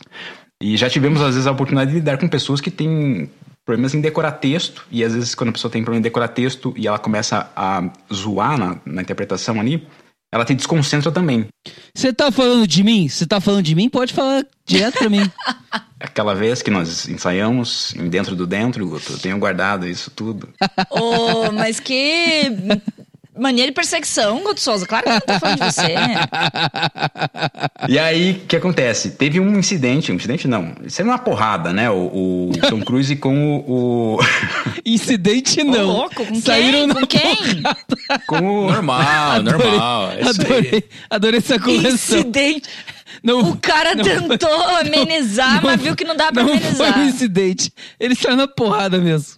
E 0.62 0.76
já 0.76 0.88
tivemos, 0.88 1.20
às 1.20 1.35
vezes, 1.35 1.48
a 1.48 1.50
oportunidade 1.50 1.90
de 1.90 1.96
lidar 1.96 2.18
com 2.18 2.28
pessoas 2.28 2.61
que 2.61 2.70
têm 2.70 3.28
problemas 3.64 3.94
em 3.94 4.01
decorar 4.01 4.33
texto. 4.33 4.85
E 4.90 5.05
às 5.05 5.14
vezes, 5.14 5.35
quando 5.35 5.51
a 5.51 5.53
pessoa 5.53 5.70
tem 5.70 5.83
problema 5.83 6.01
em 6.01 6.03
decorar 6.03 6.29
texto 6.29 6.75
e 6.77 6.87
ela 6.87 6.98
começa 6.98 7.51
a 7.55 7.90
zoar 8.12 8.59
na, 8.59 8.81
na 8.85 9.03
interpretação 9.03 9.61
ali, 9.61 9.87
ela 10.33 10.46
te 10.46 10.55
desconcentra 10.55 11.12
também. 11.12 11.46
Você 11.94 12.11
tá 12.11 12.33
falando 12.33 12.66
de 12.66 12.83
mim? 12.83 13.07
Você 13.07 13.27
tá 13.27 13.38
falando 13.38 13.62
de 13.62 13.75
mim? 13.75 13.90
Pode 13.90 14.14
falar 14.14 14.46
direto 14.64 14.98
pra 14.98 15.11
mim. 15.11 15.31
Aquela 16.01 16.35
vez 16.35 16.62
que 16.62 16.70
nós 16.70 17.07
ensaiamos 17.07 17.94
em 17.94 18.09
dentro 18.09 18.35
do 18.35 18.46
dentro, 18.46 18.88
Guto, 18.88 19.12
eu 19.12 19.18
tenho 19.18 19.38
guardado 19.38 19.87
isso 19.87 20.11
tudo. 20.11 20.48
Ô, 20.90 21.53
mas 21.53 21.79
que 21.79 22.51
mania 23.38 23.66
de 23.66 23.73
perseguição, 23.73 24.42
Guto 24.42 24.61
Souza. 24.61 24.87
Claro 24.87 25.05
que 25.05 25.11
eu 25.11 25.14
não 25.14 25.21
tô 25.21 25.38
falando 25.40 25.59
de 25.61 25.64
você. 25.73 25.95
E 27.88 27.99
aí, 27.99 28.33
o 28.33 28.47
que 28.47 28.57
acontece? 28.57 29.12
Teve 29.12 29.40
um 29.40 29.59
incidente, 29.59 30.12
um 30.12 30.14
incidente 30.16 30.47
não, 30.47 30.75
isso 30.85 31.01
é 31.01 31.05
uma 31.05 31.18
porrada, 31.18 31.73
né? 31.73 31.90
O, 31.90 32.51
o 32.51 32.53
Tom 32.68 32.81
Cruise 32.83 33.14
com 33.16 33.59
o. 33.66 34.16
o- 34.16 34.18
Incidente 34.85 35.61
Ô, 35.61 35.64
não. 35.64 35.87
louco, 35.87 36.25
com 36.27 36.35
Saíram 36.37 36.88
quem? 36.88 37.01
Com 37.01 37.07
quem? 37.07 37.62
com 38.27 38.64
o. 38.66 38.71
Normal, 38.73 39.42
normal. 39.42 40.11
é 40.12 40.14
aí. 40.16 40.29
Adorei, 40.29 40.85
adorei 41.11 41.38
essa 41.38 41.59
correção. 41.59 42.18
Incidente. 42.18 42.68
Não, 43.22 43.40
O 43.50 43.56
cara 43.56 43.94
não 43.94 44.02
tentou 44.04 44.48
foi- 44.48 44.80
amenizar, 44.80 45.56
não 45.62 45.70
mas 45.70 45.80
viu 45.80 45.94
que 45.94 46.04
não 46.04 46.16
dá 46.16 46.32
pra 46.32 46.42
não 46.42 46.52
amenizar. 46.52 46.92
foi 46.94 47.02
um 47.02 47.06
incidente. 47.06 47.72
Ele 48.00 48.14
saiu 48.14 48.37
na 48.37 48.48
porrada 48.48 48.98
mesmo. 48.98 49.35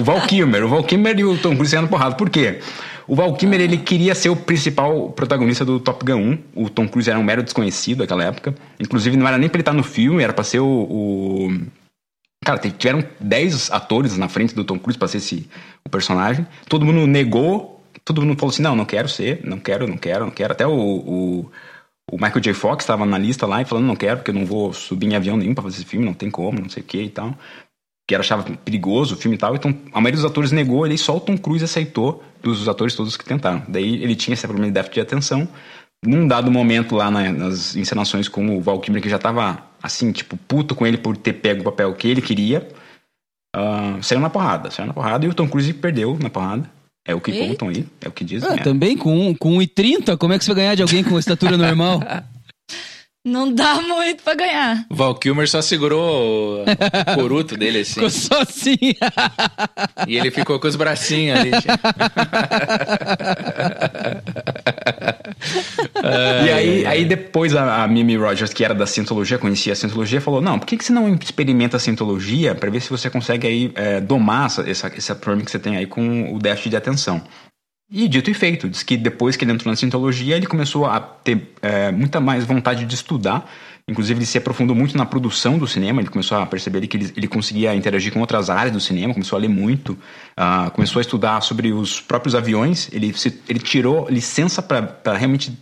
O 0.00 0.04
Val 0.04 0.20
Kilmer. 0.22 0.64
O 0.64 0.68
Val 0.68 0.82
Kilmer 0.84 1.18
e 1.18 1.24
o 1.24 1.36
Tom 1.38 1.54
Cruise 1.54 1.70
saindo 1.70 1.88
porrada. 1.88 2.14
Por 2.16 2.30
quê? 2.30 2.60
O 3.06 3.14
Val 3.14 3.32
Kilmer, 3.34 3.60
ele 3.60 3.76
queria 3.76 4.14
ser 4.14 4.30
o 4.30 4.36
principal 4.36 5.10
protagonista 5.10 5.64
do 5.64 5.78
Top 5.78 6.04
Gun 6.04 6.38
1. 6.54 6.64
O 6.64 6.68
Tom 6.70 6.88
Cruise 6.88 7.08
era 7.08 7.18
um 7.18 7.22
mero 7.22 7.42
desconhecido 7.42 7.98
naquela 8.00 8.24
época. 8.24 8.54
Inclusive, 8.80 9.16
não 9.16 9.28
era 9.28 9.38
nem 9.38 9.48
pra 9.48 9.56
ele 9.58 9.62
estar 9.62 9.72
no 9.72 9.82
filme, 9.84 10.22
era 10.22 10.32
pra 10.32 10.42
ser 10.44 10.60
o... 10.60 10.66
o... 10.66 11.60
Cara, 12.44 12.58
tiveram 12.58 13.04
10 13.20 13.70
atores 13.70 14.16
na 14.16 14.28
frente 14.28 14.54
do 14.54 14.64
Tom 14.64 14.78
Cruise 14.78 14.98
pra 14.98 15.08
ser 15.08 15.18
esse, 15.18 15.48
o 15.84 15.88
personagem. 15.88 16.46
Todo 16.68 16.84
mundo 16.84 17.06
negou. 17.06 17.84
Todo 18.04 18.22
mundo 18.22 18.38
falou 18.38 18.52
assim, 18.52 18.62
não, 18.62 18.74
não 18.76 18.84
quero 18.84 19.08
ser. 19.08 19.40
Não 19.44 19.58
quero, 19.58 19.86
não 19.86 19.96
quero, 19.96 20.24
não 20.24 20.30
quero. 20.32 20.52
Até 20.52 20.66
o... 20.66 20.72
o 20.72 21.50
o 22.10 22.16
Michael 22.16 22.40
J. 22.40 22.54
Fox 22.54 22.84
estava 22.84 23.04
na 23.04 23.18
lista 23.18 23.46
lá 23.46 23.62
e 23.62 23.64
falando, 23.64 23.86
não 23.86 23.96
quero, 23.96 24.18
porque 24.18 24.30
eu 24.30 24.34
não 24.34 24.46
vou 24.46 24.72
subir 24.72 25.06
em 25.06 25.16
avião 25.16 25.36
nenhum 25.36 25.54
pra 25.54 25.64
fazer 25.64 25.76
esse 25.76 25.84
filme, 25.84 26.06
não 26.06 26.14
tem 26.14 26.30
como, 26.30 26.60
não 26.60 26.68
sei 26.68 26.82
o 26.82 26.86
que 26.86 27.02
e 27.02 27.10
tal 27.10 27.34
que 28.06 28.14
era 28.14 28.22
achava 28.22 28.44
perigoso 28.64 29.14
o 29.14 29.18
filme 29.18 29.34
e 29.34 29.38
tal, 29.38 29.56
então 29.56 29.76
a 29.92 30.00
maioria 30.00 30.22
dos 30.22 30.30
atores 30.30 30.52
negou 30.52 30.86
ele 30.86 30.96
só 30.96 31.16
o 31.16 31.20
Tom 31.20 31.36
Cruise 31.36 31.64
aceitou 31.64 32.22
dos 32.40 32.68
atores 32.68 32.94
todos 32.94 33.16
que 33.16 33.24
tentaram. 33.24 33.64
Daí 33.66 34.00
ele 34.00 34.14
tinha 34.14 34.34
esse 34.34 34.46
problema 34.46 34.68
de 34.68 34.74
déficit 34.74 34.94
de 34.94 35.00
atenção. 35.00 35.48
Num 36.04 36.28
dado 36.28 36.48
momento 36.50 36.94
lá 36.94 37.10
na- 37.10 37.32
nas 37.32 37.74
encenações 37.74 38.28
com 38.28 38.56
o 38.56 38.60
Val 38.60 38.78
Kilmer, 38.78 39.02
que 39.02 39.08
já 39.08 39.18
tava 39.18 39.60
assim, 39.82 40.12
tipo, 40.12 40.36
puto 40.36 40.74
com 40.76 40.86
ele 40.86 40.98
por 40.98 41.16
ter 41.16 41.32
pego 41.32 41.62
o 41.62 41.64
papel 41.64 41.92
que 41.94 42.06
ele 42.06 42.22
queria, 42.22 42.68
ah, 43.56 43.98
saiu 44.02 44.20
na 44.20 44.30
porrada, 44.30 44.70
saiu 44.70 44.86
na 44.86 44.94
porrada 44.94 45.26
e 45.26 45.28
o 45.28 45.34
Tom 45.34 45.48
Cruise 45.48 45.72
perdeu 45.72 46.16
na 46.22 46.30
porrada. 46.30 46.70
É 47.06 47.14
o 47.14 47.20
que 47.20 47.30
Eita. 47.30 47.46
contam 47.48 47.68
aí, 47.68 47.86
é 48.00 48.08
o 48.08 48.12
que 48.12 48.24
dizem. 48.24 48.48
Ah, 48.48 48.56
né? 48.56 48.62
também 48.62 48.96
com, 48.96 49.34
com 49.36 49.58
1,30, 49.58 50.16
como 50.18 50.32
é 50.32 50.38
que 50.38 50.44
você 50.44 50.52
vai 50.52 50.62
ganhar 50.62 50.74
de 50.74 50.82
alguém 50.82 51.04
com 51.04 51.18
estatura 51.18 51.56
normal? 51.56 52.00
Não 53.26 53.52
dá 53.52 53.82
muito 53.82 54.22
pra 54.22 54.36
ganhar. 54.36 54.86
Val 54.88 55.12
Kilmer 55.16 55.48
só 55.48 55.60
segurou 55.60 56.62
o 56.62 57.14
coruto 57.16 57.56
dele 57.56 57.80
assim. 57.80 57.94
Ficou 57.94 58.08
só 58.08 58.42
assim. 58.42 58.76
e 60.06 60.16
ele 60.16 60.30
ficou 60.30 60.60
com 60.60 60.68
os 60.68 60.76
bracinhos 60.76 61.40
ali. 61.40 61.50
Aí, 66.56 66.86
aí 66.86 67.04
depois 67.04 67.54
a, 67.54 67.84
a 67.84 67.88
Mimi 67.88 68.16
Rogers, 68.16 68.52
que 68.52 68.64
era 68.64 68.74
da 68.74 68.86
Cientologia, 68.86 69.38
conhecia 69.38 69.72
a 69.72 69.76
Cientologia, 69.76 70.20
falou: 70.20 70.40
Não, 70.40 70.58
por 70.58 70.66
que, 70.66 70.76
que 70.76 70.84
você 70.84 70.92
não 70.92 71.14
experimenta 71.14 71.76
a 71.76 71.80
Cientologia 71.80 72.54
para 72.54 72.70
ver 72.70 72.80
se 72.80 72.90
você 72.90 73.10
consegue 73.10 73.46
aí 73.46 73.72
é, 73.74 74.00
domar 74.00 74.46
essa, 74.46 74.68
essa, 74.68 74.92
esse 74.96 75.14
problema 75.14 75.44
que 75.44 75.50
você 75.50 75.58
tem 75.58 75.76
aí 75.76 75.86
com 75.86 76.34
o 76.34 76.38
déficit 76.38 76.70
de 76.70 76.76
atenção? 76.76 77.22
E 77.88 78.08
dito 78.08 78.28
e 78.28 78.34
feito, 78.34 78.68
diz 78.68 78.82
que 78.82 78.96
depois 78.96 79.36
que 79.36 79.44
ele 79.44 79.52
entrou 79.52 79.70
na 79.70 79.76
Cientologia, 79.76 80.36
ele 80.36 80.46
começou 80.46 80.86
a 80.86 80.98
ter 80.98 81.52
é, 81.62 81.92
muita 81.92 82.20
mais 82.20 82.44
vontade 82.44 82.84
de 82.84 82.94
estudar. 82.94 83.48
Inclusive, 83.88 84.18
ele 84.18 84.26
se 84.26 84.36
aprofundou 84.36 84.74
muito 84.74 84.98
na 84.98 85.06
produção 85.06 85.56
do 85.56 85.68
cinema. 85.68 86.00
Ele 86.00 86.08
começou 86.08 86.36
a 86.36 86.44
perceber 86.44 86.84
que 86.88 86.96
ele, 86.96 87.12
ele 87.16 87.28
conseguia 87.28 87.72
interagir 87.76 88.12
com 88.12 88.18
outras 88.18 88.50
áreas 88.50 88.72
do 88.72 88.80
cinema, 88.80 89.14
começou 89.14 89.36
a 89.36 89.40
ler 89.40 89.48
muito, 89.48 89.92
uh, 89.92 90.68
começou 90.72 90.98
a 90.98 91.02
estudar 91.02 91.40
sobre 91.42 91.72
os 91.72 92.00
próprios 92.00 92.34
aviões. 92.34 92.88
Ele, 92.92 93.12
se, 93.12 93.40
ele 93.48 93.60
tirou 93.60 94.08
licença 94.10 94.60
para 94.60 95.16
realmente 95.16 95.56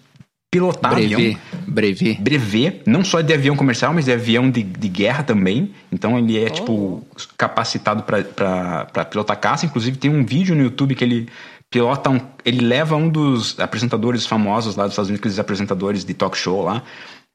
pilotar 0.55 0.94
brevet, 0.94 1.14
avião. 1.14 1.40
Brevet. 1.66 2.20
Brevet, 2.20 2.82
não 2.86 3.05
só 3.05 3.20
de 3.20 3.34
avião 3.34 3.57
comercial, 3.57 3.92
mas 3.92 4.05
de 4.05 4.12
avião 4.12 4.48
de, 4.48 4.62
de 4.62 4.88
guerra 4.88 5.24
também. 5.24 5.72
Então 5.90 6.16
ele 6.16 6.38
é, 6.38 6.46
oh. 6.46 6.50
tipo, 6.50 7.07
capacitado 7.36 8.05
para 8.05 9.05
pilotar 9.11 9.38
caça. 9.40 9.66
Inclusive 9.66 9.96
tem 9.96 10.11
um 10.11 10.24
vídeo 10.24 10.55
no 10.55 10.62
YouTube 10.62 10.94
que 10.94 11.02
ele 11.02 11.28
pilota 11.68 12.09
um, 12.09 12.20
ele 12.44 12.64
leva 12.64 12.94
um 12.94 13.09
dos 13.09 13.59
apresentadores 13.59 14.24
famosos 14.26 14.76
lá 14.76 14.84
dos 14.84 14.92
Estados 14.92 15.09
Unidos, 15.09 15.22
aqueles 15.22 15.38
apresentadores 15.40 16.05
de 16.05 16.14
talk 16.14 16.38
show 16.38 16.62
lá. 16.62 16.84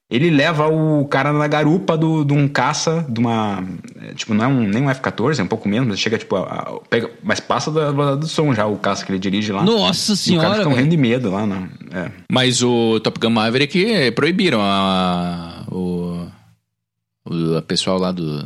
Ele 0.09 0.31
leva 0.31 0.67
o 0.67 1.05
cara 1.05 1.31
na 1.31 1.47
garupa 1.47 1.95
do, 1.95 2.25
de 2.25 2.33
um 2.33 2.47
caça, 2.47 3.05
de 3.07 3.19
uma. 3.19 3.63
Tipo, 4.15 4.33
não 4.33 4.43
é 4.43 4.47
um, 4.47 4.67
nem 4.67 4.81
um 4.81 4.89
F-14, 4.89 5.39
é 5.39 5.43
um 5.43 5.47
pouco 5.47 5.69
menos, 5.69 5.87
mas 5.87 5.99
chega, 5.99 6.17
tipo, 6.17 6.35
a, 6.35 6.41
a, 6.41 6.79
pega, 6.89 7.11
mas 7.21 7.39
passa 7.39 7.69
da, 7.69 8.15
do 8.15 8.27
som 8.27 8.51
já, 8.55 8.65
o 8.65 8.75
caça 8.77 9.05
que 9.05 9.11
ele 9.11 9.19
dirige 9.19 9.51
lá. 9.51 9.63
Nossa 9.63 10.15
senhora! 10.15 10.43
E 10.43 10.47
o 10.47 10.49
cara 10.49 10.63
fica 10.63 10.69
morrendo 10.69 10.89
de 10.89 10.97
medo 10.97 11.29
lá, 11.29 11.45
né? 11.45 11.69
É. 11.93 12.11
Mas 12.31 12.63
o 12.63 12.99
Top 13.01 13.19
Gun 13.19 13.29
Maverick 13.29 14.11
proibiram 14.13 14.59
a, 14.63 15.63
o, 15.71 16.25
o 17.25 17.61
pessoal 17.61 17.99
lá 17.99 18.11
do 18.11 18.43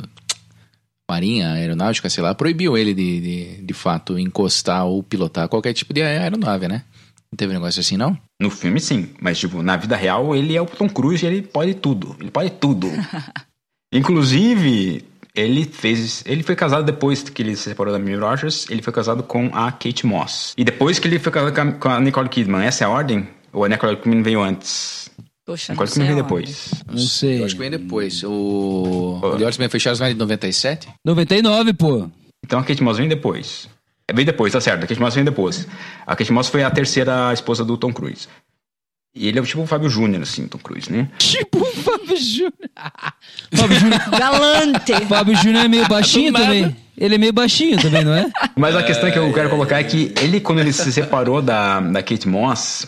Marinha, 1.10 1.52
Aeronáutica, 1.54 2.10
sei 2.10 2.24
lá, 2.24 2.36
proibiu 2.36 2.78
ele 2.78 2.94
de, 2.94 3.22
de, 3.22 3.62
de 3.62 3.74
fato 3.74 4.18
encostar 4.20 4.86
ou 4.86 5.02
pilotar 5.02 5.48
qualquer 5.48 5.72
tipo 5.74 5.94
de 5.94 6.02
aeronave, 6.02 6.68
né? 6.68 6.84
Não 7.34 7.38
teve 7.38 7.52
um 7.52 7.56
negócio 7.56 7.80
assim, 7.80 7.98
não? 7.98 8.16
No 8.40 8.52
filme, 8.52 8.80
sim. 8.80 9.10
Mas, 9.20 9.40
tipo, 9.40 9.64
na 9.64 9.76
vida 9.76 9.96
real, 9.96 10.36
ele 10.36 10.56
é 10.56 10.62
o 10.62 10.68
Tom 10.68 10.88
Cruise 10.88 11.26
e 11.26 11.28
ele 11.28 11.42
pode 11.42 11.74
tudo. 11.74 12.16
Ele 12.20 12.30
pode 12.30 12.52
tudo. 12.52 12.88
Inclusive, 13.92 15.04
ele 15.34 15.66
fez. 15.66 16.24
Ele 16.28 16.44
foi 16.44 16.56
casado 16.56 16.86
depois 16.86 17.24
que 17.24 17.42
ele 17.42 17.56
se 17.56 17.64
separou 17.64 17.92
da 17.92 17.98
Mimi 17.98 18.18
Rogers. 18.18 18.68
Ele 18.70 18.84
foi 18.84 18.94
casado 18.94 19.24
com 19.24 19.50
a 19.52 19.72
Kate 19.72 20.06
Moss. 20.06 20.54
E 20.56 20.64
depois 20.64 21.00
que 21.00 21.08
ele 21.08 21.18
foi 21.18 21.32
casado 21.32 21.80
com 21.80 21.90
a 21.90 22.00
Nicole 22.00 22.30
Kidman, 22.30 22.64
essa 22.64 22.84
é 22.84 22.86
a 22.86 22.92
ordem? 22.92 23.28
Ou 23.52 23.66
a 23.66 23.68
Nicole 23.68 23.98
Kidman 23.98 24.22
veio 24.22 24.40
antes? 24.40 25.10
Poxa, 25.44 25.74
Nicole 25.74 25.90
Kidman 25.90 26.08
veio 26.10 26.22
depois. 26.22 26.70
Não 26.86 27.00
sei. 27.00 27.42
Eu 27.42 27.46
acho 27.46 27.56
que 27.56 27.62
vem 27.62 27.72
depois. 27.72 28.24
O. 28.24 29.20
Oh. 29.24 29.38
The 29.38 29.44
Olhos 29.44 29.58
Bem 29.58 29.70
Fechados 29.70 29.98
vai 29.98 30.14
de 30.14 30.20
97? 30.20 30.88
99, 31.04 31.74
pô. 31.74 32.08
Então 32.46 32.60
a 32.60 32.64
Kate 32.64 32.84
Moss 32.84 33.00
vem 33.00 33.08
depois. 33.08 33.68
Vem 34.12 34.26
depois, 34.26 34.52
tá 34.52 34.60
certo. 34.60 34.84
A 34.84 34.88
Kate 34.88 35.00
Moss 35.00 35.16
vem 35.16 35.24
depois. 35.24 35.68
A 36.06 36.16
Kate 36.16 36.32
Moss 36.32 36.50
foi 36.50 36.64
a 36.64 36.72
terceira 36.72 37.32
esposa 37.34 37.64
do 37.64 37.78
Tom 37.78 37.94
Cruise. 37.94 38.28
E 39.16 39.28
ele 39.28 39.38
é 39.38 39.42
tipo 39.44 39.62
o 39.62 39.68
Fábio 39.68 39.90
Júnior, 39.90 40.24
assim, 40.24 40.48
Tom 40.48 40.58
Cruise, 40.58 40.92
né? 40.92 41.08
Tipo 41.20 41.60
o 41.60 41.66
Fábio 41.66 42.18
Júnior. 42.18 42.52
Fábio 43.54 43.80
Júnior. 43.80 44.02
Galante. 44.10 44.94
Fábio 45.08 45.36
Júnior 45.36 45.66
é 45.66 45.68
meio 45.68 45.88
baixinho 45.88 46.34
também. 46.34 46.76
Ele 46.98 47.16
é 47.16 47.18
meio 47.20 47.34
baixinho 47.34 47.80
também, 47.80 48.04
não 48.04 48.14
é? 48.14 48.32
Mas 48.56 48.76
a 48.76 48.82
questão 48.82 49.12
que 49.12 49.18
eu 49.18 49.32
quero 49.32 49.52
colocar 49.52 49.80
é 49.80 49.84
que 49.84 50.14
ele, 50.20 50.40
quando 50.40 50.60
ele 50.60 50.74
se 50.74 50.92
separou 50.92 51.44
da, 51.44 51.80
da 51.80 52.02
Kate 52.02 52.28
Moss, 52.28 52.88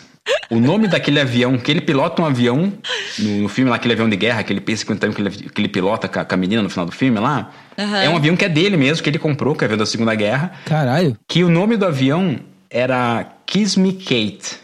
o 0.50 0.60
nome 0.60 0.88
daquele 0.88 1.20
avião, 1.20 1.58
que 1.58 1.70
ele 1.70 1.80
pilota 1.80 2.22
um 2.22 2.24
avião, 2.26 2.72
no, 3.18 3.42
no 3.42 3.48
filme 3.48 3.70
lá, 3.70 3.76
aquele 3.76 3.94
avião 3.94 4.08
de 4.08 4.16
guerra, 4.16 4.40
aquele 4.40 4.60
P-50 4.60 5.14
que 5.14 5.20
ele, 5.20 5.30
que 5.30 5.60
ele 5.60 5.68
pilota 5.68 6.08
com 6.08 6.20
a, 6.20 6.24
com 6.24 6.34
a 6.34 6.38
menina 6.38 6.62
no 6.62 6.70
final 6.70 6.86
do 6.86 6.92
filme 6.92 7.18
lá, 7.18 7.50
uhum. 7.76 7.96
é 7.96 8.08
um 8.08 8.16
avião 8.16 8.36
que 8.36 8.44
é 8.44 8.48
dele 8.48 8.76
mesmo, 8.76 9.02
que 9.02 9.10
ele 9.10 9.18
comprou, 9.18 9.54
que 9.54 9.64
é 9.64 9.64
o 9.64 9.66
avião 9.66 9.78
da 9.78 9.86
Segunda 9.86 10.14
Guerra. 10.14 10.52
Caralho. 10.64 11.16
Que 11.28 11.44
o 11.44 11.50
nome 11.50 11.76
do 11.76 11.86
avião 11.86 12.38
era 12.70 13.24
Kiss 13.46 13.78
Me 13.78 13.92
Kate. 13.92 14.58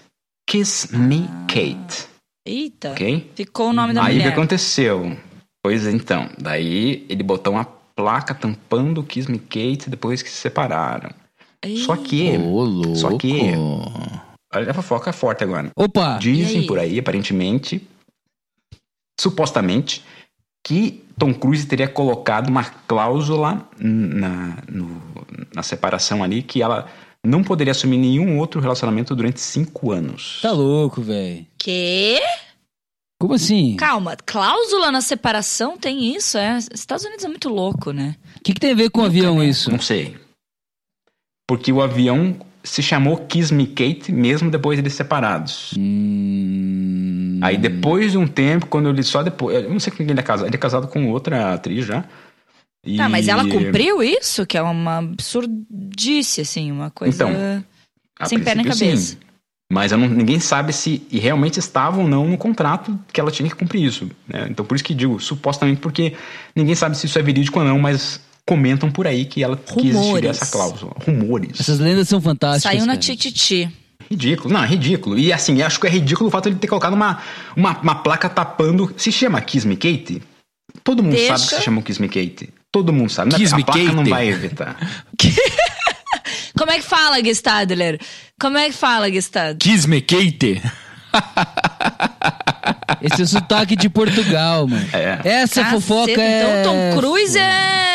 Kiss 0.46 0.96
Me 0.96 1.28
ah. 1.28 1.46
Kate. 1.46 2.06
Eita. 2.46 2.90
Ok? 2.90 3.30
Ficou 3.34 3.70
o 3.70 3.72
nome 3.72 3.94
da 3.94 4.02
Aí 4.02 4.14
mulher. 4.14 4.24
Aí 4.24 4.28
o 4.28 4.32
que 4.32 4.38
aconteceu? 4.38 5.16
Pois 5.62 5.86
então, 5.86 6.28
daí 6.38 7.06
ele 7.08 7.22
botou 7.22 7.52
uma 7.52 7.64
placa 7.64 8.34
tampando 8.34 9.02
Kiss 9.02 9.30
Me 9.30 9.38
Kate 9.38 9.88
depois 9.88 10.22
que 10.22 10.28
se 10.28 10.36
separaram. 10.36 11.10
Ei. 11.64 11.78
Só 11.78 11.96
que... 11.96 12.36
Ô, 12.36 12.94
só 12.96 13.16
que... 13.16 13.52
Olha 14.54 14.70
a 14.70 14.74
fofoca 14.74 15.10
é 15.10 15.12
forte 15.12 15.42
agora. 15.42 15.70
Opa! 15.76 16.18
Dizem 16.18 16.60
aí? 16.60 16.66
por 16.66 16.78
aí, 16.78 16.98
aparentemente, 16.98 17.86
supostamente, 19.18 20.04
que 20.64 21.04
Tom 21.18 21.32
Cruise 21.32 21.66
teria 21.66 21.88
colocado 21.88 22.48
uma 22.48 22.64
cláusula 22.64 23.66
na, 23.78 24.58
no, 24.68 25.02
na 25.54 25.62
separação 25.62 26.22
ali 26.22 26.42
que 26.42 26.62
ela 26.62 26.88
não 27.24 27.42
poderia 27.42 27.70
assumir 27.70 27.98
nenhum 27.98 28.38
outro 28.38 28.60
relacionamento 28.60 29.14
durante 29.14 29.40
cinco 29.40 29.92
anos. 29.92 30.40
Tá 30.42 30.52
louco, 30.52 31.00
velho. 31.00 31.46
Quê? 31.56 32.20
Como 33.20 33.34
assim? 33.34 33.76
Calma, 33.76 34.16
cláusula 34.16 34.90
na 34.90 35.00
separação 35.00 35.78
tem 35.78 36.12
isso? 36.16 36.36
É, 36.36 36.58
Estados 36.74 37.04
Unidos 37.04 37.24
é 37.24 37.28
muito 37.28 37.48
louco, 37.48 37.92
né? 37.92 38.16
O 38.36 38.40
que, 38.42 38.52
que, 38.52 38.60
tem 38.60 38.72
a 38.72 38.74
ver 38.74 38.90
com 38.90 39.02
o 39.02 39.04
avião 39.04 39.42
isso? 39.42 39.70
Não 39.70 39.80
sei. 39.80 40.16
Porque 41.48 41.72
o 41.72 41.80
avião 41.80 42.36
se 42.64 42.82
chamou 42.82 43.16
Kiss 43.16 43.52
Me 43.52 43.66
Kate 43.66 44.12
mesmo 44.12 44.50
depois 44.50 44.82
de 44.82 44.90
separados. 44.90 45.72
Hum... 45.78 47.40
Aí 47.42 47.58
depois 47.58 48.12
de 48.12 48.18
um 48.18 48.26
tempo, 48.26 48.66
quando 48.66 48.88
ele 48.88 49.02
só 49.02 49.22
depois. 49.22 49.64
Eu 49.64 49.70
não 49.70 49.80
sei 49.80 49.90
com 49.90 49.98
quem 49.98 50.10
ele 50.10 50.20
é 50.20 50.22
casado. 50.22 50.46
Ele 50.46 50.54
é 50.54 50.58
casado 50.58 50.86
com 50.86 51.10
outra 51.10 51.54
atriz 51.54 51.84
já. 51.84 52.04
E... 52.84 52.96
Tá, 52.96 53.08
mas 53.08 53.28
ela 53.28 53.48
cumpriu 53.48 54.02
isso? 54.02 54.46
Que 54.46 54.56
é 54.56 54.62
uma 54.62 54.98
absurdice, 54.98 56.40
assim, 56.40 56.70
uma 56.70 56.90
coisa. 56.90 57.24
Então, 57.24 57.66
sem 58.26 58.38
pé 58.38 58.54
nem 58.54 58.64
cabeça. 58.64 59.12
Sim. 59.12 59.18
Mas 59.72 59.90
não, 59.90 60.06
ninguém 60.06 60.38
sabe 60.38 60.72
se 60.72 61.02
realmente 61.10 61.58
estava 61.58 61.98
ou 61.98 62.06
não 62.06 62.28
no 62.28 62.36
contrato 62.36 62.98
que 63.10 63.18
ela 63.18 63.30
tinha 63.30 63.48
que 63.48 63.54
cumprir 63.54 63.82
isso. 63.84 64.10
Né? 64.28 64.46
Então, 64.50 64.66
por 64.66 64.74
isso 64.74 64.84
que 64.84 64.94
digo, 64.94 65.18
supostamente, 65.18 65.80
porque 65.80 66.12
ninguém 66.54 66.74
sabe 66.74 66.96
se 66.96 67.06
isso 67.06 67.18
é 67.18 67.22
verídico 67.22 67.58
ou 67.58 67.64
não, 67.64 67.78
mas 67.78 68.20
comentam 68.46 68.90
por 68.90 69.06
aí 69.06 69.24
que 69.24 69.42
ela 69.42 69.54
Rumores. 69.68 69.72
que 69.72 69.88
existiria 69.88 70.30
essa 70.30 70.46
cláusula. 70.46 70.92
Rumores. 71.06 71.60
Essas 71.60 71.78
lendas 71.78 72.08
são 72.08 72.20
fantásticas. 72.20 72.72
Saiu 72.72 72.86
na. 72.86 72.96
Tititi. 72.96 73.70
Ridículo, 74.10 74.52
não, 74.52 74.62
é 74.62 74.66
ridículo. 74.66 75.18
E 75.18 75.32
assim, 75.32 75.62
acho 75.62 75.80
que 75.80 75.86
é 75.86 75.90
ridículo 75.90 76.28
o 76.28 76.30
fato 76.30 76.44
de 76.44 76.50
ele 76.50 76.58
ter 76.58 76.66
colocado 76.66 76.92
uma, 76.92 77.18
uma, 77.56 77.78
uma 77.78 77.94
placa 77.96 78.28
tapando. 78.28 78.92
Se 78.96 79.10
chama 79.10 79.40
Kiss 79.40 79.66
Me 79.66 79.76
Kate? 79.76 80.22
Todo 80.84 81.02
mundo 81.02 81.14
Deixa. 81.14 81.38
sabe 81.38 81.48
que 81.48 81.56
se 81.56 81.62
chama 81.62 81.82
Kiss 81.82 82.00
Me 82.00 82.08
Kate. 82.08 82.50
Todo 82.70 82.92
mundo 82.92 83.10
sabe. 83.10 83.34
Kiss 83.34 83.54
a 83.54 83.56
Me 83.56 83.64
placa 83.64 83.80
Kate? 83.80 83.94
não 83.94 84.04
vai 84.04 84.28
evitar. 84.28 84.76
Como 86.58 86.70
é 86.70 86.76
que 86.76 86.82
fala, 86.84 87.22
Gestadler? 87.24 87.98
Como 88.38 88.58
é 88.58 88.66
que 88.66 88.74
fala, 88.74 89.10
Gestad? 89.10 89.56
Kiss 89.58 89.88
Me 89.88 90.00
Kate. 90.02 90.60
Esse 93.00 93.20
é 93.20 93.24
o 93.24 93.26
sotaque 93.26 93.74
de 93.76 93.88
Portugal, 93.88 94.68
mano. 94.68 94.86
É. 94.92 95.20
Essa 95.24 95.62
Caceta, 95.64 95.80
fofoca 95.80 96.20
é... 96.20 96.60
Então 96.60 96.72
Tom 96.72 97.00
Cruise 97.00 97.38
é. 97.38 97.91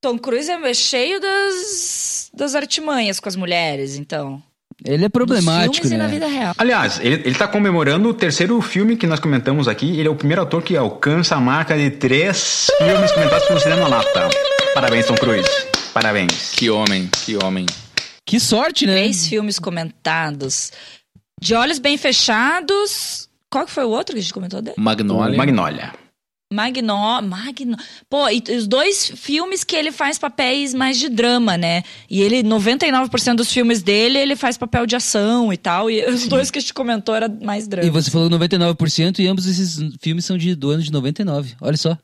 Tom 0.00 0.18
Cruise 0.18 0.50
é 0.50 0.74
cheio 0.74 1.20
das, 1.20 2.30
das 2.34 2.54
artimanhas 2.54 3.20
com 3.20 3.28
as 3.28 3.36
mulheres, 3.36 3.96
então. 3.96 4.42
Ele 4.84 5.04
é 5.04 5.08
problemático, 5.08 5.86
e 5.86 5.90
né? 5.90 6.08
vida 6.08 6.26
real. 6.26 6.54
Aliás, 6.58 6.98
ele, 7.00 7.22
ele 7.24 7.34
tá 7.34 7.46
comemorando 7.46 8.08
o 8.08 8.14
terceiro 8.14 8.60
filme 8.60 8.96
que 8.96 9.06
nós 9.06 9.20
comentamos 9.20 9.68
aqui. 9.68 9.98
Ele 9.98 10.08
é 10.08 10.10
o 10.10 10.16
primeiro 10.16 10.42
ator 10.42 10.60
que 10.62 10.76
alcança 10.76 11.36
a 11.36 11.40
marca 11.40 11.76
de 11.76 11.90
três 11.90 12.68
filmes 12.78 13.12
comentados 13.12 13.46
pelo 13.46 13.60
Cinema 13.60 13.86
Lata. 13.86 14.28
Parabéns, 14.74 15.06
Tom 15.06 15.14
Cruise. 15.14 15.48
Parabéns. 15.94 16.50
Que 16.52 16.68
homem, 16.68 17.08
que 17.24 17.36
homem. 17.36 17.66
Que 18.26 18.40
sorte, 18.40 18.86
né? 18.86 18.94
Três 18.94 19.26
filmes 19.28 19.58
comentados. 19.58 20.72
De 21.40 21.54
Olhos 21.54 21.78
Bem 21.78 21.96
Fechados. 21.96 23.28
Qual 23.50 23.66
que 23.66 23.70
foi 23.70 23.84
o 23.84 23.90
outro 23.90 24.14
que 24.14 24.18
a 24.18 24.22
gente 24.22 24.32
comentou 24.32 24.60
dele? 24.62 24.76
Magnolia. 24.78 25.36
Magnolia. 25.36 25.92
Magno, 26.52 27.22
Magno. 27.22 27.76
Pô, 28.08 28.28
e 28.28 28.42
os 28.56 28.66
dois 28.66 29.12
filmes 29.16 29.64
que 29.64 29.74
ele 29.74 29.90
faz 29.90 30.18
papéis 30.18 30.74
mais 30.74 30.98
de 30.98 31.08
drama, 31.08 31.56
né? 31.56 31.82
E 32.08 32.20
ele, 32.20 32.42
99% 32.42 33.36
dos 33.36 33.52
filmes 33.52 33.82
dele, 33.82 34.18
ele 34.18 34.36
faz 34.36 34.56
papel 34.56 34.86
de 34.86 34.96
ação 34.96 35.52
e 35.52 35.56
tal. 35.56 35.90
E 35.90 36.04
os 36.06 36.26
dois 36.28 36.50
que 36.50 36.58
a 36.58 36.60
gente 36.60 36.74
comentou 36.74 37.14
era 37.14 37.28
mais 37.28 37.66
drama. 37.66 37.86
E 37.86 37.90
você 37.90 38.10
falou 38.10 38.28
99% 38.30 39.18
e 39.18 39.26
ambos 39.26 39.46
esses 39.46 39.78
filmes 40.00 40.24
são 40.24 40.36
de, 40.36 40.54
do 40.54 40.70
ano 40.70 40.82
de 40.82 40.92
99. 40.92 41.54
Olha 41.60 41.76
só. 41.76 41.96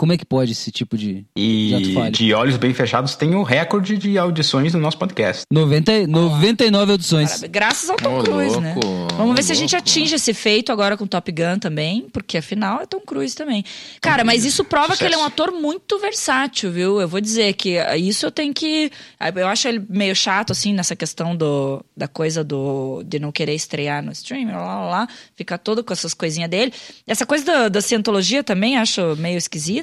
Como 0.00 0.14
é 0.14 0.16
que 0.16 0.24
pode 0.24 0.52
esse 0.52 0.70
tipo 0.70 0.96
de. 0.96 1.26
E 1.36 2.08
de 2.10 2.32
olhos 2.32 2.56
bem 2.56 2.72
fechados 2.72 3.16
tem 3.16 3.34
o 3.34 3.42
recorde 3.42 3.98
de 3.98 4.16
audições 4.16 4.72
do 4.72 4.78
nosso 4.78 4.96
podcast. 4.96 5.44
90, 5.52 6.06
99 6.06 6.92
audições. 6.92 7.28
Parabéns. 7.28 7.52
Graças 7.52 7.90
ao 7.90 7.96
Tom 7.98 8.18
Ô, 8.18 8.22
Cruise, 8.22 8.54
louco, 8.54 8.60
né? 8.62 8.74
Vamos 9.18 9.36
ver 9.36 9.42
se 9.42 9.52
a 9.52 9.54
gente 9.54 9.76
atinge 9.76 10.14
esse 10.14 10.32
feito 10.32 10.72
agora 10.72 10.96
com 10.96 11.06
Top 11.06 11.30
Gun 11.30 11.58
também, 11.58 12.08
porque 12.10 12.38
afinal 12.38 12.80
é 12.80 12.86
Tom 12.86 13.00
Cruise 13.00 13.36
também. 13.36 13.62
Cara, 14.00 14.24
mas 14.24 14.46
isso 14.46 14.64
prova 14.64 14.96
que 14.96 15.04
ele 15.04 15.14
é 15.14 15.18
um 15.18 15.24
ator 15.24 15.52
muito 15.52 15.98
versátil, 15.98 16.72
viu? 16.72 16.98
Eu 16.98 17.06
vou 17.06 17.20
dizer 17.20 17.52
que 17.52 17.76
ah, 17.76 17.94
isso 17.94 18.24
eu 18.24 18.30
tenho 18.30 18.54
que. 18.54 18.90
ah, 19.18 19.28
Eu 19.28 19.48
acho 19.48 19.68
ele 19.68 19.84
meio 19.86 20.16
chato, 20.16 20.52
assim, 20.52 20.72
nessa 20.72 20.96
questão 20.96 21.36
do, 21.36 21.84
da 21.94 22.08
coisa 22.08 22.42
do 22.42 23.02
de 23.04 23.18
não 23.18 23.30
querer 23.30 23.54
estrear 23.54 24.02
no 24.02 24.12
streaming, 24.12 24.52
lá, 24.52 24.80
lá, 24.80 24.90
lá, 24.90 25.08
ficar 25.36 25.58
todo 25.58 25.84
com 25.84 25.92
essas 25.92 26.14
coisinhas 26.14 26.48
dele. 26.48 26.72
Essa 27.06 27.26
coisa 27.26 27.44
da, 27.44 27.68
da 27.68 27.82
cientologia 27.82 28.42
também 28.42 28.78
acho 28.78 29.14
meio 29.16 29.36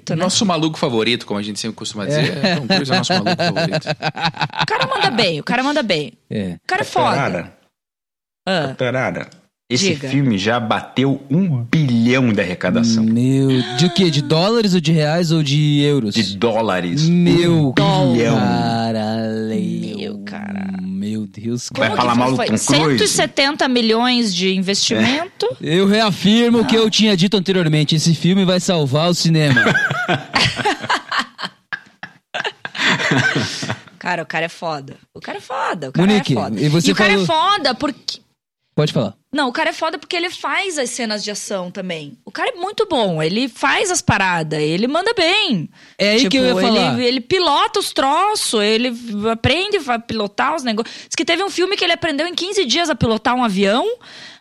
esquisito, 0.08 0.18
né? 0.18 0.24
Nosso 0.24 0.46
maluco 0.46 0.78
favorito, 0.78 1.26
como 1.26 1.40
a 1.40 1.44
gente 1.44 1.60
sempre 1.60 1.76
costuma 1.76 2.06
dizer. 2.06 2.38
É. 2.38 2.56
Tom 2.56 2.68
Cruise 2.68 2.92
é 2.92 2.98
nosso 2.98 3.14
maluco 3.14 3.36
favorito. 3.36 3.88
O 4.62 4.66
cara 4.66 4.88
manda 4.88 5.12
bem, 5.12 5.40
o 5.40 5.44
cara 5.44 5.64
manda 5.64 5.84
bem. 5.84 6.14
É. 6.30 6.54
O 6.64 6.68
cara 6.68 6.82
é 6.82 6.86
foda. 6.86 7.54
Ah. 8.48 8.76
Esse 9.70 9.96
Diga. 9.96 10.08
filme 10.08 10.38
já 10.38 10.62
bateu 10.62 11.22
um 11.30 11.62
bilhão 11.62 12.32
de 12.32 12.40
arrecadação. 12.40 13.04
Meu. 13.04 13.50
De 13.78 13.88
o 13.88 13.94
quê? 13.94 14.10
De 14.10 14.22
dólares 14.22 14.74
ou 14.74 14.80
de 14.80 14.94
reais 14.94 15.30
ou 15.34 15.44
de 15.44 15.82
euros? 15.82 16.16
De 16.16 16.38
dólares. 16.38 17.10
Meu. 17.10 17.74
Um 17.78 18.14
bilhão. 18.14 18.38
Caralho. 18.38 19.47
Deus. 21.28 21.70
Vai 21.76 21.96
falar 21.96 22.16
mal 22.16 22.32
do? 22.32 22.38
Tom 22.38 22.44
Cruise? 22.46 22.66
170 22.66 23.68
milhões 23.68 24.34
de 24.34 24.54
investimento. 24.56 25.48
Eu 25.62 25.88
reafirmo 25.88 26.60
o 26.62 26.66
que 26.66 26.76
eu 26.76 26.90
tinha 26.90 27.16
dito 27.16 27.38
anteriormente. 27.38 27.96
Esse 27.96 28.16
filme 28.16 28.46
vai 28.46 28.60
salvar 28.60 29.10
o 29.10 29.14
cinema. 29.14 29.62
Cara, 34.00 34.24
o 34.24 34.26
cara 34.26 34.46
é 34.46 34.50
foda. 34.50 34.96
O 35.14 35.20
cara 35.20 35.38
é 35.40 35.42
foda. 35.42 35.90
O 35.90 35.92
cara 35.92 36.08
Monique, 36.08 36.34
é 36.34 36.36
foda. 36.36 36.62
e 36.62 36.70
você 36.70 36.92
o 36.92 36.96
cara 36.96 37.10
falou- 37.12 37.24
é 37.24 37.28
foda 37.28 37.76
porque. 37.76 38.22
Pode 38.78 38.94
falar. 38.94 39.16
Não, 39.34 39.50
o 39.50 39.52
cara 39.52 39.72
é 39.72 39.74
foda 39.74 39.98
porque 39.98 40.16
ele 40.16 40.30
faz 40.30 40.78
as 40.78 40.92
cenas 40.92 41.24
de 41.24 41.32
ação 41.32 41.72
também. 41.72 42.16
O 42.24 42.32
cara 42.32 42.52
é 42.52 42.60
muito 42.60 42.86
bom. 42.86 43.24
Ele 43.24 43.50
faz 43.50 43.90
as 43.90 44.04
paradas. 44.04 44.60
Ele 44.60 44.88
manda 44.88 45.16
bem. 45.16 45.68
É 45.98 46.12
aí 46.12 46.30
que 46.30 46.38
eu 46.38 46.46
ia 46.46 46.52
ele, 46.52 46.62
falar. 46.62 47.00
Ele 47.00 47.20
pilota 47.20 47.80
os 47.80 47.92
troços. 47.92 48.62
Ele 48.62 48.94
aprende 49.32 49.80
a 49.88 49.98
pilotar 49.98 50.56
os 50.56 50.64
negócios. 50.64 50.96
Diz 51.08 51.16
que 51.16 51.26
teve 51.26 51.44
um 51.44 51.50
filme 51.50 51.76
que 51.76 51.84
ele 51.84 51.94
aprendeu 51.94 52.28
em 52.28 52.36
15 52.36 52.66
dias 52.66 52.88
a 52.88 52.94
pilotar 52.94 53.34
um 53.34 53.44
avião. 53.44 53.84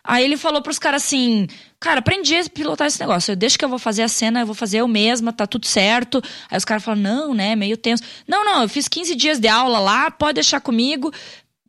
Aí 0.03 0.23
ele 0.23 0.37
falou 0.37 0.61
pros 0.61 0.77
caras 0.77 1.03
assim: 1.03 1.47
Cara, 1.79 1.97
aprendi 1.97 2.35
a 2.35 2.47
pilotar 2.47 2.85
esse 2.85 2.99
negócio. 2.99 3.31
Eu 3.31 3.35
deixo 3.35 3.57
que 3.57 3.65
eu 3.65 3.69
vou 3.69 3.79
fazer 3.79 4.03
a 4.03 4.07
cena, 4.07 4.41
eu 4.41 4.45
vou 4.45 4.53
fazer 4.55 4.81
eu 4.81 4.87
mesma, 4.87 5.33
tá 5.33 5.47
tudo 5.47 5.65
certo. 5.65 6.21
Aí 6.47 6.59
os 6.59 6.63
caras 6.63 6.83
falam: 6.83 7.01
Não, 7.01 7.33
né? 7.33 7.55
Meio 7.55 7.75
tenso. 7.75 8.03
Não, 8.27 8.45
não, 8.45 8.61
eu 8.61 8.69
fiz 8.69 8.87
15 8.87 9.15
dias 9.15 9.39
de 9.39 9.47
aula 9.47 9.79
lá, 9.79 10.11
pode 10.11 10.35
deixar 10.35 10.61
comigo. 10.61 11.11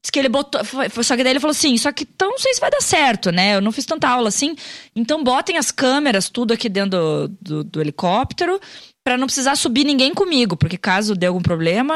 Diz 0.08 0.10
que 0.10 0.18
ele 0.18 0.30
botou. 0.30 0.64
foi- 0.64 0.88
Só 1.04 1.14
que 1.16 1.22
daí 1.22 1.32
ele 1.32 1.40
falou 1.40 1.50
assim: 1.50 1.76
Só 1.76 1.92
que 1.92 2.04
então 2.04 2.30
não 2.30 2.38
sei 2.38 2.54
se 2.54 2.60
vai 2.60 2.70
dar 2.70 2.80
certo, 2.80 3.30
né? 3.30 3.56
Eu 3.56 3.60
não 3.60 3.70
fiz 3.70 3.84
tanta 3.84 4.08
aula 4.08 4.28
assim. 4.28 4.56
Então 4.96 5.22
botem 5.22 5.58
as 5.58 5.70
câmeras, 5.70 6.30
tudo 6.30 6.54
aqui 6.54 6.66
dentro 6.68 6.90
do, 6.90 7.28
do, 7.42 7.64
do 7.64 7.80
helicóptero. 7.80 8.58
Pra 9.08 9.16
não 9.16 9.24
precisar 9.26 9.56
subir 9.56 9.84
ninguém 9.84 10.12
comigo, 10.12 10.54
porque 10.54 10.76
caso 10.76 11.14
dê 11.14 11.24
algum 11.24 11.40
problema, 11.40 11.94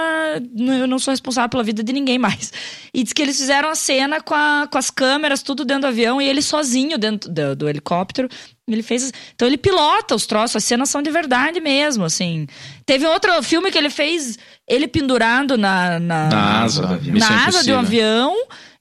eu 0.81 0.87
não 0.87 0.99
sou 0.99 1.13
responsável 1.13 1.51
pela 1.51 1.63
vida 1.63 1.83
de 1.85 1.93
ninguém 1.93 2.19
mais. 2.19 2.51
E 2.95 3.03
diz 3.03 3.13
que 3.13 3.21
eles 3.21 3.37
fizeram 3.37 3.69
a 3.69 3.75
cena 3.75 4.19
com, 4.23 4.33
a- 4.35 4.67
com 4.73 4.79
as 4.79 4.89
câmeras, 4.91 5.43
tudo 5.43 5.63
dentro 5.63 5.83
do 5.83 5.89
avião, 5.89 6.23
e 6.23 6.27
ele 6.27 6.41
sozinho 6.41 6.97
dentro 6.97 7.31
do, 7.31 7.55
do 7.55 7.69
helicóptero. 7.69 8.31
Ele 8.67 8.83
fez. 8.83 9.13
Então 9.35 9.47
ele 9.47 9.59
pilota 9.59 10.15
os 10.15 10.25
troços, 10.25 10.57
as 10.57 10.65
cenas 10.65 10.89
são 10.89 11.03
de 11.03 11.11
verdade 11.11 11.61
mesmo, 11.61 12.03
assim. 12.07 12.47
Teve 12.87 13.05
outro 13.07 13.43
filme 13.43 13.71
que 13.71 13.77
ele 13.77 13.91
fez, 13.91 14.39
ele 14.67 14.89
pendurado 14.89 15.59
na. 15.59 15.99
Na, 16.01 16.29
Na 16.31 16.63
asa. 16.63 16.83
Na 17.29 17.45
asa 17.47 17.63
de 17.63 17.73
um 17.73 17.79
avião. 17.79 18.35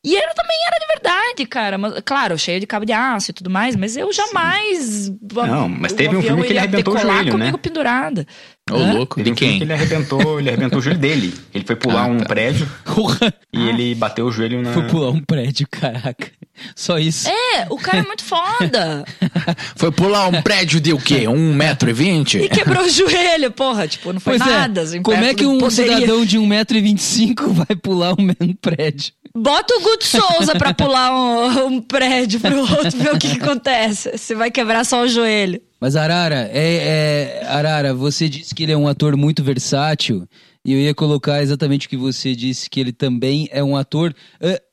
E 0.04 0.16
ele 0.16 0.34
também 0.34 0.58
era 0.66 0.80
de 0.80 0.88
verdade, 0.88 1.46
cara. 1.46 1.78
Mas, 1.78 1.94
claro, 2.04 2.38
cheio 2.38 2.60
de 2.60 2.66
cabo 2.66 2.86
de 2.86 2.92
aço 2.92 3.30
e 3.30 3.34
tudo 3.34 3.50
mais, 3.50 3.76
mas 3.76 3.96
eu 3.96 4.12
jamais. 4.12 5.10
Não, 5.32 5.70
mas 5.70 5.94
teve 5.94 6.16
um 6.16 6.22
filme 6.22 6.44
que 6.44 6.50
ele 6.54 6.60
arrebentou 6.60 6.96
o 6.96 6.98
joelho, 6.98 7.32
comigo 7.32 7.58
né? 7.58 7.62
pendurada. 7.62 8.26
Ô, 8.72 8.78
Hã? 8.78 8.94
louco. 8.94 9.16
Teve 9.16 9.26
De 9.26 9.32
um 9.32 9.36
quem? 9.36 9.58
que 9.58 9.64
ele 9.66 9.74
arrebentou, 9.74 10.40
ele 10.40 10.50
arrebentou 10.50 10.80
o 10.80 10.82
joelho 10.82 11.00
dele. 11.00 11.34
Ele 11.54 11.64
foi 11.66 11.76
pular 11.76 12.04
Ah, 12.04 12.08
um 12.08 12.18
tá. 12.18 12.26
prédio 12.26 12.68
Porra. 12.86 13.34
e 13.54 13.70
ele 13.70 13.94
bateu 13.96 14.26
o 14.26 14.32
joelho 14.32 14.62
na. 14.62 14.72
Foi 14.74 14.84
pular 14.88 15.10
um 15.12 15.20
prédio, 15.22 15.68
caraca. 15.70 16.32
Só 16.76 17.00
isso. 17.00 17.28
É, 17.28 17.66
o 17.70 17.78
cara 17.78 18.00
é 18.00 18.04
muito 18.04 18.24
foda. 18.24 19.04
Foi 19.76 19.92
pular 19.92 20.28
um 20.28 20.42
prédio 20.44 20.80
de 20.80 20.94
o 20.94 20.98
quê? 21.00 21.28
Um 21.28 21.56
metro 21.56 21.90
e 21.90 21.94
vinte? 21.94 22.38
E 22.38 22.48
quebrou 22.50 22.84
o 22.86 22.90
joelho, 22.90 23.50
porra. 23.52 23.88
Tipo, 23.88 24.14
não 24.14 24.20
foi 24.20 24.38
Pois 24.38 24.52
nada. 24.52 24.82
é. 24.82 24.84
assim, 24.84 25.02
Como 25.02 25.24
é 25.24 25.34
que 25.34 25.44
um 25.46 25.58
poderia. 25.58 25.96
cidadão 25.98 26.24
de 26.24 26.38
1,25m 26.38 27.48
vai 27.54 27.76
pular 27.76 28.12
um, 28.14 28.30
um 28.42 28.54
prédio? 28.54 29.12
Bota 29.36 29.74
o 29.76 29.82
Guto 29.82 30.06
Souza 30.06 30.54
pra 30.56 30.74
pular 30.74 31.12
um, 31.12 31.66
um 31.68 31.82
prédio 31.82 32.40
pro 32.40 32.60
outro, 32.60 32.92
ver 32.98 33.14
o 33.14 33.18
que, 33.18 33.36
que 33.38 33.42
acontece. 33.44 34.16
Você 34.18 34.36
vai 34.36 34.52
quebrar 34.52 34.84
só 34.86 35.02
o 35.04 35.08
joelho. 35.08 35.60
Mas 35.82 35.96
Arara, 35.96 36.48
é, 36.54 37.42
é- 37.42 37.46
Arara, 37.48 37.92
você 37.92 38.30
disse 38.30 38.54
que 38.54 38.62
ele 38.62 38.72
é 38.72 38.78
um 38.78 38.88
ator 38.88 39.18
muito 39.18 39.44
versátil. 39.44 40.28
E 40.64 40.72
eu 40.72 40.80
ia 40.80 40.94
colocar 40.94 41.42
exatamente 41.42 41.88
o 41.88 41.90
que 41.90 41.98
você 41.98 42.36
disse, 42.36 42.70
que 42.70 42.80
ele 42.80 42.94
também 42.94 43.50
é 43.52 43.64
um 43.64 43.76
ator. 43.76 44.14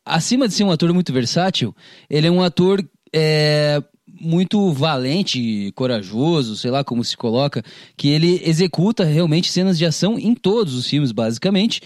acima 0.05 0.47
de 0.47 0.53
ser 0.53 0.65
um 0.65 0.71
ator 0.71 0.93
muito 0.93 1.11
versátil, 1.13 1.75
ele 2.11 2.27
é 2.27 2.31
um 2.31 2.43
ator 2.43 2.87
é, 3.15 3.83
muito 4.21 4.71
valente, 4.73 5.73
corajoso, 5.75 6.57
sei 6.57 6.71
lá 6.71 6.85
como 6.85 7.03
se 7.03 7.17
coloca, 7.17 7.63
que 7.97 8.09
ele 8.09 8.43
executa 8.45 9.03
realmente 9.03 9.51
cenas 9.51 9.79
de 9.79 9.87
ação 9.87 10.19
em 10.19 10.35
todos 10.35 10.75
os 10.75 10.87
filmes, 10.87 11.11
basicamente. 11.11 11.81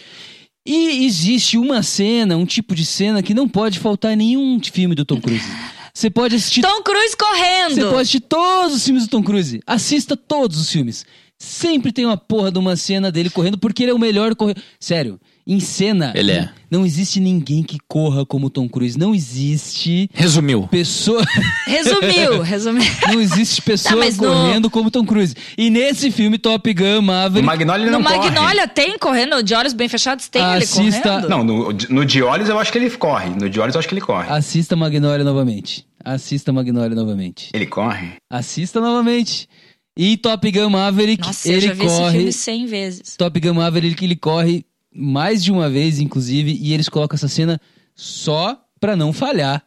E 0.66 1.04
existe 1.04 1.56
uma 1.56 1.82
cena, 1.82 2.36
um 2.36 2.46
tipo 2.46 2.74
de 2.74 2.84
cena 2.84 3.22
que 3.22 3.34
não 3.34 3.48
pode 3.48 3.78
faltar 3.78 4.12
em 4.12 4.16
nenhum 4.16 4.60
filme 4.60 4.96
do 4.96 5.04
Tom 5.04 5.20
Cruise. 5.20 5.46
Você 5.94 6.08
pode 6.08 6.36
assistir 6.36 6.62
Tom 6.62 6.82
Cruise 6.82 7.16
correndo. 7.16 7.74
você 7.74 7.82
pode 7.82 7.96
assistir 7.96 8.20
todos 8.20 8.76
os 8.76 8.84
filmes 8.84 9.06
do 9.06 9.10
Tom 9.10 9.22
Cruise. 9.22 9.60
Assista 9.66 10.16
todos 10.16 10.58
os 10.58 10.70
filmes. 10.70 11.04
Sempre 11.38 11.92
tem 11.92 12.06
uma 12.06 12.16
porra 12.16 12.50
de 12.50 12.58
uma 12.58 12.76
cena 12.76 13.10
dele 13.10 13.28
correndo, 13.28 13.58
porque 13.58 13.82
ele 13.82 13.90
é 13.90 13.94
o 13.94 13.98
melhor 13.98 14.34
corredor. 14.34 14.62
Sério, 14.80 15.20
em 15.46 15.58
cena. 15.60 16.12
Ele 16.14 16.32
é. 16.32 16.48
Não 16.70 16.86
existe 16.86 17.20
ninguém 17.20 17.62
que 17.62 17.78
corra 17.88 18.24
como 18.24 18.46
o 18.46 18.50
Tom 18.50 18.68
Cruise. 18.68 18.98
Não 18.98 19.14
existe 19.14 20.08
Resumiu. 20.14 20.66
pessoa. 20.68 21.22
Resumiu, 21.66 22.40
resumiu. 22.42 22.82
não 23.08 23.20
existe 23.20 23.60
pessoa 23.62 23.94
Tá, 23.94 23.98
mas 23.98 24.16
no- 24.16 24.24
correndo 24.28 24.70
como 24.70 24.90
Tom 24.90 25.04
Cruise. 25.04 25.34
E 25.56 25.68
nesse 25.70 26.10
filme, 26.10 26.38
Top 26.38 26.72
Gun 26.72 26.98
O 26.98 27.02
Maverick. 27.02 27.46
Magnolia 27.46 27.84
ele 27.84 27.90
No 27.90 27.98
não 27.98 28.04
corre. 28.04 28.18
Magnolia 28.30 28.68
tem 28.68 28.98
correndo, 28.98 29.42
de 29.42 29.54
olhos 29.54 29.72
bem 29.72 29.88
fechados 29.88 30.28
tem 30.28 30.42
Assista- 30.42 30.80
ele 30.82 31.02
correndo. 31.02 31.28
Não, 31.28 31.44
no, 31.44 31.72
no 31.90 32.04
de 32.04 32.22
olhos 32.22 32.48
eu 32.48 32.58
acho 32.58 32.70
que 32.72 32.78
ele 32.78 32.90
corre. 32.90 33.30
No 33.30 33.48
de 33.50 33.60
olhos 33.60 33.74
eu 33.74 33.78
acho 33.78 33.88
que 33.88 33.94
ele 33.94 34.00
corre. 34.00 34.30
Assista 34.32 34.76
Magnolia 34.76 35.24
novamente. 35.24 35.84
Assista 36.04 36.52
Magnolia 36.52 36.94
novamente. 36.96 37.50
Ele 37.52 37.66
corre? 37.66 38.14
Assista 38.30 38.80
novamente. 38.80 39.48
E 39.96 40.16
Top 40.16 40.50
Gun 40.50 40.70
Maverick, 40.70 41.26
Nossa, 41.26 41.48
eu 41.48 41.52
ele 41.58 41.66
já 41.66 41.72
vi 41.74 41.84
esse 41.84 41.96
corre. 41.98 42.16
filme 42.16 42.32
100 42.32 42.66
vezes. 42.66 43.16
Top 43.16 43.38
Gun 43.38 43.54
Maverick 43.54 44.02
ele 44.04 44.16
corre 44.16 44.64
mais 44.94 45.42
de 45.42 45.50
uma 45.52 45.68
vez, 45.70 45.98
inclusive, 46.00 46.56
e 46.60 46.72
eles 46.72 46.88
colocam 46.88 47.14
essa 47.16 47.28
cena 47.28 47.60
só 47.94 48.58
pra 48.80 48.96
não 48.96 49.12
falhar. 49.12 49.62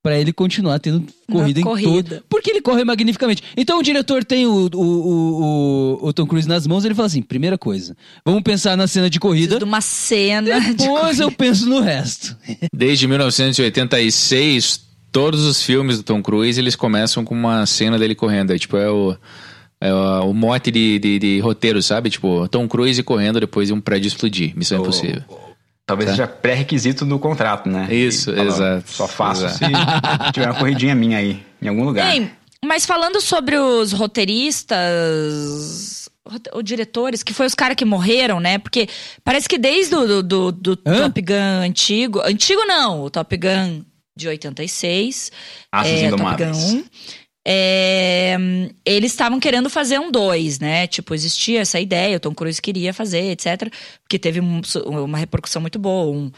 Pra 0.00 0.16
ele 0.16 0.32
continuar 0.32 0.78
tendo 0.78 1.04
corrida 1.30 1.58
em 1.58 1.62
corrida. 1.64 2.16
todo. 2.16 2.24
Porque 2.28 2.50
ele 2.50 2.62
corre 2.62 2.84
magnificamente. 2.84 3.42
Então 3.56 3.80
o 3.80 3.82
diretor 3.82 4.24
tem 4.24 4.46
o, 4.46 4.70
o, 4.72 4.80
o, 4.80 5.98
o- 6.06 6.12
Tom 6.12 6.24
Cruise 6.24 6.48
nas 6.48 6.68
mãos 6.68 6.84
ele 6.84 6.94
fala 6.94 7.06
assim: 7.06 7.20
primeira 7.20 7.58
coisa, 7.58 7.96
vamos 8.24 8.42
pensar 8.42 8.76
na 8.76 8.86
cena 8.86 9.10
de 9.10 9.18
corrida. 9.18 9.58
De 9.58 9.64
uma 9.64 9.80
cena. 9.80 10.60
de 10.60 10.74
Depois 10.74 11.18
eu 11.18 11.26
corrida. 11.26 11.36
penso 11.44 11.68
no 11.68 11.80
resto. 11.80 12.36
Desde 12.72 13.08
1986, 13.08 14.80
todos 15.10 15.44
os 15.44 15.62
filmes 15.62 15.96
do 15.98 16.04
Tom 16.04 16.22
Cruise, 16.22 16.58
eles 16.58 16.76
começam 16.76 17.24
com 17.24 17.34
uma 17.34 17.66
cena 17.66 17.98
dele 17.98 18.14
correndo. 18.14 18.52
É, 18.52 18.58
tipo, 18.58 18.76
é 18.76 18.88
o, 18.88 19.16
é 19.80 19.92
o, 19.92 20.32
mote 20.32 20.70
de, 20.70 20.98
de, 20.98 21.18
de 21.18 21.40
roteiro, 21.40 21.80
sabe? 21.82 22.10
Tipo, 22.10 22.48
Tom 22.48 22.66
Cruise 22.68 23.02
correndo 23.02 23.38
depois 23.40 23.68
de 23.68 23.74
um 23.74 23.80
prédio 23.80 24.08
explodir. 24.08 24.52
Missão 24.56 24.80
Impossível. 24.80 25.22
Talvez 25.86 26.10
seja 26.10 26.26
pré-requisito 26.26 27.06
do 27.06 27.18
contrato, 27.18 27.68
né? 27.68 27.86
Tá. 27.86 27.94
Isso, 27.94 28.30
exato, 28.30 28.84
Só 28.90 29.08
faço 29.08 29.46
exato. 29.46 29.58
se 29.64 30.32
tiver 30.32 30.46
uma 30.50 30.58
corridinha 30.58 30.94
minha 30.94 31.16
aí, 31.16 31.42
em 31.62 31.68
algum 31.68 31.84
lugar. 31.84 32.10
Bem, 32.10 32.30
mas 32.62 32.84
falando 32.84 33.20
sobre 33.22 33.56
os 33.56 33.92
roteiristas, 34.98 36.08
rote- 36.26 36.50
ou 36.52 36.62
diretores, 36.62 37.22
que 37.22 37.32
foi 37.32 37.46
os 37.46 37.54
caras 37.54 37.76
que 37.76 37.84
morreram, 37.84 38.40
né? 38.40 38.58
Porque 38.58 38.88
parece 39.24 39.48
que 39.48 39.58
desde 39.58 39.94
o 39.94 40.06
do, 40.06 40.22
do, 40.22 40.52
do? 40.52 40.76
Top 40.76 41.20
Gun 41.22 41.62
antigo, 41.64 42.20
antigo 42.20 42.64
não, 42.66 43.02
o 43.02 43.10
Top 43.10 43.36
Gun 43.36 43.82
de 44.16 44.28
86, 44.28 45.32
Aços 45.72 45.92
é, 45.92 46.10
Top. 46.10 46.22
Gun 46.22 46.50
1, 46.52 46.84
é, 47.50 48.36
eles 48.84 49.10
estavam 49.12 49.40
querendo 49.40 49.70
fazer 49.70 49.98
um 49.98 50.10
2, 50.10 50.58
né? 50.58 50.86
Tipo, 50.86 51.14
existia 51.14 51.60
essa 51.60 51.80
ideia, 51.80 52.18
o 52.18 52.20
Tom 52.20 52.34
Cruise 52.34 52.60
queria 52.60 52.92
fazer, 52.92 53.30
etc. 53.30 53.72
Porque 54.02 54.18
teve 54.18 54.38
um- 54.40 54.60
uma 55.04 55.16
repercussão 55.16 55.62
muito 55.62 55.78
boa. 55.78 56.14
Um, 56.16 56.30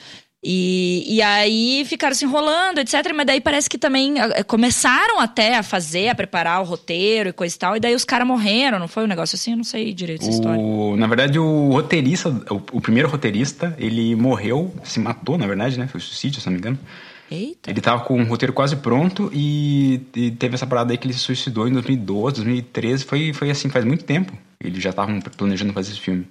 E, 0.42 1.04
e 1.06 1.20
aí 1.20 1.84
ficaram 1.84 2.14
se 2.14 2.24
enrolando, 2.24 2.78
etc. 2.78 3.12
Mas 3.14 3.26
daí 3.26 3.42
parece 3.42 3.68
que 3.68 3.76
também 3.76 4.14
eh, 4.18 4.42
começaram 4.42 5.20
até 5.20 5.54
a 5.58 5.62
fazer, 5.62 6.08
a 6.08 6.14
preparar 6.14 6.62
o 6.62 6.64
roteiro 6.64 7.28
e 7.28 7.32
coisa 7.34 7.54
e 7.54 7.58
tal. 7.58 7.76
E 7.76 7.80
daí 7.80 7.94
os 7.94 8.06
caras 8.06 8.26
morreram, 8.26 8.78
não 8.78 8.88
foi 8.88 9.04
um 9.04 9.06
negócio 9.06 9.36
assim? 9.36 9.50
Eu 9.50 9.58
não 9.58 9.64
sei 9.64 9.92
direito 9.92 10.22
essa 10.22 10.30
história. 10.30 10.58
O, 10.58 10.96
na 10.96 11.06
verdade, 11.06 11.38
o 11.38 11.68
roteirista, 11.72 12.30
o, 12.50 12.54
o 12.72 12.80
primeiro 12.80 13.06
roteirista, 13.10 13.76
ele 13.78 14.16
morreu, 14.16 14.74
se 14.82 14.98
matou, 14.98 15.36
na 15.36 15.46
verdade, 15.46 15.78
né? 15.78 15.86
Foi 15.86 16.00
suicídio, 16.00 16.40
se 16.40 16.46
não 16.46 16.54
me 16.54 16.58
engano. 16.58 16.78
Eita. 17.30 17.70
Ele 17.70 17.80
tava 17.80 18.04
com 18.04 18.20
o 18.20 18.24
roteiro 18.24 18.52
quase 18.52 18.76
pronto 18.76 19.30
e, 19.32 20.02
e 20.14 20.30
teve 20.32 20.54
essa 20.54 20.66
parada 20.66 20.92
aí 20.92 20.98
que 20.98 21.06
ele 21.06 21.14
se 21.14 21.20
suicidou 21.20 21.68
em 21.68 21.72
2012, 21.72 22.36
2013. 22.36 23.04
Foi, 23.04 23.32
foi 23.32 23.50
assim, 23.50 23.70
faz 23.70 23.84
muito 23.84 24.04
tempo. 24.04 24.36
Eles 24.62 24.82
já 24.82 24.90
estavam 24.90 25.20
planejando 25.20 25.72
fazer 25.72 25.92
esse 25.92 26.00
filme. 26.00 26.26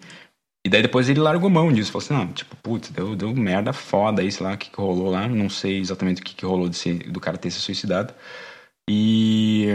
E 0.65 0.69
daí 0.69 0.81
depois 0.81 1.07
ele 1.07 1.19
largou 1.19 1.49
mão 1.49 1.71
disso. 1.71 1.91
Falou 1.91 2.05
assim, 2.05 2.13
não, 2.13 2.33
tipo, 2.33 2.55
putz, 2.57 2.89
deu, 2.89 3.15
deu 3.15 3.33
merda 3.33 3.71
foda 3.71 4.21
aí, 4.21 4.31
sei 4.31 4.45
lá, 4.45 4.53
o 4.53 4.57
que, 4.57 4.69
que 4.69 4.77
rolou 4.77 5.09
lá. 5.09 5.27
Não 5.27 5.49
sei 5.49 5.79
exatamente 5.79 6.21
o 6.21 6.25
que, 6.25 6.35
que 6.35 6.45
rolou 6.45 6.67
desse, 6.67 6.93
do 6.93 7.19
cara 7.19 7.37
ter 7.37 7.49
se 7.49 7.59
suicidado. 7.59 8.13
E, 8.89 9.67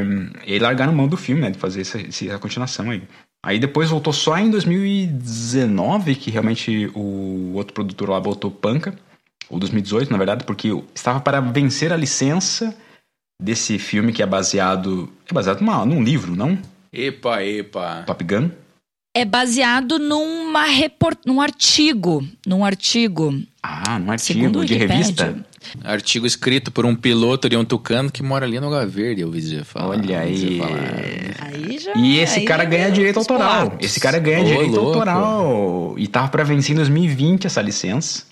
e 0.45 0.59
largaram 0.59 0.93
mão 0.93 1.09
do 1.09 1.17
filme, 1.17 1.41
né, 1.41 1.51
de 1.51 1.59
fazer 1.59 1.83
essa, 1.83 2.01
essa 2.01 2.39
continuação 2.39 2.91
aí. 2.91 3.03
Aí 3.45 3.59
depois 3.59 3.91
voltou 3.91 4.13
só 4.13 4.39
em 4.39 4.51
2019 4.51 6.15
que 6.17 6.31
realmente 6.31 6.91
o 6.95 7.53
outro 7.55 7.75
produtor 7.75 8.09
lá 8.09 8.19
voltou 8.19 8.51
panca. 8.51 8.95
Ou 9.49 9.59
2018, 9.59 10.11
na 10.11 10.19
verdade, 10.19 10.45
porque 10.45 10.69
estava 10.95 11.21
para 11.21 11.41
vencer 11.41 11.93
a 11.93 11.97
licença 11.97 12.75
desse 13.41 13.79
filme 13.79 14.13
que 14.13 14.23
é 14.23 14.27
baseado... 14.27 15.13
É 15.29 15.35
baseado 15.35 15.61
numa, 15.61 15.85
num 15.85 16.03
livro, 16.03 16.35
não? 16.35 16.59
Epa, 16.93 17.43
epa. 17.43 18.05
Top 18.07 18.23
Gun. 18.25 18.51
É 19.17 19.25
baseado 19.25 19.99
numa 19.99 20.65
report... 20.65 21.19
num 21.25 21.41
artigo. 21.41 22.27
Num 22.47 22.65
artigo. 22.65 23.41
Ah, 23.63 23.99
num 23.99 24.17
Segundo 24.19 24.61
artigo 24.61 24.65
de 24.67 24.75
revista. 24.75 25.45
Artigo 25.83 26.27
escrito 26.27 26.71
por 26.71 26.85
um 26.85 26.95
piloto 26.95 27.49
de 27.49 27.57
um 27.57 27.65
tucano 27.65 28.11
que 28.11 28.23
mora 28.23 28.45
ali 28.45 28.61
no 28.61 28.67
Lugar 28.67 28.87
Verde, 28.87 29.23
eu 29.23 29.29
ouvi 29.29 29.41
dizer 29.41 29.65
falar. 29.65 29.97
Olha 29.97 30.21
aí. 30.21 30.59
falar. 30.59 30.79
Aí 31.41 31.79
já. 31.79 31.95
E 31.95 32.19
esse 32.19 32.41
aí 32.41 32.45
cara 32.45 32.65
já 32.65 32.71
ganha 32.71 32.91
direito 32.91 33.19
autoral. 33.19 33.77
Esse 33.81 34.01
cara 34.01 34.19
ganha 34.19 34.41
Ô, 34.41 34.45
direito 34.45 34.73
louco. 34.73 34.89
autoral. 34.89 35.95
E 35.97 36.07
tava 36.07 36.29
pra 36.29 36.45
vencer 36.45 36.73
em 36.73 36.77
2020 36.77 37.47
essa 37.47 37.63
licença. 37.63 38.25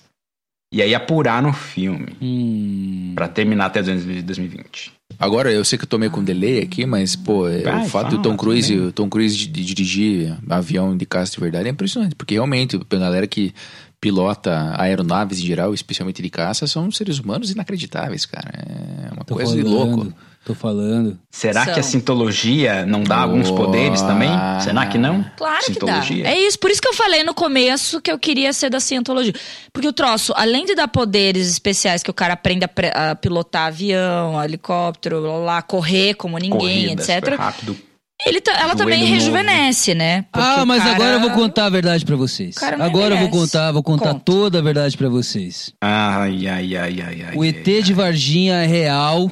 E 0.73 0.81
aí 0.81 0.95
apuraram 0.95 1.51
o 1.51 1.53
filme. 1.53 2.07
Hum. 2.19 3.11
Pra 3.13 3.27
terminar 3.27 3.67
até 3.67 3.83
2020. 3.83 4.91
Agora, 5.19 5.51
eu 5.51 5.63
sei 5.63 5.77
que 5.77 5.83
eu 5.83 5.87
tô 5.87 5.99
meio 5.99 6.09
com 6.09 6.23
delay 6.23 6.63
aqui, 6.63 6.83
mas, 6.83 7.15
pô, 7.15 7.47
é, 7.47 7.61
Vai, 7.61 7.85
o 7.85 7.89
fato 7.89 7.89
fala 7.89 8.09
do 8.09 8.21
Tom 8.23 8.35
Cruise, 8.35 8.75
também. 8.75 8.91
Tom 8.91 9.07
Cruise 9.07 9.37
de, 9.37 9.47
de 9.47 9.63
dirigir 9.63 10.35
avião 10.49 10.97
de 10.97 11.05
caça 11.05 11.31
de 11.31 11.39
verdade 11.39 11.67
é 11.67 11.71
impressionante, 11.71 12.15
porque 12.15 12.33
realmente, 12.33 12.75
a 12.75 12.95
galera 12.97 13.27
que 13.27 13.53
pilota 14.01 14.73
aeronaves 14.75 15.39
em 15.39 15.45
geral, 15.45 15.75
especialmente 15.75 16.23
de 16.23 16.29
caça, 16.31 16.65
são 16.65 16.89
seres 16.89 17.19
humanos 17.19 17.51
inacreditáveis, 17.51 18.25
cara. 18.25 18.51
É 18.51 19.13
uma 19.13 19.23
Tô 19.23 19.35
coisa 19.35 19.55
de 19.55 19.61
louco. 19.61 20.11
Tô 20.45 20.53
falando. 20.53 21.17
Será 21.31 21.63
São. 21.63 21.73
que 21.73 21.79
a 21.79 21.83
sintologia 21.83 22.85
não 22.85 23.01
dá 23.03 23.17
alguns 23.19 23.49
Oh. 23.49 23.55
poderes 23.55 24.01
também? 24.01 24.29
Será 24.61 24.85
que 24.85 24.97
não? 24.97 25.25
Claro 25.37 25.59
que 25.65 25.73
sintologia. 25.73 26.23
dá. 26.25 26.29
É 26.31 26.37
isso, 26.37 26.59
por 26.59 26.69
isso 26.69 26.81
que 26.81 26.87
eu 26.89 26.93
falei 26.93 27.23
no 27.23 27.33
começo 27.33 28.01
que 28.01 28.11
eu 28.11 28.19
queria 28.19 28.51
ser 28.51 28.69
da 28.69 28.79
cientologia. 28.81 29.33
Porque 29.71 29.87
o 29.87 29.93
troço, 29.93 30.33
além 30.35 30.65
de 30.65 30.75
dar 30.75 30.87
poderes 30.89 31.49
especiais 31.49 32.03
que 32.03 32.11
o 32.11 32.13
cara 32.13 32.33
aprende 32.33 32.65
a, 32.65 33.11
a 33.11 33.15
pilotar 33.15 33.67
avião, 33.67 34.43
helicóptero, 34.43 35.21
blá, 35.21 35.39
blá, 35.39 35.61
correr 35.61 36.13
como 36.15 36.37
ninguém, 36.37 36.87
Corrida, 36.87 37.01
super 37.03 37.17
etc. 37.33 37.39
rápido. 37.39 37.77
Ele 38.25 38.39
tá- 38.39 38.57
ela 38.59 38.75
também 38.75 38.99
novo. 39.01 39.11
rejuvenesce, 39.13 39.93
né? 39.95 40.25
Porque 40.31 40.47
ah, 40.47 40.65
mas 40.65 40.81
cara- 40.83 40.95
agora 40.95 41.13
eu 41.15 41.19
vou 41.19 41.31
contar 41.31 41.65
a 41.65 41.69
verdade 41.69 42.05
pra 42.05 42.15
vocês. 42.15 42.55
O 42.55 42.59
cara 42.59 42.77
não 42.77 42.85
Agora 42.85 43.15
eu 43.15 43.19
vou 43.19 43.29
contar, 43.29 43.71
vou 43.71 43.83
contar 43.83 44.09
Conta. 44.13 44.21
toda 44.23 44.59
a 44.59 44.61
verdade 44.61 44.95
pra 44.97 45.09
vocês. 45.09 45.73
Ai, 45.81 46.47
ai, 46.47 46.75
ai, 46.77 47.01
ai, 47.01 47.25
ai. 47.29 47.35
O 47.35 47.43
ET 47.43 47.81
de 47.81 47.93
Varginha 47.93 48.55
é 48.63 48.65
real 48.65 49.29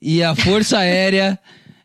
e 0.00 0.22
a 0.22 0.34
Força 0.34 0.78
Aérea 0.78 1.38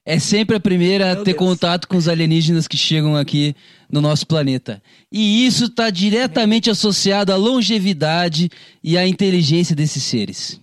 é 0.05 0.20
sempre 0.20 0.55
a 0.55 0.59
primeira 0.59 1.12
a 1.12 1.16
Meu 1.16 1.24
ter 1.24 1.34
Deus. 1.34 1.38
contato 1.38 1.88
com 1.88 1.97
os 1.97 2.07
alienígenas 2.07 2.68
que 2.68 2.78
chegam 2.78 3.16
aqui 3.16 3.55
no 3.91 4.01
nosso 4.01 4.26
planeta. 4.26 4.82
E 5.12 5.45
isso 5.45 5.66
está 5.66 5.89
diretamente 5.89 6.70
associado 6.70 7.32
à 7.32 7.36
longevidade 7.36 8.49
e 8.84 8.97
à 8.97 9.07
inteligência 9.07 9.76
desses 9.76 10.03
seres. 10.03 10.59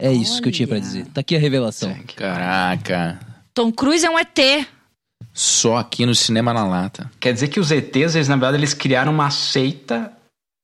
É 0.00 0.12
isso 0.12 0.40
que 0.40 0.48
eu 0.48 0.52
tinha 0.52 0.68
pra 0.68 0.76
Olha. 0.76 0.84
dizer. 0.84 1.06
Tá 1.06 1.20
aqui 1.20 1.34
a 1.34 1.40
revelação. 1.40 1.92
Caraca. 2.14 3.18
Tom 3.52 3.72
Cruise 3.72 4.06
é 4.06 4.10
um 4.10 4.18
ET. 4.18 4.38
Só 5.32 5.76
aqui 5.78 6.06
no 6.06 6.14
Cinema 6.14 6.52
na 6.54 6.64
Lata. 6.64 7.10
Quer 7.18 7.32
dizer 7.32 7.48
que 7.48 7.58
os 7.58 7.70
ETs, 7.72 8.14
eles, 8.14 8.28
na 8.28 8.36
verdade, 8.36 8.56
eles 8.58 8.74
criaram 8.74 9.12
uma 9.12 9.30
seita 9.30 10.12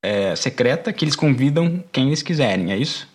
é, 0.04 0.36
secreta 0.36 0.92
que 0.92 1.04
eles 1.04 1.16
convidam 1.16 1.82
quem 1.90 2.08
eles 2.08 2.22
quiserem, 2.22 2.70
é 2.70 2.76
isso? 2.76 3.08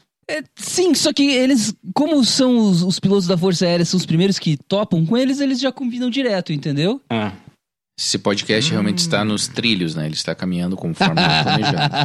Sim, 0.55 0.93
só 0.93 1.11
que 1.13 1.23
eles, 1.23 1.73
como 1.93 2.23
são 2.23 2.57
os, 2.57 2.84
os 2.84 2.99
pilotos 2.99 3.27
da 3.27 3.38
Força 3.38 3.65
Aérea, 3.65 3.86
são 3.86 3.97
os 3.97 4.05
primeiros 4.05 4.38
que 4.39 4.57
topam 4.67 5.05
com 5.05 5.17
eles, 5.17 5.39
eles 5.39 5.59
já 5.59 5.71
convidam 5.71 6.09
direto, 6.09 6.53
entendeu? 6.53 7.01
Ah. 7.09 7.32
Esse 7.99 8.17
podcast 8.17 8.71
realmente 8.71 8.99
está 8.99 9.25
nos 9.25 9.47
trilhos, 9.47 9.93
né? 9.95 10.05
Ele 10.05 10.13
está 10.15 10.34
caminhando 10.34 10.77
conforme 10.77 11.15
planejado. 11.15 11.95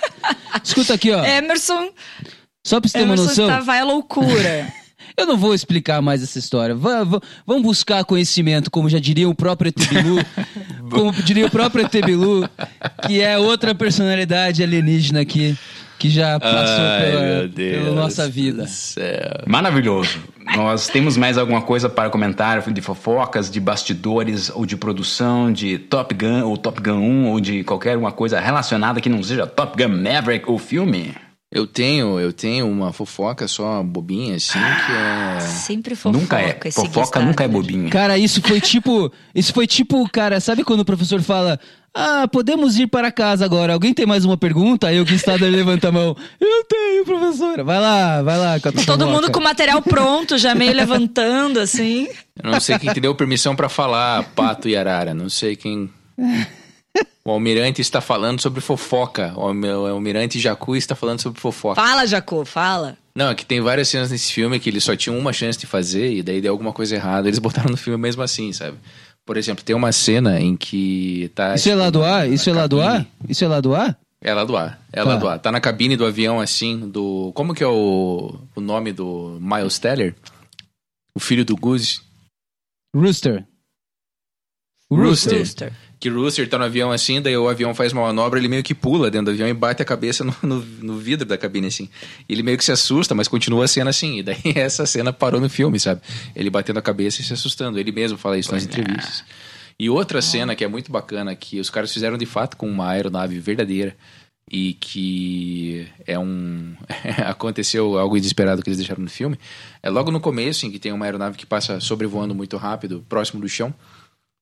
Escuta 0.64 0.94
aqui, 0.94 1.10
ó. 1.10 1.22
Emerson, 1.24 1.90
Só 2.66 2.80
pra 2.80 2.88
você 2.88 2.98
ter 2.98 3.04
uma 3.04 3.14
Emerson 3.14 3.24
noção. 3.28 3.48
está, 3.50 3.60
vai 3.60 3.80
à 3.80 3.84
loucura. 3.84 4.72
Eu 5.14 5.26
não 5.26 5.36
vou 5.36 5.52
explicar 5.54 6.00
mais 6.00 6.22
essa 6.22 6.38
história. 6.38 6.74
Va- 6.74 7.04
va- 7.04 7.20
vamos 7.46 7.62
buscar 7.64 8.02
conhecimento, 8.04 8.70
como 8.70 8.88
já 8.88 8.98
diria 8.98 9.28
o 9.28 9.34
próprio 9.34 9.68
ET 9.68 9.76
Bilu, 9.88 10.16
como 10.90 11.12
diria 11.22 11.46
o 11.46 11.50
próprio 11.50 11.84
ET 11.84 11.92
Bilu, 12.04 12.48
que 13.06 13.20
é 13.20 13.36
outra 13.36 13.74
personalidade 13.74 14.62
alienígena 14.62 15.20
aqui, 15.20 15.54
que 16.02 16.10
já 16.10 16.40
passou 16.40 16.84
pela, 17.00 17.48
pela 17.48 17.94
nossa 17.94 18.28
vida. 18.28 18.64
do 18.64 18.68
céu. 18.68 19.44
Maravilhoso. 19.46 20.18
Nós 20.56 20.88
temos 20.88 21.16
mais 21.16 21.38
alguma 21.38 21.62
coisa 21.62 21.88
para 21.88 22.10
comentar 22.10 22.60
de 22.72 22.80
fofocas, 22.80 23.48
de 23.48 23.60
bastidores 23.60 24.50
ou 24.50 24.66
de 24.66 24.76
produção 24.76 25.52
de 25.52 25.78
Top 25.78 26.12
Gun 26.12 26.42
ou 26.42 26.56
Top 26.56 26.82
Gun 26.82 26.98
1 26.98 27.30
ou 27.30 27.38
de 27.38 27.62
qualquer 27.62 27.96
uma 27.96 28.10
coisa 28.10 28.40
relacionada 28.40 29.00
que 29.00 29.08
não 29.08 29.22
seja 29.22 29.46
Top 29.46 29.80
Gun 29.80 29.96
Maverick 29.96 30.50
ou 30.50 30.58
filme? 30.58 31.14
Eu 31.54 31.66
tenho, 31.66 32.18
eu 32.18 32.32
tenho 32.32 32.66
uma 32.66 32.94
fofoca 32.94 33.46
só 33.46 33.82
bobinha, 33.82 34.36
assim, 34.36 34.58
que 34.58 34.92
é. 34.92 35.40
Sempre 35.40 35.94
fofoca. 35.94 36.18
nunca 36.18 36.40
é. 36.40 36.58
esse 36.64 36.80
Fofoca 36.80 37.20
nunca 37.20 37.44
é 37.44 37.48
bobinha. 37.48 37.90
Cara, 37.90 38.16
isso 38.16 38.40
foi 38.40 38.58
tipo. 38.58 39.12
Isso 39.34 39.52
foi 39.52 39.66
tipo, 39.66 40.08
cara, 40.08 40.40
sabe 40.40 40.64
quando 40.64 40.80
o 40.80 40.84
professor 40.84 41.20
fala. 41.20 41.60
Ah, 41.94 42.26
podemos 42.26 42.78
ir 42.78 42.86
para 42.86 43.12
casa 43.12 43.44
agora. 43.44 43.74
Alguém 43.74 43.92
tem 43.92 44.06
mais 44.06 44.24
uma 44.24 44.34
pergunta? 44.38 44.86
Aí 44.88 44.98
o 44.98 45.04
Gustavo 45.04 45.44
levanta 45.44 45.88
a 45.88 45.92
mão. 45.92 46.16
Eu 46.40 46.64
tenho, 46.64 47.04
professora. 47.04 47.62
Vai 47.62 47.78
lá, 47.78 48.22
vai 48.22 48.38
lá. 48.38 48.58
com 48.58 48.68
a 48.70 48.72
tua 48.72 48.84
Todo 48.86 49.00
fofoca. 49.00 49.20
mundo 49.20 49.30
com 49.30 49.40
o 49.40 49.44
material 49.44 49.82
pronto, 49.82 50.38
já 50.38 50.54
meio 50.54 50.72
levantando, 50.72 51.60
assim. 51.60 52.08
Eu 52.42 52.50
não 52.50 52.60
sei 52.60 52.78
quem 52.78 52.94
te 52.94 53.00
deu 53.00 53.14
permissão 53.14 53.54
pra 53.54 53.68
falar, 53.68 54.22
Pato 54.34 54.70
e 54.70 54.74
Arara. 54.74 55.12
Não 55.12 55.28
sei 55.28 55.54
quem. 55.54 55.90
O 57.24 57.30
Almirante 57.30 57.80
está 57.80 58.00
falando 58.00 58.40
sobre 58.40 58.60
fofoca. 58.60 59.32
O 59.36 59.42
Almi- 59.42 59.68
o 59.68 59.86
Almirante 59.86 60.40
Jacu 60.40 60.74
está 60.74 60.94
falando 60.96 61.20
sobre 61.20 61.40
fofoca. 61.40 61.80
Fala, 61.80 62.04
Jacô, 62.06 62.44
fala. 62.44 62.98
Não, 63.14 63.28
é 63.30 63.34
que 63.34 63.44
tem 63.46 63.60
várias 63.60 63.88
cenas 63.88 64.10
nesse 64.10 64.32
filme 64.32 64.58
que 64.58 64.68
eles 64.70 64.82
só 64.82 64.96
tinham 64.96 65.16
uma 65.18 65.32
chance 65.32 65.58
de 65.58 65.66
fazer 65.66 66.12
e 66.12 66.22
daí 66.22 66.40
deu 66.40 66.50
alguma 66.52 66.72
coisa 66.72 66.96
errada. 66.96 67.28
Eles 67.28 67.38
botaram 67.38 67.70
no 67.70 67.76
filme 67.76 68.00
mesmo 68.00 68.22
assim, 68.22 68.52
sabe? 68.52 68.76
Por 69.24 69.36
exemplo, 69.36 69.62
tem 69.64 69.76
uma 69.76 69.92
cena 69.92 70.40
em 70.40 70.56
que 70.56 71.30
tá. 71.34 71.54
Isso 71.54 71.68
é 71.70 71.74
lá 71.76 71.90
do 71.90 72.02
ar? 72.02 72.28
Isso 72.28 72.50
é 72.50 72.52
lá 72.52 72.66
do 72.66 72.80
ar? 72.80 73.06
Isso 73.28 73.44
é 73.44 73.48
lá 73.48 73.60
do 73.60 73.72
ar? 73.74 73.96
É 74.20 74.34
lá 74.34 74.44
do 74.44 74.56
ar. 74.56 74.80
É 74.92 75.02
lá 75.04 75.12
Tá. 75.14 75.16
do 75.18 75.28
ar. 75.28 75.38
Tá 75.38 75.52
na 75.52 75.60
cabine 75.60 75.96
do 75.96 76.04
avião, 76.06 76.40
assim, 76.40 76.88
do. 76.90 77.30
Como 77.34 77.54
que 77.54 77.62
é 77.62 77.66
o, 77.68 78.34
o 78.56 78.60
nome 78.60 78.92
do 78.92 79.38
Miles 79.40 79.78
Teller? 79.78 80.14
O 81.14 81.20
filho 81.20 81.44
do 81.44 81.54
Goose. 81.56 82.00
Rooster. 82.96 83.44
Rooster. 84.90 85.38
Rooster. 85.38 85.72
Que 86.02 86.08
Rooster 86.08 86.48
tá 86.48 86.58
no 86.58 86.64
avião 86.64 86.90
assim, 86.90 87.22
daí 87.22 87.36
o 87.36 87.48
avião 87.48 87.72
faz 87.72 87.92
uma 87.92 88.02
manobra, 88.02 88.36
ele 88.36 88.48
meio 88.48 88.64
que 88.64 88.74
pula 88.74 89.08
dentro 89.08 89.26
do 89.26 89.30
avião 89.30 89.46
e 89.48 89.54
bate 89.54 89.82
a 89.82 89.84
cabeça 89.84 90.24
no, 90.24 90.34
no, 90.42 90.58
no 90.58 90.98
vidro 90.98 91.24
da 91.24 91.38
cabine, 91.38 91.68
assim. 91.68 91.88
Ele 92.28 92.42
meio 92.42 92.58
que 92.58 92.64
se 92.64 92.72
assusta, 92.72 93.14
mas 93.14 93.28
continua 93.28 93.66
a 93.66 93.68
cena 93.68 93.90
assim. 93.90 94.18
E 94.18 94.22
daí 94.24 94.36
essa 94.56 94.84
cena 94.84 95.12
parou 95.12 95.40
no 95.40 95.48
filme, 95.48 95.78
sabe? 95.78 96.00
Ele 96.34 96.50
batendo 96.50 96.80
a 96.80 96.82
cabeça 96.82 97.20
e 97.20 97.24
se 97.24 97.32
assustando. 97.32 97.78
Ele 97.78 97.92
mesmo 97.92 98.18
fala 98.18 98.36
isso 98.36 98.50
nas 98.52 98.64
entrevistas. 98.64 99.22
E 99.78 99.88
outra 99.88 100.20
cena 100.20 100.56
que 100.56 100.64
é 100.64 100.66
muito 100.66 100.90
bacana, 100.90 101.36
que 101.36 101.60
os 101.60 101.70
caras 101.70 101.92
fizeram 101.92 102.18
de 102.18 102.26
fato 102.26 102.56
com 102.56 102.68
uma 102.68 102.90
aeronave 102.90 103.38
verdadeira 103.38 103.96
e 104.50 104.74
que 104.74 105.86
é 106.04 106.18
um 106.18 106.74
aconteceu 107.24 107.96
algo 107.96 108.16
inesperado 108.16 108.60
que 108.60 108.68
eles 108.68 108.78
deixaram 108.78 109.04
no 109.04 109.08
filme 109.08 109.38
é 109.80 109.88
logo 109.88 110.10
no 110.10 110.20
começo 110.20 110.66
em 110.66 110.70
que 110.70 110.80
tem 110.80 110.92
uma 110.92 111.04
aeronave 111.04 111.38
que 111.38 111.46
passa 111.46 111.78
sobrevoando 111.78 112.34
muito 112.34 112.56
rápido 112.56 113.06
próximo 113.08 113.40
do 113.40 113.48
chão 113.48 113.72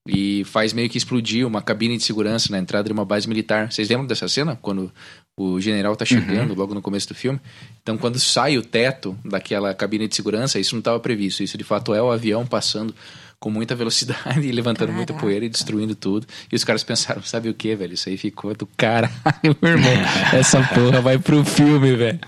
e 0.08 0.44
faz 0.44 0.72
meio 0.72 0.88
que 0.88 0.96
explodir 0.96 1.46
uma 1.46 1.60
cabine 1.60 1.96
de 1.96 2.02
segurança 2.02 2.48
na 2.50 2.58
entrada 2.58 2.84
de 2.88 2.92
uma 2.92 3.04
base 3.04 3.28
militar. 3.28 3.70
Vocês 3.70 3.88
lembram 3.88 4.06
dessa 4.06 4.28
cena? 4.28 4.58
Quando 4.60 4.90
o 5.36 5.60
general 5.60 5.94
tá 5.94 6.04
chegando 6.04 6.54
logo 6.54 6.74
no 6.74 6.82
começo 6.82 7.08
do 7.08 7.14
filme? 7.14 7.40
Então, 7.82 7.98
quando 7.98 8.18
sai 8.18 8.56
o 8.56 8.62
teto 8.62 9.16
daquela 9.24 9.74
cabine 9.74 10.08
de 10.08 10.16
segurança, 10.16 10.58
isso 10.58 10.74
não 10.74 10.80
estava 10.80 10.98
previsto. 10.98 11.42
Isso 11.42 11.58
de 11.58 11.64
fato 11.64 11.94
é 11.94 12.02
o 12.02 12.10
avião 12.10 12.46
passando 12.46 12.94
com 13.38 13.50
muita 13.50 13.74
velocidade 13.74 14.40
e 14.46 14.52
levantando 14.52 14.92
muita 14.92 15.12
Caraca. 15.12 15.26
poeira 15.26 15.44
e 15.44 15.48
destruindo 15.48 15.94
tudo. 15.94 16.26
E 16.50 16.54
os 16.56 16.64
caras 16.64 16.82
pensaram, 16.82 17.22
sabe 17.22 17.48
o 17.48 17.54
que, 17.54 17.74
velho? 17.74 17.94
Isso 17.94 18.08
aí 18.08 18.16
ficou 18.16 18.54
do 18.54 18.66
caralho, 18.66 19.12
meu 19.60 19.72
irmão. 19.72 19.92
Essa 20.32 20.62
porra 20.62 21.00
vai 21.00 21.18
pro 21.18 21.44
filme, 21.44 21.94
velho. 21.96 22.20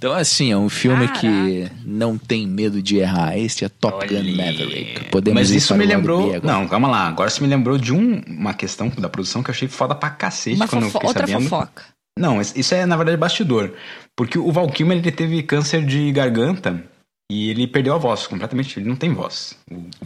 Então, 0.00 0.14
assim, 0.14 0.50
é 0.50 0.56
um 0.56 0.70
filme 0.70 1.06
que 1.08 1.70
não 1.84 2.16
tem 2.16 2.46
medo 2.46 2.80
de 2.80 2.96
errar. 2.96 3.36
Este 3.36 3.66
é 3.66 3.68
Top 3.68 4.06
Gun. 4.06 4.34
Maverick. 4.34 5.04
Podemos 5.10 5.38
Mas 5.42 5.50
isso 5.50 5.74
me 5.76 5.84
lembrou. 5.84 6.40
Não, 6.42 6.66
calma 6.66 6.88
lá. 6.88 7.06
Agora 7.08 7.28
você 7.28 7.42
me 7.42 7.46
lembrou 7.46 7.76
de 7.76 7.92
um- 7.92 8.22
uma 8.26 8.54
questão 8.54 8.88
da 8.88 9.10
produção 9.10 9.42
que 9.42 9.50
eu 9.50 9.54
achei 9.54 9.68
foda 9.68 9.94
pra 9.94 10.08
cacete 10.08 10.56
Uma 10.56 10.66
quando 10.66 10.84
eu 10.84 10.90
fiquei 10.90 11.06
outra 11.06 11.26
sabendo. 11.26 11.50
fofoca. 11.50 11.82
Não, 12.18 12.40
isso 12.40 12.74
é 12.74 12.86
na 12.86 12.96
verdade 12.96 13.18
bastidor. 13.18 13.74
Porque 14.16 14.38
o 14.38 14.50
Val 14.50 14.70
Kilmer 14.70 14.96
ele 14.96 15.12
teve 15.12 15.42
câncer 15.42 15.84
de 15.84 16.10
garganta 16.12 16.82
e 17.30 17.50
ele 17.50 17.66
perdeu 17.66 17.94
a 17.94 17.98
voz 17.98 18.26
completamente. 18.26 18.80
Ele 18.80 18.88
não 18.88 18.96
tem 18.96 19.12
voz. 19.12 19.54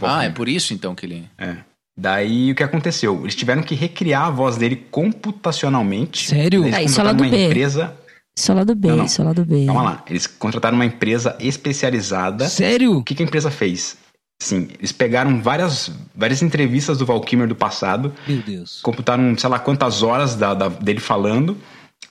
Ah, 0.03 0.24
é 0.24 0.28
por 0.28 0.49
isso 0.49 0.74
então 0.74 0.92
que 0.97 1.07
ele. 1.07 1.24
É. 1.38 1.55
Daí 1.97 2.51
o 2.51 2.55
que 2.57 2.64
aconteceu? 2.64 3.20
Eles 3.22 3.36
tiveram 3.36 3.62
que 3.62 3.76
recriar 3.76 4.24
a 4.26 4.30
voz 4.30 4.57
dele 4.57 4.74
computacionalmente. 4.90 6.26
Sério? 6.28 6.64
Eles 6.64 6.74
Ah, 6.74 6.82
isso 6.82 7.01
é 7.01 7.05
lá 7.05 7.12
do 7.12 7.22
uma 7.22 7.30
B. 7.30 7.47
empresa. 7.47 7.95
Isso 8.37 8.51
é 8.51 8.55
lá 8.55 8.64
do 8.64 8.74
B, 8.74 8.89
Não, 8.89 8.97
não. 8.99 9.05
isso 9.05 9.20
é 9.22 9.24
lá 9.24 9.32
do 9.32 9.45
B. 9.45 9.66
Calma 9.66 9.82
lá. 9.82 10.05
Eles 10.09 10.26
contrataram 10.26 10.76
uma 10.76 10.85
empresa 10.85 11.37
especializada. 11.41 12.49
Sério? 12.49 12.99
O 12.99 13.03
que, 13.05 13.14
que 13.14 13.22
a 13.22 13.26
empresa 13.26 13.51
fez? 13.51 13.97
Sim, 14.43 14.68
eles 14.78 14.91
pegaram 14.93 15.41
várias, 15.41 15.91
várias 16.14 16.43
entrevistas 16.43 16.99
do 16.99 17.07
Val 17.07 17.20
Kilmer 17.20 17.47
do 17.49 17.55
passado, 17.55 18.12
Meu 18.26 18.43
Deus. 18.43 18.80
computaram 18.82 19.39
sei 19.39 19.49
lá 19.49 19.59
quantas 19.59 20.03
horas 20.03 20.35
da- 20.35 20.53
da- 20.53 20.68
dele 20.68 20.99
falando, 21.01 21.57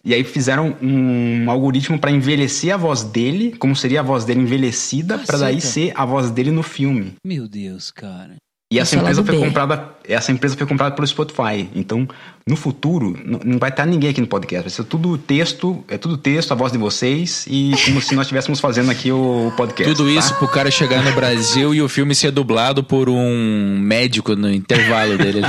e 0.04 0.14
aí 0.14 0.24
fizeram 0.24 0.76
um 0.82 1.52
algoritmo 1.52 2.00
para 2.00 2.10
envelhecer 2.10 2.74
a 2.74 2.78
voz 2.78 3.04
dele, 3.04 3.52
como 3.60 3.76
seria 3.76 4.00
a 4.00 4.04
voz 4.04 4.24
dele 4.24 4.40
envelhecida, 4.40 5.20
para 5.20 5.38
daí 5.38 5.60
ser 5.62 5.92
a 5.96 6.06
voz 6.06 6.32
dele 6.32 6.50
no 6.50 6.64
filme. 6.64 7.14
Meu 7.26 7.48
Deus, 7.48 7.92
cara. 7.92 8.38
E 8.74 8.80
essa 8.80 8.96
empresa 8.96 9.24
foi 9.24 9.38
B. 9.38 9.46
comprada, 9.46 9.90
essa 10.04 10.32
empresa 10.32 10.58
foi 10.58 10.66
comprada 10.66 10.96
pelo 10.96 11.06
Spotify. 11.06 11.70
Então, 11.76 12.08
no 12.48 12.56
futuro, 12.56 13.16
n- 13.24 13.40
não 13.46 13.60
vai 13.60 13.70
estar 13.70 13.86
ninguém 13.86 14.10
aqui 14.10 14.20
no 14.20 14.26
podcast, 14.26 14.64
vai 14.64 14.72
ser 14.72 14.84
tudo 14.86 15.16
texto, 15.16 15.86
é 15.88 15.96
tudo 15.96 16.18
texto, 16.18 16.52
a 16.52 16.56
voz 16.56 16.72
de 16.72 16.80
vocês 16.80 17.46
e 17.48 17.72
como 17.86 18.02
se 18.02 18.16
nós 18.16 18.26
estivéssemos 18.26 18.60
fazendo 18.60 18.90
aqui 18.90 19.12
o 19.12 19.54
podcast. 19.56 19.94
Tudo 19.94 20.12
tá? 20.12 20.20
isso 20.20 20.34
pro 20.40 20.48
cara 20.48 20.72
chegar 20.72 21.04
no 21.04 21.14
Brasil 21.14 21.72
e 21.76 21.84
o 21.84 21.88
filme 21.88 22.16
ser 22.16 22.32
dublado 22.32 22.84
por 22.84 23.10
um 23.10 23.78
médico 23.80 24.36
no 24.36 24.52
intervalo 24.52 25.20
dele. 25.20 25.42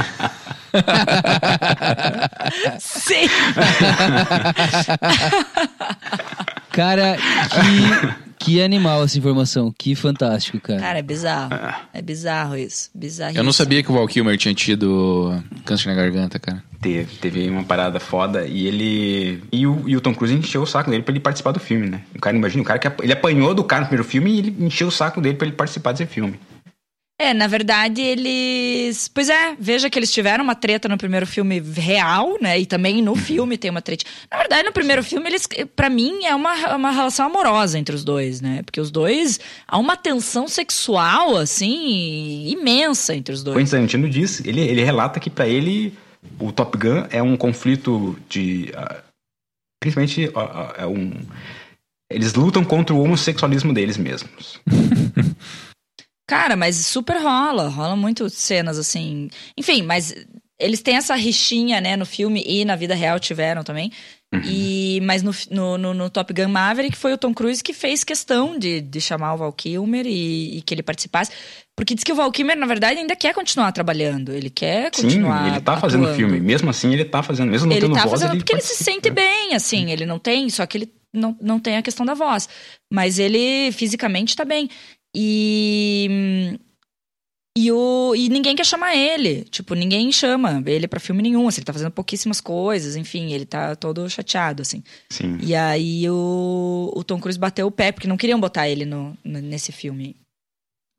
Sim! 2.79 3.25
Cara, 6.73 7.17
que, 7.51 8.34
que 8.45 8.63
animal 8.63 9.03
essa 9.05 9.19
informação. 9.19 9.75
Que 9.77 9.95
fantástico, 9.95 10.61
cara. 10.61 10.81
Cara, 10.81 10.99
é 10.99 11.03
bizarro. 11.03 11.51
É 11.93 12.03
bizarro 12.03 12.57
isso. 12.57 12.91
Bizarro. 12.95 13.37
Eu 13.37 13.43
não 13.43 13.53
sabia 13.53 13.83
que 13.83 13.91
o 13.91 13.95
Val 13.95 14.07
Kilmer 14.07 14.37
tinha 14.37 14.55
tido 14.55 15.43
câncer 15.65 15.89
na 15.89 15.95
garganta, 15.95 16.39
cara. 16.39 16.63
Teve, 16.81 17.17
teve 17.17 17.49
uma 17.49 17.65
parada 17.65 17.99
foda 17.99 18.45
e 18.45 18.67
ele. 18.67 19.43
E 19.51 19.67
o, 19.67 19.89
e 19.89 19.97
o 19.97 20.01
Tom 20.01 20.15
Cruise 20.15 20.35
encheu 20.35 20.63
o 20.63 20.67
saco 20.67 20.91
dele 20.91 21.03
pra 21.03 21.13
ele 21.13 21.21
participar 21.21 21.53
do 21.53 21.61
filme, 21.61 21.89
né? 21.89 22.03
O 22.15 22.21
cara, 22.21 22.37
imagina, 22.37 22.63
o 22.63 22.67
cara 22.67 22.79
que 22.79 23.03
ele 23.03 23.13
apanhou 23.13 23.55
do 23.55 23.65
cara 23.65 23.83
no 23.83 23.89
primeiro 23.89 24.09
filme 24.09 24.31
e 24.31 24.39
ele 24.39 24.57
encheu 24.61 24.89
o 24.89 24.93
saco 24.93 25.21
dele 25.21 25.37
pra 25.37 25.47
ele 25.47 25.57
participar 25.57 25.93
desse 25.93 26.07
filme. 26.07 26.39
É, 27.17 27.33
na 27.33 27.47
verdade, 27.47 28.01
eles. 28.01 29.07
Pois 29.07 29.29
é, 29.29 29.55
veja 29.59 29.89
que 29.89 29.97
eles 29.97 30.11
tiveram 30.11 30.43
uma 30.43 30.57
treta 30.57 30.89
no 30.89 30.99
primeiro 30.99 31.25
filme 31.25 31.61
real, 31.61 32.37
né? 32.41 32.59
E 32.59 32.67
também 32.67 33.01
no 33.01 33.15
filme 33.15 33.57
tem 33.57 33.71
uma 33.71 33.81
treta. 33.81 34.05
Na 34.29 34.37
verdade, 34.39 34.65
no 34.65 34.73
primeiro 34.73 35.03
filme, 35.03 35.29
eles. 35.29 35.47
para 35.77 35.89
mim, 35.89 36.25
é 36.25 36.35
uma, 36.35 36.75
uma 36.75 36.91
relação 36.91 37.27
amorosa 37.27 37.79
entre 37.79 37.95
os 37.95 38.03
dois, 38.03 38.41
né? 38.41 38.63
Porque 38.65 38.81
os 38.81 38.91
dois. 38.91 39.39
Há 39.67 39.79
uma 39.79 39.97
tensão 39.97 40.49
sexual, 40.49 41.37
assim, 41.37 42.49
imensa 42.49 43.15
entre 43.15 43.33
os 43.33 43.45
dois. 43.45 43.57
Quentin 43.57 43.71
Tarantino 43.71 44.11
diz, 44.11 44.45
ele, 44.45 44.61
ele 44.61 44.83
relata 44.83 45.21
que 45.21 45.31
pra 45.31 45.47
ele 45.47 45.97
o 46.41 46.51
Top 46.51 46.77
Gun 46.77 47.07
é 47.11 47.23
um 47.23 47.37
conflito 47.37 48.19
de. 48.29 48.73
ah, 48.75 49.03
principalmente 49.81 50.33
ah, 50.35 50.75
é 50.79 50.87
um. 50.87 51.13
Eles 52.11 52.35
lutam 52.35 52.65
contra 52.65 52.93
o 52.93 53.01
homossexualismo 53.01 53.73
deles 53.73 53.97
mesmos. 53.97 54.61
Cara, 56.27 56.57
mas 56.57 56.77
super 56.77 57.17
rola, 57.23 57.69
rola 57.69 57.95
muito 57.97 58.29
cenas 58.31 58.79
assim. 58.79 59.29
Enfim, 59.59 59.83
mas 59.83 60.15
eles 60.59 60.81
têm 60.83 60.97
essa 60.97 61.15
rixinha, 61.15 61.81
né, 61.81 61.97
no 61.97 62.07
filme 62.07 62.43
e 62.47 62.65
na 62.65 62.77
vida 62.77 62.95
real 62.95 63.19
tiveram 63.21 63.63
também. 63.63 63.91
E, 64.45 65.01
mas 65.05 65.23
no, 65.23 65.31
no, 65.49 65.79
no- 65.79 65.95
no 65.95 66.11
Top 66.11 66.33
Gun 66.35 66.49
Maverick 66.49 66.97
foi 66.97 67.13
o 67.13 67.19
Tom 67.19 67.33
Cruise 67.33 67.63
que 67.63 67.73
fez 67.73 68.03
questão 68.03 68.59
de, 68.59 68.81
de 68.81 69.01
chamar 69.01 69.35
o 69.35 69.37
Val 69.37 69.53
Kilmer 69.53 70.05
e, 70.09 70.59
e 70.59 70.63
que 70.63 70.75
ele 70.75 70.83
participasse. 70.83 71.31
Porque 71.77 71.95
diz 71.95 72.03
que 72.03 72.11
o 72.11 72.17
Val 72.17 72.33
Kilmer, 72.33 72.57
na 72.57 72.67
verdade, 72.67 72.99
ainda 72.99 73.15
quer 73.15 73.33
continuar 73.33 73.71
trabalhando. 73.71 74.33
Ele 74.33 74.51
quer 74.51 74.91
Sim, 74.93 75.03
continuar. 75.03 75.49
ele 75.53 75.61
tá 75.61 75.77
fazendo 75.77 76.03
atuando. 76.05 76.17
filme. 76.19 76.41
Mesmo 76.41 76.69
assim, 76.69 76.93
ele 76.93 77.05
tá 77.05 77.23
fazendo. 77.23 77.51
Mesmo 77.53 77.69
não 77.69 77.77
Ele 77.77 77.83
tendo 77.87 77.95
tá 77.95 78.01
voz, 78.01 78.11
fazendo 78.13 78.31
ele 78.33 78.39
porque 78.41 78.55
ele 78.55 78.63
se 78.63 78.83
sente 78.83 79.09
bem, 79.09 79.55
assim. 79.55 79.93
Ele 79.93 80.05
não 80.05 80.19
tem, 80.19 80.51
só 80.51 80.67
que 80.67 80.79
ele 80.79 80.93
não, 81.13 81.37
não 81.41 81.61
tem 81.61 81.77
a 81.77 81.83
questão 81.83 82.05
da 82.05 82.15
voz. 82.15 82.49
Mas 82.93 83.21
ele 83.21 83.71
fisicamente 83.71 84.35
tá 84.35 84.45
bem. 84.45 84.69
E. 85.15 86.59
E, 87.57 87.71
o, 87.71 88.17
e 88.17 88.29
ninguém 88.29 88.57
quer 88.57 88.67
chamar 88.67 88.97
ele. 88.97 89.45
Tipo, 89.45 89.75
ninguém 89.75 90.11
chama 90.11 90.61
ele 90.67 90.89
pra 90.89 90.99
filme 90.99 91.23
nenhum. 91.23 91.47
Assim, 91.47 91.61
ele 91.61 91.67
tá 91.67 91.73
fazendo 91.73 91.93
pouquíssimas 91.93 92.41
coisas, 92.41 92.97
enfim, 92.97 93.33
ele 93.33 93.47
tá 93.47 93.77
todo 93.77 94.11
chateado, 94.11 94.63
assim. 94.63 94.83
Sim. 95.09 95.39
E 95.41 95.55
aí 95.55 96.11
o, 96.11 96.93
o 96.93 97.05
Tom 97.05 97.21
Cruise 97.21 97.39
bateu 97.39 97.69
o 97.69 97.71
pé, 97.71 97.93
porque 97.93 98.09
não 98.09 98.17
queriam 98.17 98.41
botar 98.41 98.69
ele 98.69 98.85
no, 98.85 99.17
nesse 99.25 99.71
filme. 99.71 100.17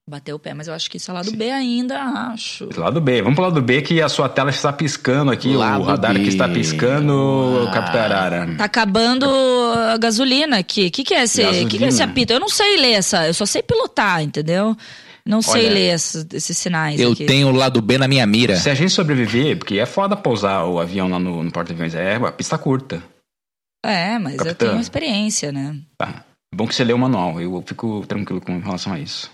Bateu 0.07 0.35
o 0.35 0.39
pé, 0.39 0.53
mas 0.53 0.67
eu 0.67 0.73
acho 0.75 0.89
que 0.91 0.97
isso 0.97 1.09
é 1.09 1.13
lá 1.15 1.23
do 1.23 1.31
B 1.35 1.49
ainda, 1.49 1.99
acho. 2.31 2.69
Lado 2.77 3.01
B. 3.01 3.23
Vamos 3.23 3.35
pro 3.35 3.45
lado 3.45 3.59
B 3.59 3.81
que 3.81 3.99
a 4.03 4.07
sua 4.07 4.29
tela 4.29 4.51
está 4.51 4.71
piscando 4.71 5.31
aqui. 5.31 5.55
Lado 5.55 5.81
o 5.81 5.83
radar 5.83 6.13
B. 6.13 6.19
que 6.21 6.27
está 6.29 6.47
piscando, 6.47 7.65
Ah. 7.67 7.71
Capitão 7.71 8.01
Arara. 8.01 8.55
Tá 8.55 8.65
acabando 8.65 9.25
a 9.25 9.97
gasolina 9.97 10.59
aqui. 10.59 10.87
O 10.87 10.91
que, 10.91 11.03
que 11.03 11.13
é 11.15 11.23
esse? 11.23 11.41
Que, 11.65 11.79
que 11.79 11.83
é 11.83 11.87
esse 11.87 12.03
apito? 12.03 12.31
Eu 12.33 12.39
não 12.39 12.49
sei 12.49 12.77
ler 12.77 12.91
essa. 12.91 13.25
Eu 13.25 13.33
só 13.33 13.47
sei 13.47 13.63
pilotar, 13.63 14.21
entendeu? 14.21 14.77
Não 15.25 15.41
sei 15.41 15.65
Olha, 15.65 15.73
ler 15.73 15.93
esses, 15.95 16.23
esses 16.33 16.55
sinais. 16.55 16.99
Eu 16.99 17.13
aqui. 17.13 17.25
tenho 17.25 17.47
o 17.47 17.51
lado 17.51 17.81
B 17.81 17.97
na 17.97 18.07
minha 18.07 18.27
mira. 18.27 18.55
Se 18.57 18.69
a 18.69 18.75
gente 18.75 18.91
sobreviver, 18.91 19.57
porque 19.57 19.79
é 19.79 19.87
foda 19.87 20.15
pousar 20.15 20.65
o 20.65 20.79
avião 20.79 21.09
lá 21.09 21.17
no, 21.17 21.41
no 21.41 21.51
porta-aviões, 21.51 21.95
é 21.95 22.17
a 22.17 22.31
pista 22.31 22.59
curta. 22.59 23.01
É, 23.83 24.19
mas 24.19 24.33
eu 24.33 24.45
Capitã. 24.45 24.67
tenho 24.69 24.79
experiência, 24.79 25.51
né? 25.51 25.75
Tá. 25.97 26.23
Bom 26.53 26.67
que 26.67 26.75
você 26.75 26.83
lê 26.83 26.93
o 26.93 26.97
manual, 26.99 27.41
eu 27.41 27.63
fico 27.65 28.05
tranquilo 28.07 28.39
com 28.39 28.59
relação 28.59 28.93
a 28.93 28.99
isso. 28.99 29.31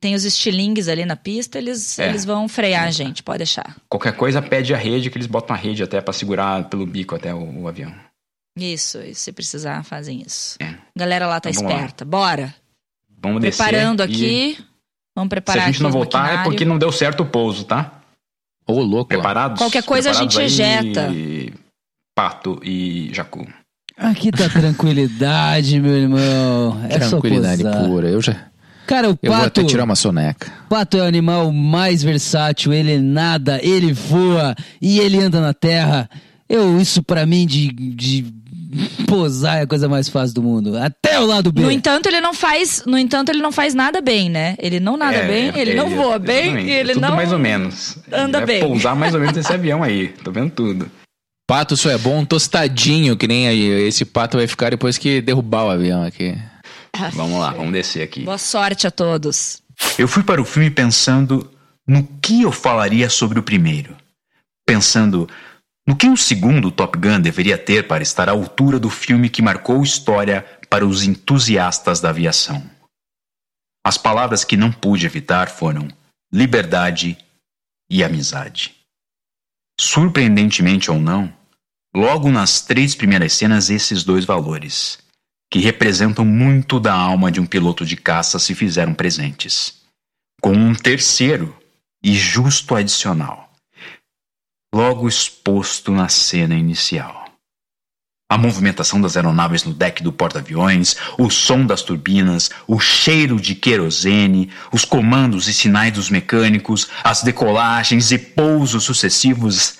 Tem 0.00 0.14
os 0.14 0.24
estilingues 0.24 0.88
ali 0.88 1.04
na 1.06 1.16
pista, 1.16 1.56
eles, 1.58 1.98
É. 1.98 2.08
eles 2.10 2.24
vão 2.24 2.46
frear 2.48 2.84
a 2.84 2.90
gente, 2.90 3.22
pode 3.22 3.38
deixar. 3.38 3.76
Qualquer 3.88 4.12
coisa 4.12 4.42
pede 4.42 4.74
a 4.74 4.76
rede, 4.76 5.10
que 5.10 5.16
eles 5.16 5.26
botam 5.26 5.56
a 5.56 5.58
rede 5.58 5.82
até 5.82 6.00
pra 6.00 6.12
segurar 6.12 6.68
pelo 6.68 6.86
bico 6.86 7.14
até 7.14 7.34
o, 7.34 7.62
o 7.62 7.68
avião. 7.68 7.92
Isso, 8.58 8.98
e 9.02 9.14
se 9.14 9.32
precisar, 9.32 9.82
fazem 9.84 10.22
isso. 10.26 10.56
É. 10.60 10.74
Galera 10.96 11.26
lá 11.26 11.40
tá 11.40 11.50
Então, 11.50 11.62
vamos 11.62 11.74
lá. 11.74 11.80
esperta. 11.80 12.04
Bora. 12.04 12.54
Vamos 13.22 13.40
descer. 13.40 13.64
Preparando 13.64 14.00
e 14.00 14.04
aqui. 14.04 14.58
Vamos 15.14 15.26
Se 15.26 15.30
preparar 15.30 15.64
a 15.64 15.66
gente 15.70 15.82
não 15.82 15.90
voltar 15.90 16.18
é 16.18 16.22
maquinário. 16.22 16.50
porque 16.50 16.64
não 16.64 16.78
deu 16.78 16.92
certo 16.92 17.22
o 17.22 17.26
pouso, 17.26 17.64
tá? 17.64 18.00
Ô, 18.66 18.74
louco. 18.80 19.12
lá. 19.14 19.18
Preparados? 19.20 19.58
Qualquer 19.58 19.82
coisa 19.82 20.10
a 20.10 20.12
gente 20.12 20.34
Preparados 20.36 20.60
aí, 20.60 20.66
ejeta. 20.84 21.08
Pato 22.14 22.60
e 22.62 23.10
Jacu. 23.14 23.46
Aqui 23.96 24.30
tá 24.30 24.48
tranquilidade, 24.48 25.80
meu 25.80 25.96
irmão. 25.96 26.84
É 26.88 26.98
Tranquilidade 26.98 27.62
pura. 27.62 28.08
Eu 28.08 28.20
já. 28.20 28.50
Cara, 28.86 29.10
o 29.10 29.18
Eu 29.22 29.32
vou 29.32 29.40
pato, 29.40 29.60
até 29.60 29.64
tirar 29.64 29.84
uma 29.84 29.96
soneca. 29.96 30.50
pato 30.68 30.96
é 30.96 31.00
o 31.00 31.04
animal 31.04 31.50
mais 31.52 32.02
versátil. 32.02 32.72
Ele 32.72 32.98
nada, 32.98 33.58
ele 33.62 33.92
voa 33.92 34.54
e 34.80 34.98
ele 35.00 35.18
anda 35.20 35.40
na 35.40 35.52
terra. 35.52 36.08
Eu, 36.48 36.80
isso 36.80 37.02
pra 37.02 37.26
mim 37.26 37.46
de, 37.46 37.72
de 37.72 38.24
posar 39.06 39.58
é 39.58 39.62
a 39.62 39.66
coisa 39.66 39.88
mais 39.88 40.08
fácil 40.08 40.34
do 40.34 40.42
mundo. 40.42 40.76
Até 40.76 41.18
o 41.20 41.26
lado 41.26 41.50
B. 41.52 41.62
No 41.62 41.70
entanto, 41.70 42.06
ele 42.06 42.20
não 42.20 42.32
faz, 42.34 42.82
no 42.86 42.98
entanto, 42.98 43.30
ele 43.30 43.40
não 43.42 43.50
faz 43.52 43.74
nada 43.74 44.00
bem, 44.00 44.28
né? 44.28 44.54
Ele 44.58 44.78
não 44.80 44.96
nada 44.96 45.16
É, 45.16 45.26
bem, 45.26 45.52
ele 45.60 45.72
é, 45.72 45.74
não 45.74 45.90
voa 45.90 46.18
bem 46.18 46.66
e 46.66 46.70
ele 46.70 46.90
É 46.90 46.94
tudo 46.94 47.02
não 47.08 47.16
mais 47.16 47.32
ou 47.32 47.38
menos. 47.38 47.98
anda 48.12 48.38
Ele 48.38 48.46
bem. 48.46 48.60
Vai 48.60 48.68
pousar 48.68 48.94
mais 48.96 49.14
ou 49.14 49.20
menos 49.20 49.36
esse 49.36 49.50
avião 49.52 49.82
aí. 49.82 50.08
Tô 50.22 50.30
vendo 50.30 50.50
tudo. 50.50 50.90
Pato 51.48 51.76
só 51.76 51.90
é 51.90 51.98
bom 51.98 52.24
tostadinho, 52.24 53.16
que 53.16 53.28
nem 53.28 53.46
aí. 53.48 53.64
Esse 53.86 54.04
pato 54.04 54.36
vai 54.36 54.46
ficar 54.46 54.70
depois 54.70 54.98
que 54.98 55.20
derrubar 55.20 55.64
o 55.66 55.70
avião 55.70 56.02
aqui. 56.02 56.36
Vamos 57.14 57.40
lá, 57.40 57.52
vamos 57.52 57.72
descer 57.72 58.02
aqui. 58.02 58.24
Boa 58.24 58.38
sorte 58.38 58.86
a 58.86 58.90
todos. 58.90 59.62
Eu 59.98 60.08
fui 60.08 60.22
para 60.22 60.40
o 60.40 60.44
filme 60.44 60.70
pensando 60.70 61.50
no 61.86 62.06
que 62.20 62.42
eu 62.42 62.52
falaria 62.52 63.08
sobre 63.08 63.38
o 63.38 63.42
primeiro. 63.42 63.96
Pensando 64.66 65.28
no 65.86 65.94
que 65.94 66.08
o 66.08 66.16
segundo 66.16 66.70
Top 66.70 66.98
Gun 66.98 67.20
deveria 67.20 67.56
ter 67.56 67.86
para 67.86 68.02
estar 68.02 68.28
à 68.28 68.32
altura 68.32 68.78
do 68.78 68.90
filme 68.90 69.30
que 69.30 69.40
marcou 69.40 69.82
história 69.82 70.44
para 70.68 70.84
os 70.84 71.04
entusiastas 71.04 72.00
da 72.00 72.10
aviação. 72.10 72.62
As 73.84 73.96
palavras 73.96 74.44
que 74.44 74.56
não 74.56 74.72
pude 74.72 75.06
evitar 75.06 75.48
foram 75.48 75.86
liberdade 76.32 77.16
e 77.88 78.02
amizade. 78.02 78.74
Surpreendentemente 79.78 80.90
ou 80.90 80.98
não, 80.98 81.32
logo 81.94 82.30
nas 82.30 82.60
três 82.60 82.96
primeiras 82.96 83.32
cenas 83.34 83.70
esses 83.70 84.02
dois 84.02 84.24
valores, 84.24 84.98
que 85.50 85.58
representam 85.58 86.24
muito 86.24 86.80
da 86.80 86.94
alma 86.94 87.30
de 87.30 87.40
um 87.40 87.46
piloto 87.46 87.84
de 87.84 87.96
caça, 87.96 88.38
se 88.38 88.54
fizeram 88.54 88.94
presentes. 88.94 89.82
Com 90.40 90.52
um 90.52 90.74
terceiro, 90.74 91.56
e 92.02 92.14
justo 92.14 92.74
adicional, 92.74 93.50
logo 94.72 95.08
exposto 95.08 95.90
na 95.90 96.08
cena 96.08 96.54
inicial. 96.54 97.24
A 98.28 98.36
movimentação 98.36 99.00
das 99.00 99.16
aeronaves 99.16 99.64
no 99.64 99.72
deck 99.72 100.02
do 100.02 100.12
porta-aviões, 100.12 100.96
o 101.16 101.30
som 101.30 101.64
das 101.64 101.82
turbinas, 101.82 102.50
o 102.66 102.78
cheiro 102.78 103.40
de 103.40 103.54
querosene, 103.54 104.50
os 104.72 104.84
comandos 104.84 105.46
e 105.48 105.54
sinais 105.54 105.92
dos 105.92 106.10
mecânicos, 106.10 106.88
as 107.04 107.22
decolagens 107.22 108.10
e 108.10 108.18
pousos 108.18 108.84
sucessivos. 108.84 109.78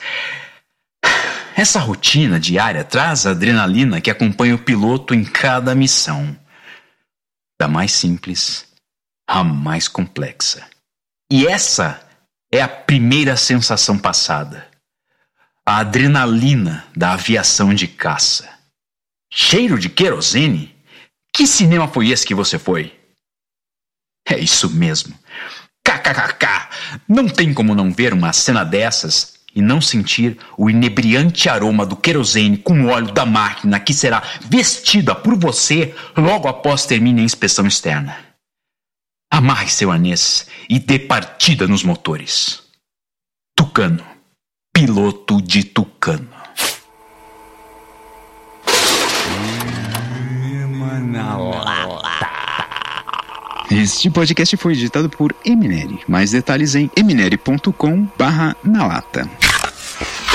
Essa 1.57 1.81
rotina 1.81 2.39
diária 2.39 2.85
traz 2.85 3.27
a 3.27 3.31
adrenalina 3.31 4.01
que 4.01 4.11
acompanha 4.11 4.55
o 4.55 4.63
piloto 4.63 5.15
em 5.15 5.25
cada 5.25 5.75
missão, 5.75 6.39
da 7.59 7.67
mais 7.67 7.93
simples 7.93 8.69
à 9.27 9.43
mais 9.43 9.89
complexa. 9.89 10.69
E 11.33 11.47
essa 11.47 12.07
é 12.53 12.61
a 12.61 12.69
primeira 12.69 13.37
sensação 13.37 13.99
passada 13.99 14.69
a 15.67 15.79
adrenalina 15.79 16.87
da 16.97 17.15
aviação 17.15 17.75
de 17.75 17.89
caça. 17.89 18.49
Cheiro 19.33 19.77
de 19.77 19.89
querosene? 19.89 20.77
Que 21.35 21.45
cinema 21.45 21.89
foi 21.89 22.11
esse 22.11 22.25
que 22.25 22.35
você 22.35 22.57
foi? 22.57 22.97
É 24.29 24.39
isso 24.39 24.71
mesmo. 24.71 25.19
KKKK! 25.85 26.69
Não 27.09 27.29
tem 27.29 27.53
como 27.53 27.75
não 27.75 27.93
ver 27.93 28.13
uma 28.13 28.33
cena 28.33 28.65
dessas 28.65 29.36
e 29.57 29.63
não 29.63 29.81
sentir 29.81 30.39
o 30.57 30.71
inebriante 30.71 31.49
aroma 31.49 31.85
do 31.85 31.97
querosene 31.97 32.59
com 32.59 32.87
óleo 32.87 33.11
da 33.11 33.27
máquina 33.27 33.81
que 33.81 33.93
será 33.93 34.23
vestida 34.49 35.15
por 35.15 35.35
você 35.37 35.95
logo 36.17 36.47
após 36.47 36.87
termine 36.87 37.23
a 37.23 37.25
inspeção 37.25 37.67
externa. 37.67 38.19
Amarre 39.33 39.69
seu 39.69 39.91
anês 39.91 40.47
e 40.69 40.79
dê 40.79 40.99
partida 40.99 41.67
nos 41.67 41.83
motores. 41.83 42.63
Tucano 43.57 44.17
piloto 44.77 45.41
de 45.41 45.65
Tucano. 45.65 46.29
Este 53.71 54.11
podcast 54.11 54.55
foi 54.59 54.75
editado 54.75 55.09
por 55.09 55.35
Eminere. 55.47 56.01
Mais 56.07 56.33
detalhes 56.33 56.75
em 56.75 56.91
eminere.com/na 56.95 58.87
lata. 58.87 59.46
Peace. 59.99 60.26